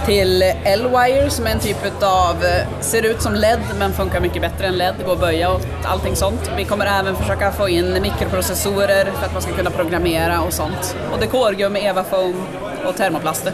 till 0.08 0.42
L-wire 0.64 1.30
som 1.30 1.48
är 1.48 1.52
en 1.52 1.60
typ 1.60 2.04
av, 2.04 2.36
ser 2.82 3.06
ut 3.06 3.22
som 3.22 3.34
LED 3.34 3.60
men 3.80 3.94
funkar 3.94 4.20
mycket 4.20 4.42
bättre 4.42 4.68
än 4.68 4.78
LED, 4.78 4.96
går 5.06 5.14
att 5.14 5.20
böja 5.20 5.52
och 5.52 5.62
allting 5.84 6.16
sånt. 6.16 6.52
Vi 6.58 6.66
kommer 6.66 6.86
även 6.86 7.16
försöka 7.16 7.52
få 7.52 7.70
in 7.70 8.02
mikroprocessorer 8.02 9.06
för 9.06 9.26
att 9.26 9.34
man 9.34 9.42
ska 9.42 9.52
kunna 9.52 9.70
programmera 9.70 10.42
och 10.42 10.54
sånt. 10.54 10.96
Och 11.14 11.20
dekorgummi, 11.20 11.80
Evafoam 11.80 12.44
och 12.86 12.96
termoplaster. 12.96 13.54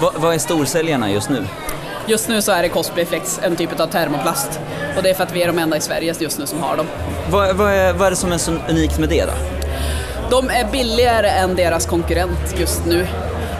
Va, 0.00 0.12
vad 0.16 0.34
är 0.34 0.38
storsäljarna 0.38 1.10
just 1.10 1.30
nu? 1.30 1.44
Just 2.06 2.28
nu 2.28 2.42
så 2.42 2.52
är 2.52 2.62
det 2.62 2.68
Cosplayflex, 2.68 3.40
en 3.42 3.56
typ 3.56 3.80
av 3.80 3.86
termoplast. 3.86 4.60
Och 4.96 5.02
det 5.02 5.10
är 5.10 5.14
för 5.14 5.22
att 5.24 5.32
vi 5.32 5.42
är 5.42 5.46
de 5.46 5.58
enda 5.58 5.76
i 5.76 5.80
Sverige 5.80 6.14
just 6.18 6.38
nu 6.38 6.46
som 6.46 6.62
har 6.62 6.76
dem. 6.76 6.86
Vad, 7.30 7.56
vad, 7.56 7.72
är, 7.72 7.92
vad 7.92 8.06
är 8.06 8.10
det 8.10 8.16
som 8.16 8.32
är 8.32 8.38
så 8.38 8.52
unikt 8.68 8.98
med 8.98 9.08
det 9.08 9.24
då? 9.24 9.32
De 10.30 10.50
är 10.50 10.64
billigare 10.72 11.28
än 11.28 11.54
deras 11.56 11.86
konkurrent 11.86 12.54
just 12.58 12.86
nu. 12.86 13.06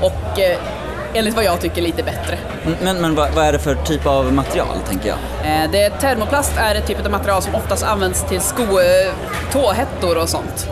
Och 0.02 0.40
eh, 0.40 0.58
enligt 1.14 1.34
vad 1.34 1.44
jag 1.44 1.60
tycker 1.60 1.82
lite 1.82 2.02
bättre. 2.02 2.38
Men, 2.82 2.96
men 2.96 3.14
vad, 3.14 3.30
vad 3.34 3.44
är 3.44 3.52
det 3.52 3.58
för 3.58 3.74
typ 3.74 4.06
av 4.06 4.32
material, 4.32 4.76
tänker 4.88 5.08
jag? 5.08 5.18
Eh, 5.44 5.70
det, 5.70 5.90
termoplast 5.90 6.52
är 6.56 6.74
ett 6.74 6.86
typ 6.86 7.04
av 7.04 7.10
material 7.10 7.42
som 7.42 7.54
oftast 7.54 7.84
används 7.84 8.24
till 8.28 8.40
sko, 8.40 8.62
eh, 8.62 9.12
tåhettor 9.52 10.18
och 10.18 10.28
sånt. 10.28 10.70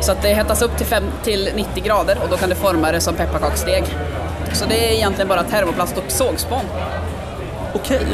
Så 0.00 0.12
att 0.12 0.22
det 0.22 0.28
hettas 0.28 0.62
upp 0.62 0.76
till, 0.76 0.86
fem, 0.86 1.04
till 1.24 1.50
90 1.54 1.84
grader 1.84 2.18
och 2.22 2.28
då 2.30 2.36
kan 2.36 2.48
du 2.48 2.54
forma 2.54 2.92
det 2.92 3.00
som 3.00 3.14
pepparkaksdeg. 3.14 3.84
Så 4.52 4.64
det 4.68 4.88
är 4.88 4.92
egentligen 4.92 5.28
bara 5.28 5.42
termoplast 5.42 5.96
och 5.96 6.04
sågspån. 6.08 6.64
Okej. 7.74 8.06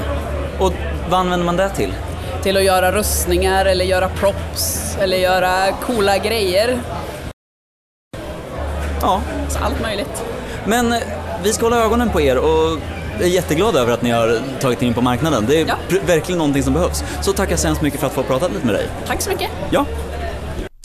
Och 0.58 0.72
vad 1.10 1.20
använder 1.20 1.46
man 1.46 1.56
det 1.56 1.70
till? 1.70 1.94
Till 2.42 2.56
att 2.56 2.64
göra 2.64 2.92
rustningar 2.92 3.66
eller 3.66 3.84
göra 3.84 4.08
props 4.08 4.96
eller 5.00 5.16
göra 5.16 5.72
coola 5.72 6.18
grejer. 6.18 6.78
Ja. 9.00 9.20
Så 9.48 9.58
allt 9.58 9.82
möjligt. 9.82 10.24
Men 10.64 10.92
eh, 10.92 10.98
vi 11.44 11.52
ska 11.52 11.66
hålla 11.66 11.84
ögonen 11.84 12.10
på 12.10 12.20
er 12.20 12.38
och 12.38 12.78
är 13.20 13.26
jätteglad 13.26 13.76
över 13.76 13.92
att 13.92 14.02
ni 14.02 14.10
har 14.10 14.40
tagit 14.60 14.82
in 14.82 14.94
på 14.94 15.00
marknaden. 15.00 15.44
Det 15.48 15.60
är 15.60 15.66
Ja. 15.66 15.74
pr- 15.88 16.06
verkligen 16.06 16.38
någonting 16.38 16.62
som 16.62 16.72
behövs. 16.74 17.02
Så 17.22 17.32
tackar 17.32 17.56
så 17.56 17.66
hemskt 17.66 17.82
mycket 17.82 18.00
för 18.00 18.06
att 18.06 18.12
få 18.12 18.22
prata 18.22 18.48
lite 18.48 18.66
med 18.66 18.74
dig. 18.74 18.88
Tack 19.06 19.22
så 19.22 19.30
mycket. 19.30 19.50
Ja. 19.70 19.86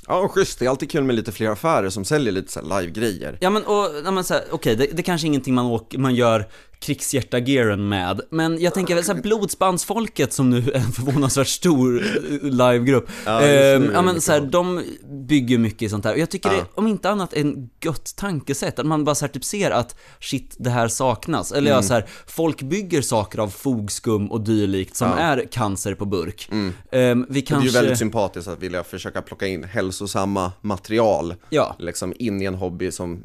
Ja, 0.07 0.27
schysst. 0.27 0.59
Det 0.59 0.65
är 0.65 0.69
alltid 0.69 0.91
kul 0.91 1.03
med 1.03 1.15
lite 1.15 1.31
fler 1.31 1.49
affärer 1.49 1.89
som 1.89 2.05
säljer 2.05 2.31
lite 2.33 2.51
så 2.51 2.59
här 2.59 2.81
live-grejer. 2.81 3.37
Ja 3.39 3.49
men 3.49 3.63
och, 3.63 3.89
ja, 4.05 4.11
men 4.11 4.23
så 4.23 4.33
här, 4.33 4.43
okej, 4.51 4.75
det, 4.75 4.87
det 4.93 5.03
kanske 5.03 5.25
är 5.25 5.27
ingenting 5.27 5.53
man, 5.53 5.65
åker, 5.65 5.97
man 5.97 6.15
gör 6.15 6.45
krigshjärta-gearen 6.83 7.89
med, 7.89 8.21
men 8.29 8.61
jag 8.61 8.73
tänker 8.73 8.95
väl 8.95 9.03
såhär 9.03 9.21
blodsbandsfolket 9.21 10.33
som 10.33 10.49
nu 10.49 10.57
är 10.57 10.75
en 10.75 10.91
förvånansvärt 10.91 11.47
stor 11.47 12.03
livegrupp. 12.41 13.09
Ja, 13.25 13.41
Ehm, 13.41 13.83
ja 13.93 14.01
men 14.01 14.05
mycket 14.05 14.23
så 14.23 14.31
här, 14.31 14.39
sånt. 14.39 14.51
de 14.51 14.81
bygger 15.27 15.57
mycket 15.57 15.91
sånt 15.91 16.05
här. 16.05 16.13
Och 16.13 16.19
jag 16.19 16.29
tycker 16.29 16.49
Ja. 16.49 16.55
det, 16.55 16.65
om 16.75 16.87
inte 16.87 17.09
annat, 17.09 17.33
en 17.33 17.69
gött 17.83 18.13
tankesätt. 18.15 18.79
Att 18.79 18.85
man 18.85 19.03
bara 19.03 19.15
så 19.15 19.25
här, 19.25 19.33
typ 19.33 19.43
ser 19.43 19.71
att 19.71 19.95
shit, 20.19 20.55
det 20.59 20.69
här 20.69 20.87
saknas. 20.87 21.51
Eller 21.51 21.69
ja, 21.71 21.77
Mm. 21.77 21.87
så 21.87 21.93
här, 21.93 22.05
folk 22.27 22.61
bygger 22.61 23.01
saker 23.01 23.39
av 23.39 23.49
fogskum 23.49 24.31
och 24.31 24.41
dylikt 24.41 24.95
som 24.95 25.07
Ja. 25.09 25.17
är 25.17 25.45
cancer 25.51 25.95
på 25.95 26.05
burk. 26.05 26.49
Mm. 26.51 26.73
Ehm, 26.91 27.25
vi 27.29 27.41
kanske... 27.41 27.65
Det 27.65 27.69
är 27.69 27.73
ju 27.73 27.79
väldigt 27.81 27.99
sympatiskt 27.99 28.47
att 28.47 28.59
vilja 28.63 28.83
försöka 28.83 29.21
plocka 29.21 29.47
in 29.47 29.63
hälsosamma 29.63 30.51
material 30.61 31.35
Ja. 31.49 31.75
liksom 31.79 32.13
in 32.19 32.41
i 32.41 32.45
en 32.45 32.55
hobby 32.55 32.91
som 32.91 33.21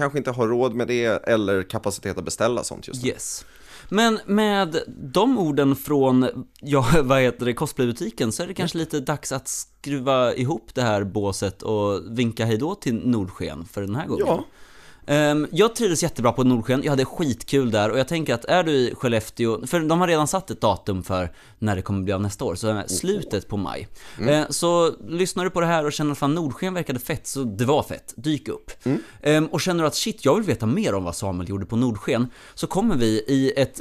kanske 0.00 0.18
inte 0.18 0.30
har 0.30 0.48
råd 0.48 0.74
med 0.74 0.88
det 0.88 1.04
eller 1.04 1.62
kapacitet 1.62 2.18
att 2.18 2.24
beställa 2.24 2.64
sånt 2.64 2.88
just 2.88 3.02
nu. 3.02 3.08
Yes. 3.08 3.44
Men 3.88 4.20
med 4.26 4.82
de 4.86 5.38
orden 5.38 5.76
från, 5.76 6.46
ja 6.60 6.86
vad 7.02 7.20
heter 7.20 7.46
det, 7.46 7.54
cosplaybutiken 7.54 8.32
så 8.32 8.42
är 8.42 8.46
det 8.46 8.54
kanske 8.54 8.78
lite 8.78 9.00
dags 9.00 9.32
att 9.32 9.48
skruva 9.48 10.34
ihop 10.34 10.74
det 10.74 10.82
här 10.82 11.04
båset 11.04 11.62
och 11.62 12.18
vinka 12.18 12.44
hejdå 12.44 12.74
till 12.74 12.94
Nordsken 12.94 13.64
för 13.64 13.80
den 13.80 13.96
här 13.96 14.06
gången. 14.06 14.26
Ja. 14.26 14.44
Ehm, 15.10 15.46
jag 15.50 15.74
trivdes 15.74 16.02
jättebra 16.02 16.32
på 16.32 16.44
Nordsken, 16.44 16.82
jag 16.82 16.92
hade 16.92 17.04
skitkul 17.04 17.70
där 17.70 17.90
och 17.90 17.98
jag 17.98 18.08
tänker 18.08 18.34
att 18.34 18.44
är 18.44 18.62
du 18.62 18.72
i 18.72 18.94
Skellefteå, 18.94 19.66
för 19.66 19.80
de 19.80 20.00
har 20.00 20.08
redan 20.08 20.28
satt 20.28 20.50
ett 20.50 20.60
datum 20.60 21.02
för 21.02 21.32
när 21.58 21.76
det 21.76 21.82
kommer 21.82 22.02
bli 22.02 22.12
av 22.12 22.20
nästa 22.20 22.44
år, 22.44 22.54
så 22.54 22.82
slutet 22.86 23.48
på 23.48 23.56
maj. 23.56 23.88
Ehm, 24.28 24.44
så 24.50 24.92
lyssnar 25.08 25.44
du 25.44 25.50
på 25.50 25.60
det 25.60 25.66
här 25.66 25.84
och 25.86 25.92
känner 25.92 26.12
att 26.12 26.18
fan 26.18 26.34
Nordsken 26.34 26.74
verkade 26.74 26.98
fett, 26.98 27.26
så 27.26 27.44
det 27.44 27.64
var 27.64 27.82
fett, 27.82 28.14
dyk 28.16 28.48
upp. 28.48 28.70
Ehm, 29.22 29.46
och 29.46 29.60
känner 29.60 29.82
du 29.82 29.86
att 29.86 29.94
shit, 29.94 30.24
jag 30.24 30.34
vill 30.34 30.44
veta 30.44 30.66
mer 30.66 30.94
om 30.94 31.04
vad 31.04 31.16
Samuel 31.16 31.48
gjorde 31.48 31.66
på 31.66 31.76
Nordsken, 31.76 32.26
så 32.54 32.66
kommer 32.66 32.96
vi 32.96 33.24
i 33.26 33.52
ett 33.56 33.80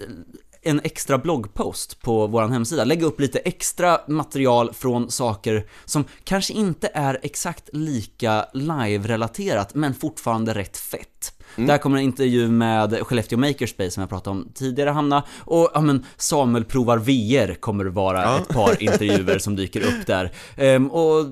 en 0.61 0.81
extra 0.83 1.17
bloggpost 1.17 2.01
på 2.01 2.27
vår 2.27 2.47
hemsida, 2.47 2.83
lägga 2.83 3.05
upp 3.05 3.19
lite 3.19 3.39
extra 3.39 4.01
material 4.07 4.73
från 4.73 5.11
saker 5.11 5.65
som 5.85 6.05
kanske 6.23 6.53
inte 6.53 6.91
är 6.93 7.19
exakt 7.21 7.69
lika 7.73 8.45
live-relaterat, 8.53 9.75
men 9.75 9.93
fortfarande 9.93 10.53
rätt 10.53 10.77
fett. 10.77 11.33
Där 11.55 11.77
kommer 11.77 11.97
en 11.97 12.03
intervju 12.03 12.47
med 12.47 13.07
Skellefteå 13.07 13.39
Makerspace 13.39 13.91
som 13.91 14.01
jag 14.01 14.09
pratade 14.09 14.37
om 14.37 14.51
tidigare 14.53 14.89
hamna, 14.89 15.23
och 15.39 15.71
ja 15.73 15.81
men 15.81 16.05
Samuel 16.17 16.65
provar 16.65 16.97
VR 16.97 17.53
kommer 17.53 17.83
det 17.83 17.89
vara 17.89 18.37
ett 18.37 18.47
par 18.47 18.83
intervjuer 18.83 19.39
som 19.39 19.55
dyker 19.55 19.81
upp 19.81 20.07
där. 20.07 20.31
Ehm, 20.57 20.91
och 20.91 21.25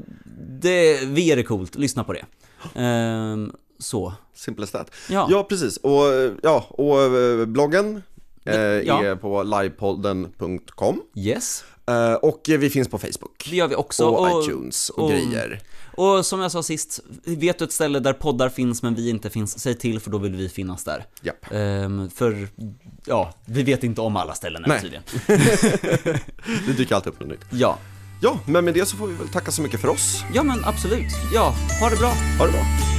det, 0.61 1.05
VR 1.05 1.37
är 1.37 1.43
coolt, 1.43 1.75
lyssna 1.75 2.03
på 2.03 2.13
det. 2.13 2.25
Ehm, 2.75 3.51
så. 3.79 4.13
Simple 4.33 4.63
as 4.63 4.71
that. 4.71 4.91
Ja. 5.09 5.27
Ja, 5.31 5.43
precis. 5.43 5.77
Och, 5.77 6.03
ja, 6.43 6.65
och 6.69 7.01
eh, 7.01 7.45
bloggen 7.45 8.01
ja. 8.85 9.03
är 9.03 9.15
på 9.15 9.43
livepodden.com 9.43 11.01
Yes. 11.15 11.63
eh, 11.87 12.13
och 12.13 12.49
eh, 12.49 12.57
vi 12.59 12.69
finns 12.69 12.87
på 12.87 12.97
Facebook 12.97 13.47
Det 13.49 13.55
gör 13.55 13.67
vi 13.67 13.75
också. 13.75 14.05
och, 14.05 14.43
iTunes 14.43 14.89
och, 14.89 15.03
och- 15.03 15.11
grejer. 15.11 15.59
Och 15.99 16.25
som 16.25 16.39
jag 16.39 16.51
sa 16.51 16.63
sist, 16.63 16.99
vet 17.25 17.59
du 17.59 17.65
ett 17.65 17.71
ställe 17.71 17.99
där 17.99 18.13
poddar 18.13 18.49
finns 18.49 18.83
men 18.83 18.95
vi 18.95 19.09
inte 19.09 19.29
finns, 19.29 19.59
säg 19.59 19.75
till 19.75 19.99
för 19.99 20.11
då 20.11 20.17
vill 20.17 20.35
vi 20.35 20.49
finnas 20.49 20.83
där. 20.83 21.05
Japp. 21.21 21.45
Ehm, 21.51 22.09
för, 22.09 22.47
ja, 23.05 23.33
vi 23.45 23.63
vet 23.63 23.83
inte 23.83 24.01
om 24.01 24.15
alla 24.15 24.33
ställen 24.33 24.65
än 24.65 24.81
tydligen. 24.81 25.03
Det 26.67 26.73
dyker 26.77 26.95
alltid 26.95 27.13
upp 27.13 27.19
något 27.19 27.29
nytt. 27.29 27.45
Ja. 27.51 27.77
Ja, 28.21 28.39
men 28.45 28.65
med 28.65 28.73
det 28.73 28.85
så 28.85 28.97
får 28.97 29.07
vi 29.07 29.13
väl 29.13 29.27
tacka 29.27 29.51
så 29.51 29.61
mycket 29.61 29.79
för 29.81 29.87
oss. 29.87 30.23
Ja 30.33 30.43
men 30.43 30.65
absolut. 30.65 31.11
Ja, 31.33 31.53
ha 31.81 31.89
det 31.89 31.95
bra. 31.97 32.09
Ha 32.39 32.45
det 32.45 32.51
bra. 32.51 32.96